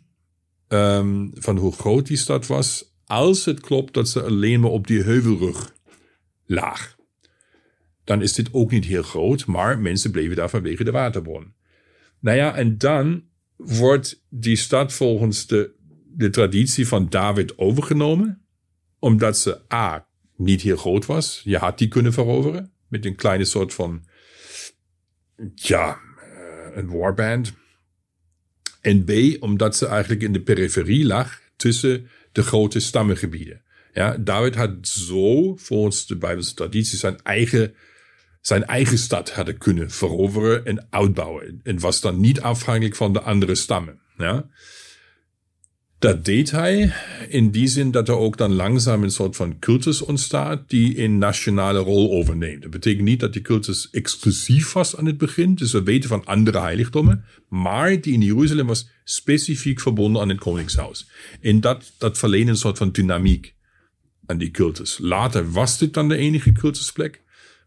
um, 0.67 1.31
van 1.33 1.57
hoe 1.57 1.71
groot 1.71 2.07
die 2.07 2.17
stad 2.17 2.47
was, 2.47 2.95
als 3.05 3.45
het 3.45 3.59
klopt 3.59 3.93
dat 3.93 4.09
ze 4.09 4.23
alleen 4.23 4.59
maar 4.59 4.71
op 4.71 4.87
die 4.87 5.03
heuvelrug 5.03 5.73
laag. 6.45 6.95
Dan 8.03 8.21
is 8.21 8.33
dit 8.33 8.53
ook 8.53 8.71
niet 8.71 8.85
heel 8.85 9.03
groot, 9.03 9.45
maar 9.45 9.79
mensen 9.79 10.11
bleven 10.11 10.35
daar 10.35 10.49
vanwege 10.49 10.83
de 10.83 10.91
waterbron. 10.91 11.53
Nou 12.19 12.37
ja, 12.37 12.55
en 12.55 12.77
dan 12.77 13.23
wordt 13.55 14.23
die 14.29 14.55
stad 14.55 14.93
volgens 14.93 15.47
de, 15.47 15.77
de 16.19 16.29
traditie 16.29 16.87
van 16.87 17.09
David 17.09 17.57
overgenomen, 17.57 18.41
omdat 18.99 19.37
ze 19.37 19.61
A. 19.73 20.07
niet 20.35 20.61
heel 20.61 20.77
groot 20.77 21.05
was. 21.05 21.41
Je 21.43 21.57
had 21.57 21.77
die 21.77 21.87
kunnen 21.87 22.13
veroveren 22.13 22.71
met 22.87 23.05
een 23.05 23.15
kleine 23.15 23.45
soort 23.45 23.73
van, 23.73 24.05
ja, 25.55 25.99
eh, 26.17 26.77
een 26.77 26.89
warband. 26.89 27.53
En 28.81 29.03
B. 29.03 29.11
omdat 29.39 29.75
ze 29.75 29.87
eigenlijk 29.87 30.21
in 30.21 30.33
de 30.33 30.41
periferie 30.41 31.05
lag 31.05 31.41
tussen 31.55 32.07
de 32.31 32.43
grote 32.43 32.79
stammengebieden. 32.79 33.61
Ja, 33.93 34.17
David 34.17 34.55
had 34.55 34.71
zo, 34.81 35.55
volgens 35.55 36.07
de 36.07 36.17
Bijbelse 36.17 36.53
traditie, 36.53 36.97
zijn 36.97 37.21
eigen, 37.23 37.73
zijn 38.41 38.65
eigen 38.65 38.97
stad 38.97 39.31
hadden 39.31 39.57
kunnen 39.57 39.91
veroveren 39.91 40.65
en 40.65 40.87
uitbouwen. 40.89 41.59
En 41.63 41.79
was 41.79 42.01
dan 42.01 42.19
niet 42.19 42.41
afhankelijk 42.41 42.95
van 42.95 43.13
de 43.13 43.21
andere 43.21 43.55
stammen. 43.55 43.99
Ja. 44.17 44.49
Dat 45.99 46.25
deed 46.25 46.51
hij 46.51 46.93
in 47.29 47.51
die 47.51 47.67
zin 47.67 47.91
dat 47.91 48.07
er 48.07 48.15
ook 48.15 48.37
dan 48.37 48.53
langzaam 48.53 49.03
een 49.03 49.11
soort 49.11 49.35
van 49.35 49.59
cultus 49.59 50.01
ontstaat 50.01 50.69
die 50.69 51.03
een 51.03 51.17
nationale 51.17 51.79
rol 51.79 52.11
overneemt. 52.11 52.61
Dat 52.61 52.71
betekent 52.71 53.03
niet 53.03 53.19
dat 53.19 53.33
die 53.33 53.41
cultus 53.41 53.89
exclusief 53.89 54.73
was 54.73 54.95
aan 54.95 55.05
het 55.05 55.17
begin, 55.17 55.55
dus 55.55 55.71
we 55.71 55.83
weten 55.83 56.09
van 56.09 56.25
andere 56.25 56.59
heiligdommen, 56.59 57.23
maar 57.49 58.01
die 58.01 58.13
in 58.13 58.21
Jeruzalem 58.21 58.67
was 58.67 58.89
specifiek 59.03 59.81
verbonden 59.81 60.21
aan 60.21 60.29
het 60.29 60.39
koningshuis. 60.39 61.09
En 61.41 61.59
dat, 61.59 61.91
dat 61.97 62.17
verleent 62.17 62.49
een 62.49 62.57
soort 62.57 62.77
van 62.77 62.91
dynamiek 62.91 63.55
aan 64.25 64.37
die 64.37 64.51
cultus. 64.51 64.97
Later 65.01 65.51
was 65.51 65.77
dit 65.77 65.93
dan 65.93 66.09
de 66.09 66.17
enige 66.17 66.51
cultusplek. 66.51 67.21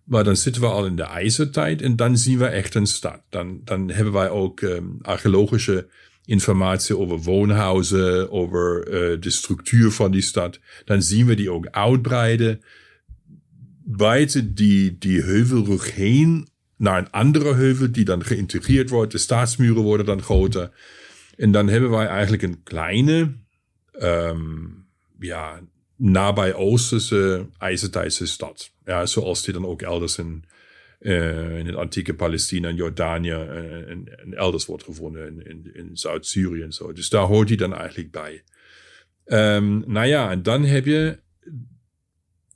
Maar 0.05 0.24
dan 0.24 0.37
zitten 0.37 0.62
we 0.62 0.68
al 0.68 0.87
in 0.87 0.97
de 0.97 1.03
ijzertijd 1.03 1.83
en 1.83 1.97
dan 1.97 2.18
zien 2.18 2.39
we 2.39 2.47
echt 2.47 2.74
een 2.74 2.87
stad. 2.87 3.20
Dan, 3.28 3.61
dan 3.64 3.91
hebben 3.91 4.12
wij 4.12 4.30
ook 4.30 4.61
um, 4.61 4.99
archeologische 5.03 5.89
informatie 6.33 6.99
over 6.99 7.18
woonhuizen, 7.18 8.30
over 8.30 8.87
uh, 8.87 9.20
de 9.20 9.30
structuur 9.30 9.91
van 9.91 10.11
die 10.11 10.22
stad. 10.22 10.59
Dan 10.85 11.03
zien 11.03 11.26
we 11.26 11.35
die 11.35 11.51
ook 11.51 11.66
uitbreiden. 11.66 12.62
Buiten 13.85 14.55
die, 14.55 14.99
die 14.99 15.22
heuvelrug 15.22 15.95
heen 15.95 16.49
naar 16.76 16.99
een 16.99 17.11
andere 17.11 17.55
heuvel 17.55 17.93
die 17.93 18.05
dan 18.05 18.24
geïntegreerd 18.24 18.91
wordt. 18.91 19.12
De 19.12 19.18
staatsmuren 19.18 19.83
worden 19.83 20.07
dan 20.07 20.22
groter. 20.22 20.70
En 21.37 21.53
dan 21.53 21.68
hebben 21.68 21.91
wij 21.91 22.07
eigenlijk 22.07 22.43
een 22.43 22.62
kleine, 22.62 23.33
um, 24.01 24.87
ja, 25.18 25.61
nabij 25.97 26.55
Oosterse 26.55 27.47
IJzertijdse 27.59 28.26
stad. 28.26 28.72
Ja, 28.85 29.07
zoals 29.07 29.43
die 29.43 29.53
dan 29.53 29.66
ook 29.66 29.83
elders 29.83 30.18
in, 30.18 30.45
uh, 31.03 31.59
in 31.59 31.66
het 31.66 31.76
antieke 31.76 32.14
Palestina 32.14 32.68
en 32.68 32.74
Jordanië 32.74 33.28
uh, 33.28 33.88
en, 33.90 34.09
elders 34.30 34.66
wordt 34.66 34.84
gevonden, 34.84 35.26
in, 35.26 35.46
in, 35.46 35.70
in 35.74 35.96
Zuid-Syrië 35.96 36.62
en 36.62 36.72
zo. 36.72 36.92
Dus 36.92 37.09
daar 37.09 37.24
hoort 37.24 37.48
hij 37.48 37.57
dan 37.57 37.74
eigenlijk 37.74 38.11
bij. 38.11 38.42
Um, 39.26 39.84
nou 39.86 40.07
ja, 40.07 40.30
en 40.30 40.42
dan 40.42 40.64
heb 40.64 40.84
je. 40.84 41.18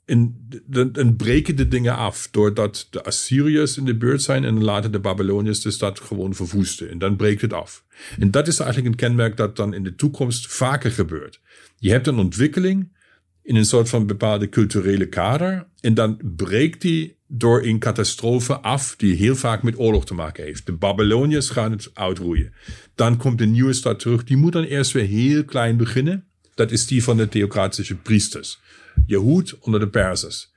En 0.05 0.47
dan 0.67 1.15
breken 1.15 1.55
de 1.55 1.67
dingen 1.67 1.95
af 1.95 2.27
doordat 2.31 2.87
de 2.89 3.03
Assyriërs 3.03 3.77
in 3.77 3.85
de 3.85 3.95
beurt 3.95 4.21
zijn 4.21 4.43
en 4.43 4.63
laten 4.63 4.91
de 4.91 4.99
Babyloniërs 4.99 5.61
de 5.61 5.71
stad 5.71 5.99
gewoon 5.99 6.35
verwoesten. 6.35 6.89
En 6.89 6.97
dan 6.97 7.15
breekt 7.15 7.41
het 7.41 7.53
af. 7.53 7.85
En 8.19 8.31
dat 8.31 8.47
is 8.47 8.59
eigenlijk 8.59 8.89
een 8.89 9.07
kenmerk 9.07 9.37
dat 9.37 9.55
dan 9.55 9.73
in 9.73 9.83
de 9.83 9.95
toekomst 9.95 10.47
vaker 10.47 10.91
gebeurt. 10.91 11.41
Je 11.77 11.91
hebt 11.91 12.07
een 12.07 12.17
ontwikkeling 12.17 12.95
in 13.41 13.55
een 13.55 13.65
soort 13.65 13.89
van 13.89 14.07
bepaalde 14.07 14.49
culturele 14.49 15.07
kader. 15.07 15.67
En 15.79 15.93
dan 15.93 16.21
breekt 16.35 16.81
die 16.81 17.16
door 17.27 17.63
een 17.63 17.79
catastrofe 17.79 18.59
af 18.59 18.95
die 18.97 19.15
heel 19.15 19.35
vaak 19.35 19.63
met 19.63 19.79
oorlog 19.79 20.05
te 20.05 20.13
maken 20.13 20.43
heeft. 20.43 20.65
De 20.65 20.73
Babyloniërs 20.73 21.49
gaan 21.49 21.71
het 21.71 21.89
uitroeien. 21.93 22.53
Dan 22.95 23.17
komt 23.17 23.41
een 23.41 23.51
nieuwe 23.51 23.73
stad 23.73 23.99
terug. 23.99 24.23
Die 24.23 24.37
moet 24.37 24.53
dan 24.53 24.63
eerst 24.63 24.91
weer 24.91 25.05
heel 25.05 25.45
klein 25.45 25.77
beginnen. 25.77 26.25
Dat 26.55 26.71
is 26.71 26.87
die 26.87 27.03
van 27.03 27.17
de 27.17 27.29
theocratische 27.29 27.95
priesters. 27.95 28.59
Jehoed 29.05 29.59
onder 29.59 29.79
de 29.79 29.89
Persers. 29.89 30.55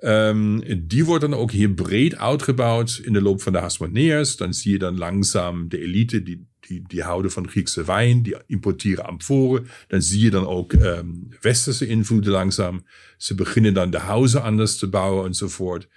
Um, 0.00 0.62
die 0.88 1.04
wordt 1.04 1.20
dan 1.20 1.34
ook 1.34 1.50
hier 1.50 1.70
breed 1.70 2.16
uitgebouwd 2.16 3.00
in 3.02 3.12
de 3.12 3.22
loop 3.22 3.42
van 3.42 3.52
de 3.52 3.58
Hasmoneërs. 3.58 4.36
Dan 4.36 4.54
zie 4.54 4.72
je 4.72 4.78
dan 4.78 4.98
langzaam 4.98 5.68
de 5.68 5.80
elite 5.80 6.22
die 6.22 6.46
die, 6.68 6.82
die 6.86 7.02
houden 7.02 7.30
van 7.30 7.48
Griekse 7.48 7.84
wijn, 7.84 8.22
die 8.22 8.36
importeren 8.46 9.06
amforen. 9.06 9.68
Dan 9.88 10.02
zie 10.02 10.20
je 10.20 10.30
dan 10.30 10.46
ook 10.46 10.72
um, 10.72 11.28
westerse 11.40 11.86
invloeden 11.86 12.32
langzaam. 12.32 12.84
Ze 13.16 13.34
beginnen 13.34 13.74
dan 13.74 13.90
de 13.90 13.98
huizen 13.98 14.42
anders 14.42 14.78
te 14.78 14.88
bouwen 14.88 15.26
enzovoort. 15.26 15.88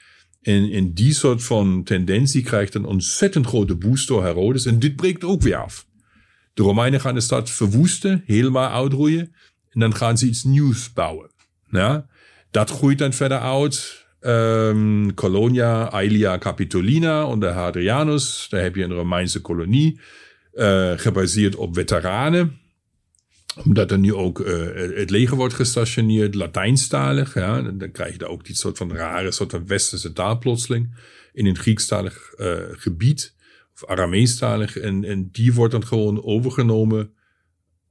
En 0.42 0.72
in 0.72 0.94
die 0.94 1.14
soort 1.14 1.44
van 1.44 1.84
tendentie 1.84 2.44
krijgt 2.44 2.76
een 2.76 2.86
ontzettend 2.86 3.46
grote 3.46 3.76
boost 3.76 4.08
door 4.08 4.24
Herodes. 4.24 4.66
En 4.66 4.80
dit 4.80 4.96
breekt 4.96 5.24
ook 5.24 5.42
weer 5.42 5.56
af. 5.56 5.88
De 6.54 6.64
Romeinen 6.64 7.02
gaan 7.02 7.14
de 7.14 7.22
stad 7.22 7.50
verwoesten, 7.50 8.24
helemaal 8.26 8.72
uitroeien. 8.72 9.36
En 9.70 9.80
dan 9.80 9.96
gaan 9.96 10.18
ze 10.18 10.26
iets 10.26 10.44
nieuws 10.44 10.94
bouwen. 10.94 11.32
Ja? 11.70 12.08
Dat 12.52 12.70
groeit 12.70 12.98
dan 12.98 13.14
verder 13.14 13.40
uit. 13.40 14.06
Um, 14.22 15.14
Colonia, 15.14 15.90
Aelia 15.90 16.38
Capitolina 16.38 17.26
onder 17.26 17.50
Hadrianus. 17.50 18.48
Daar 18.50 18.62
heb 18.62 18.76
je 18.76 18.84
een 18.84 18.94
Romeinse 18.94 19.42
kolonie 19.42 20.00
uh, 20.54 20.92
gebaseerd 20.96 21.56
op 21.56 21.76
veteranen 21.76 22.61
omdat 23.66 23.92
er 23.92 24.00
nu 24.00 24.14
ook 24.14 24.40
uh, 24.40 24.96
het 24.96 25.10
leger 25.10 25.38
wordt 25.38 25.54
gestationeerd, 25.54 26.36
Latijnstalig. 26.36 27.34
Ja, 27.34 27.62
dan 27.62 27.92
krijg 27.92 28.12
je 28.12 28.18
daar 28.18 28.30
ook 28.30 28.46
die 28.46 28.56
soort 28.56 28.78
van 28.78 28.94
rare, 28.94 29.32
soort 29.32 29.52
van 29.52 29.68
westerse 29.68 30.14
taal 30.14 30.38
plotseling. 30.38 30.96
In 31.34 31.46
een 31.46 31.58
Griekstalig 31.58 32.34
uh, 32.38 32.56
gebied, 32.72 33.36
of 33.74 33.86
Arameestalig. 33.86 34.78
En, 34.78 35.04
en 35.04 35.30
die 35.32 35.54
wordt 35.54 35.72
dan 35.72 35.86
gewoon 35.86 36.24
overgenomen 36.24 37.14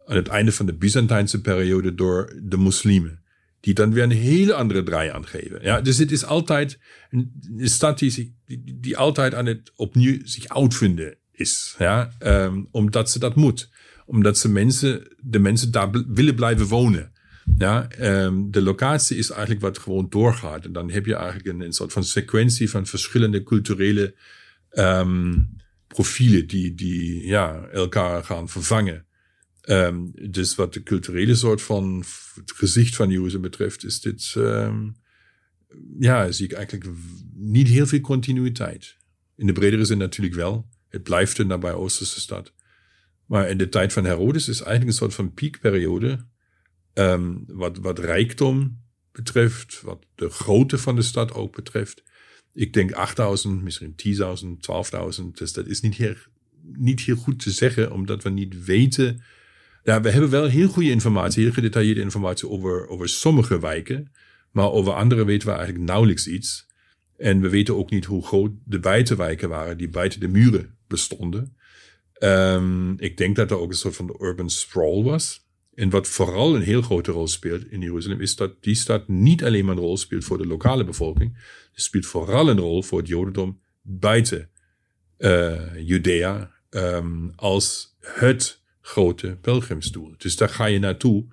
aan 0.06 0.16
het 0.16 0.28
einde 0.28 0.52
van 0.52 0.66
de 0.66 0.74
Byzantijnse 0.74 1.40
periode 1.40 1.94
door 1.94 2.40
de 2.42 2.56
moslimen. 2.56 3.22
die 3.60 3.74
dan 3.74 3.92
weer 3.92 4.02
een 4.02 4.10
hele 4.10 4.54
andere 4.54 4.82
draai 4.82 5.10
aangeven. 5.10 5.58
Ja, 5.62 5.80
dus 5.80 5.98
het 5.98 6.10
is 6.12 6.24
altijd 6.24 6.78
een 7.10 7.68
stad 7.68 7.98
die, 7.98 8.36
die, 8.46 8.78
die 8.80 8.96
altijd 8.96 9.34
aan 9.34 9.46
het 9.46 9.72
opnieuw 9.76 10.18
zich 10.22 10.48
uitvinden 10.48 11.16
is. 11.32 11.74
Ja, 11.78 12.12
um, 12.22 12.68
omdat 12.70 13.10
ze 13.10 13.18
dat 13.18 13.34
moet. 13.34 13.70
Omdat 14.10 14.38
ze 14.38 14.48
mensen, 14.48 15.16
de 15.18 15.38
mensen 15.38 15.70
daar 15.70 15.90
willen 15.90 16.34
blijven 16.34 16.66
wonen. 16.66 17.12
Ja, 17.58 17.88
um, 18.00 18.50
de 18.50 18.62
locatie 18.62 19.16
is 19.16 19.30
eigenlijk 19.30 19.60
wat 19.60 19.78
gewoon 19.78 20.06
doorgaat. 20.08 20.64
En 20.64 20.72
dan 20.72 20.90
heb 20.90 21.06
je 21.06 21.14
eigenlijk 21.14 21.62
een, 21.62 21.72
soort 21.72 21.92
van 21.92 22.04
sequentie 22.04 22.70
van 22.70 22.86
verschillende 22.86 23.42
culturele 23.42 24.14
um, 24.72 25.48
profielen 25.86 26.46
die, 26.46 26.74
die 26.74 27.26
ja, 27.26 27.66
elkaar 27.72 28.24
gaan 28.24 28.48
vervangen. 28.48 29.06
Um, 29.68 30.12
dus 30.30 30.54
wat 30.54 30.72
de 30.72 30.82
culturele 30.82 31.34
soort 31.34 31.62
van 31.62 32.04
het 32.34 32.52
gezicht 32.52 32.96
van 32.96 33.10
Jeruzalem 33.10 33.42
betreft, 33.42 33.84
is 33.84 34.00
dit, 34.00 34.36
ja, 35.98 36.32
zie 36.32 36.44
ik 36.44 36.52
eigenlijk 36.52 36.90
niet 37.34 37.68
heel 37.68 37.86
veel 37.86 38.00
continuïteit. 38.00 38.96
In 39.36 39.46
de 39.46 39.52
bredere 39.52 39.84
zin 39.84 39.98
natuurlijk 39.98 40.34
wel. 40.34 40.68
Het 40.88 41.02
blijft 41.02 41.38
een 41.38 41.46
nabij 41.46 41.72
Oosterse 41.72 42.20
stad. 42.20 42.52
Maar 43.30 43.48
in 43.48 43.58
de 43.58 43.68
tijd 43.68 43.92
van 43.92 44.04
Herodes 44.04 44.48
is 44.48 44.60
eigenlijk 44.60 44.86
een 44.86 44.96
soort 44.96 45.14
van 45.14 45.34
piekperiode. 45.34 46.26
Um, 46.94 47.44
wat, 47.46 47.78
wat 47.78 47.98
rijkdom 47.98 48.80
betreft, 49.12 49.80
wat 49.84 50.06
de 50.14 50.28
grootte 50.28 50.78
van 50.78 50.96
de 50.96 51.02
stad 51.02 51.32
ook 51.32 51.56
betreft. 51.56 52.02
Ik 52.52 52.72
denk 52.72 52.92
8000, 52.92 53.62
misschien 53.62 53.94
10.000, 54.06 55.20
12.000. 55.20 55.24
Dus 55.32 55.52
dat 55.52 55.66
is 55.66 55.80
niet 55.80 55.94
heel, 55.94 56.14
niet 56.62 57.00
heel 57.00 57.16
goed 57.16 57.42
te 57.42 57.50
zeggen, 57.50 57.92
omdat 57.92 58.22
we 58.22 58.30
niet 58.30 58.64
weten 58.64 59.22
ja, 59.82 60.00
we 60.00 60.10
hebben 60.10 60.30
wel 60.30 60.46
heel 60.46 60.68
goede 60.68 60.90
informatie, 60.90 61.42
heel 61.42 61.52
gedetailleerde 61.52 62.00
informatie 62.00 62.48
over, 62.48 62.88
over 62.88 63.08
sommige 63.08 63.60
wijken. 63.60 64.12
Maar 64.50 64.70
over 64.70 64.92
andere 64.92 65.24
weten 65.24 65.48
we 65.48 65.54
eigenlijk 65.54 65.84
nauwelijks 65.84 66.26
iets. 66.26 66.66
En 67.16 67.40
we 67.40 67.48
weten 67.48 67.76
ook 67.76 67.90
niet 67.90 68.04
hoe 68.04 68.26
groot 68.26 68.52
de 68.64 68.78
buitenwijken 68.78 69.48
waren 69.48 69.76
die 69.76 69.88
buiten 69.88 70.20
de 70.20 70.28
muren 70.28 70.76
bestonden. 70.88 71.56
Um, 72.22 72.98
ik 72.98 73.16
denk 73.16 73.36
dat 73.36 73.50
er 73.50 73.58
ook 73.58 73.70
een 73.70 73.76
soort 73.76 73.96
van 73.96 74.16
urban 74.20 74.50
sprawl 74.50 75.02
was. 75.02 75.48
En 75.74 75.90
wat 75.90 76.08
vooral 76.08 76.54
een 76.54 76.62
heel 76.62 76.82
grote 76.82 77.12
rol 77.12 77.28
speelt 77.28 77.70
in 77.70 77.80
Jeruzalem, 77.80 78.20
is 78.20 78.36
dat 78.36 78.62
die 78.62 78.74
stad 78.74 79.08
niet 79.08 79.44
alleen 79.44 79.64
maar 79.64 79.76
een 79.76 79.82
rol 79.82 79.96
speelt 79.96 80.24
voor 80.24 80.38
de 80.38 80.46
lokale 80.46 80.84
bevolking. 80.84 81.36
Het 81.72 81.82
speelt 81.82 82.06
vooral 82.06 82.48
een 82.48 82.58
rol 82.58 82.82
voor 82.82 82.98
het 82.98 83.08
Jodendom 83.08 83.60
buiten 83.82 84.50
uh, 85.18 85.88
Judea 85.88 86.50
um, 86.70 87.32
als 87.36 87.96
het 88.00 88.62
grote 88.80 89.38
pelgrimstoer. 89.40 90.14
Dus 90.16 90.36
daar 90.36 90.48
ga 90.48 90.64
je 90.64 90.78
naartoe 90.78 91.26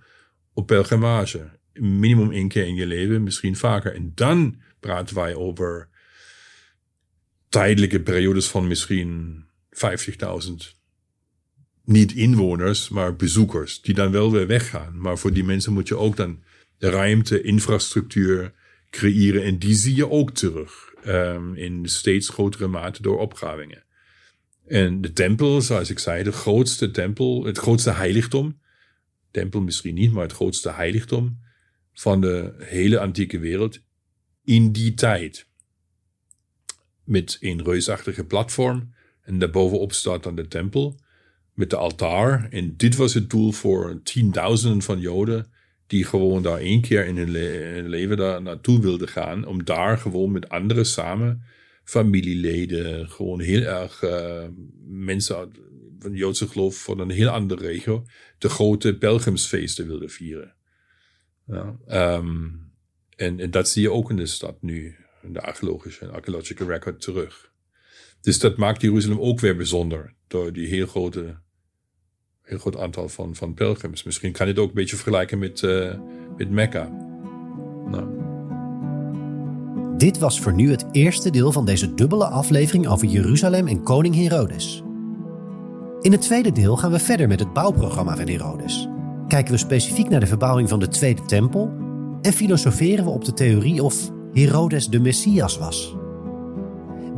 op 0.54 0.68
pelgrimage. 0.68 1.50
Minimum 1.74 2.32
één 2.32 2.48
keer 2.48 2.66
in 2.66 2.76
je 2.76 2.86
leven, 2.86 3.24
misschien 3.24 3.56
vaker. 3.56 3.96
En 3.96 4.12
dan 4.16 4.62
praten 4.80 5.16
wij 5.16 5.36
over 5.36 5.90
tijdelijke 7.50 8.02
periodes 8.02 8.48
van 8.48 8.68
misschien 8.68 9.46
50.000 9.70 10.77
niet 11.88 12.14
inwoners, 12.14 12.90
maar 12.90 13.16
bezoekers, 13.16 13.82
die 13.82 13.94
dan 13.94 14.12
wel 14.12 14.32
weer 14.32 14.48
weggaan. 14.48 15.00
Maar 15.02 15.18
voor 15.18 15.34
die 15.34 15.44
mensen 15.44 15.74
moet 15.74 15.88
je 15.88 15.98
ook 15.98 16.16
dan 16.16 16.44
ruimte, 16.78 17.42
infrastructuur 17.42 18.54
creëren. 18.90 19.44
En 19.44 19.58
die 19.58 19.76
zie 19.76 19.96
je 19.96 20.10
ook 20.10 20.32
terug 20.32 20.94
um, 21.06 21.56
in 21.56 21.88
steeds 21.90 22.30
grotere 22.30 22.68
mate 22.68 23.02
door 23.02 23.20
opgravingen. 23.20 23.84
En 24.66 25.02
de 25.02 25.14
tempel, 25.14 25.62
zoals 25.62 25.90
ik 25.90 26.00
zei, 26.00 26.24
de 26.24 26.32
grootste 26.32 26.92
tempel, 26.92 27.46
het 27.46 27.58
grootste 27.58 27.92
heiligdom. 27.92 28.60
Tempel 29.32 29.62
misschien 29.62 29.96
niet, 29.96 30.12
maar 30.12 30.24
het 30.24 30.32
grootste 30.32 30.72
heiligdom 30.72 31.40
van 31.94 32.22
de 32.22 32.54
hele 32.58 33.00
antieke 33.00 33.40
wereld 33.40 33.80
in 34.44 34.72
die 34.72 34.94
tijd. 34.94 35.48
Met 37.04 37.38
een 37.40 37.64
reusachtige 37.64 38.24
platform 38.24 38.94
en 39.22 39.40
daarbovenop 39.40 39.94
staat 39.94 40.24
dan 40.24 40.36
de 40.36 40.48
tempel 40.48 41.00
met 41.58 41.70
de 41.70 41.76
altaar. 41.76 42.48
En 42.50 42.74
dit 42.78 42.96
was 42.96 43.14
het 43.14 43.30
doel 43.30 43.52
voor 43.52 44.00
tienduizenden 44.04 44.82
van 44.82 45.00
Joden 45.00 45.52
die 45.88 46.04
gewoon 46.04 46.44
daar 46.44 46.60
één 46.60 46.82
keer 46.82 47.06
in 47.06 47.18
hun, 47.18 47.90
leven 47.90 48.18
daar 48.18 48.42
naartoe 48.42 48.82
wilden 48.82 49.08
gaan, 49.08 49.46
om 49.46 49.64
daar 49.64 49.98
gewoon 49.98 50.32
met 50.32 50.50
anderen 50.50 50.86
samen 50.86 51.44
familieleden, 51.84 53.10
gewoon 53.10 53.40
heel 53.40 53.62
erg 53.62 54.02
uh, 54.02 54.44
mensen 54.88 55.52
van 56.00 56.14
Joodse 56.14 56.48
geloof 56.48 56.84
van 56.84 57.00
een 57.00 57.10
heel 57.10 57.30
andere 57.30 57.68
regio, 57.68 58.06
de 58.38 58.50
grote 58.50 58.98
pelgrimsfeesten 58.98 59.88
wilden 59.88 60.10
vieren. 60.10 60.54
Ja, 61.46 61.78
um, 62.18 62.72
en, 63.16 63.40
en, 63.40 63.52
dat 63.52 63.70
zie 63.70 63.82
je 63.82 63.92
ook 63.92 64.10
in 64.10 64.16
de 64.16 64.26
stad 64.26 64.62
nu, 64.62 64.96
in 65.22 65.34
de 65.34 65.42
archeologische 65.42 66.06
en 66.06 66.12
archaeological 66.12 66.68
record 66.68 67.02
terug. 67.02 67.52
Dus 68.22 68.40
dat 68.40 68.58
maakt 68.58 68.82
Jeruzalem 68.82 69.20
ook 69.20 69.40
weer 69.40 69.56
bijzonder, 69.56 70.14
door 70.28 70.54
die 70.54 70.68
heel 70.68 70.88
grote, 70.88 71.38
heel 72.48 72.58
groot 72.58 72.78
aantal 72.78 73.10
van, 73.10 73.36
van 73.36 73.54
pelgrims. 73.54 74.04
Misschien 74.04 74.32
kan 74.32 74.48
je 74.48 74.60
ook 74.60 74.68
een 74.68 74.74
beetje 74.74 74.96
vergelijken 74.96 75.40
met, 75.40 75.62
uh, 75.62 75.94
met 76.38 76.50
Mekka. 76.50 76.90
Nou. 77.86 78.06
Dit 79.98 80.20
was 80.20 80.40
voor 80.40 80.54
nu 80.54 80.72
het 80.72 80.86
eerste 80.92 81.30
deel 81.30 81.52
van 81.52 81.66
deze 81.66 81.94
dubbele 81.94 82.26
aflevering 82.26 82.88
over 82.88 83.08
Jeruzalem 83.08 83.68
en 83.68 83.84
koning 83.84 84.16
Herodes. 84.16 84.84
In 86.02 86.12
het 86.12 86.22
tweede 86.22 86.52
deel 86.52 86.78
gaan 86.78 86.92
we 86.92 87.00
verder 87.00 87.28
met 87.28 87.40
het 87.40 87.54
bouwprogramma 87.54 88.16
van 88.16 88.28
Herodes. 88.28 88.88
Kijken 89.28 89.52
we 89.52 89.60
specifiek 89.60 90.10
naar 90.10 90.20
de 90.20 90.28
verbouwing 90.28 90.70
van 90.70 90.80
de 90.80 90.88
Tweede 90.88 91.22
Tempel 91.22 91.72
en 92.22 92.34
filosoferen 92.34 93.04
we 93.04 93.10
op 93.10 93.26
de 93.26 93.34
theorie 93.34 93.84
of 93.84 94.12
Herodes 94.34 94.90
de 94.90 95.00
Messias 95.00 95.58
was. 95.58 95.96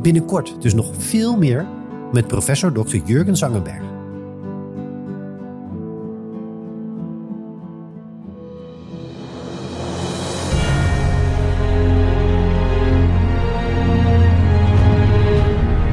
Binnenkort 0.02 0.62
dus 0.62 0.74
nog 0.74 0.92
veel 0.98 1.36
meer 1.36 1.68
met 2.12 2.26
professor 2.26 2.72
Dr. 2.72 2.96
Jurgen 3.04 3.36
Zangenberg. 3.36 3.89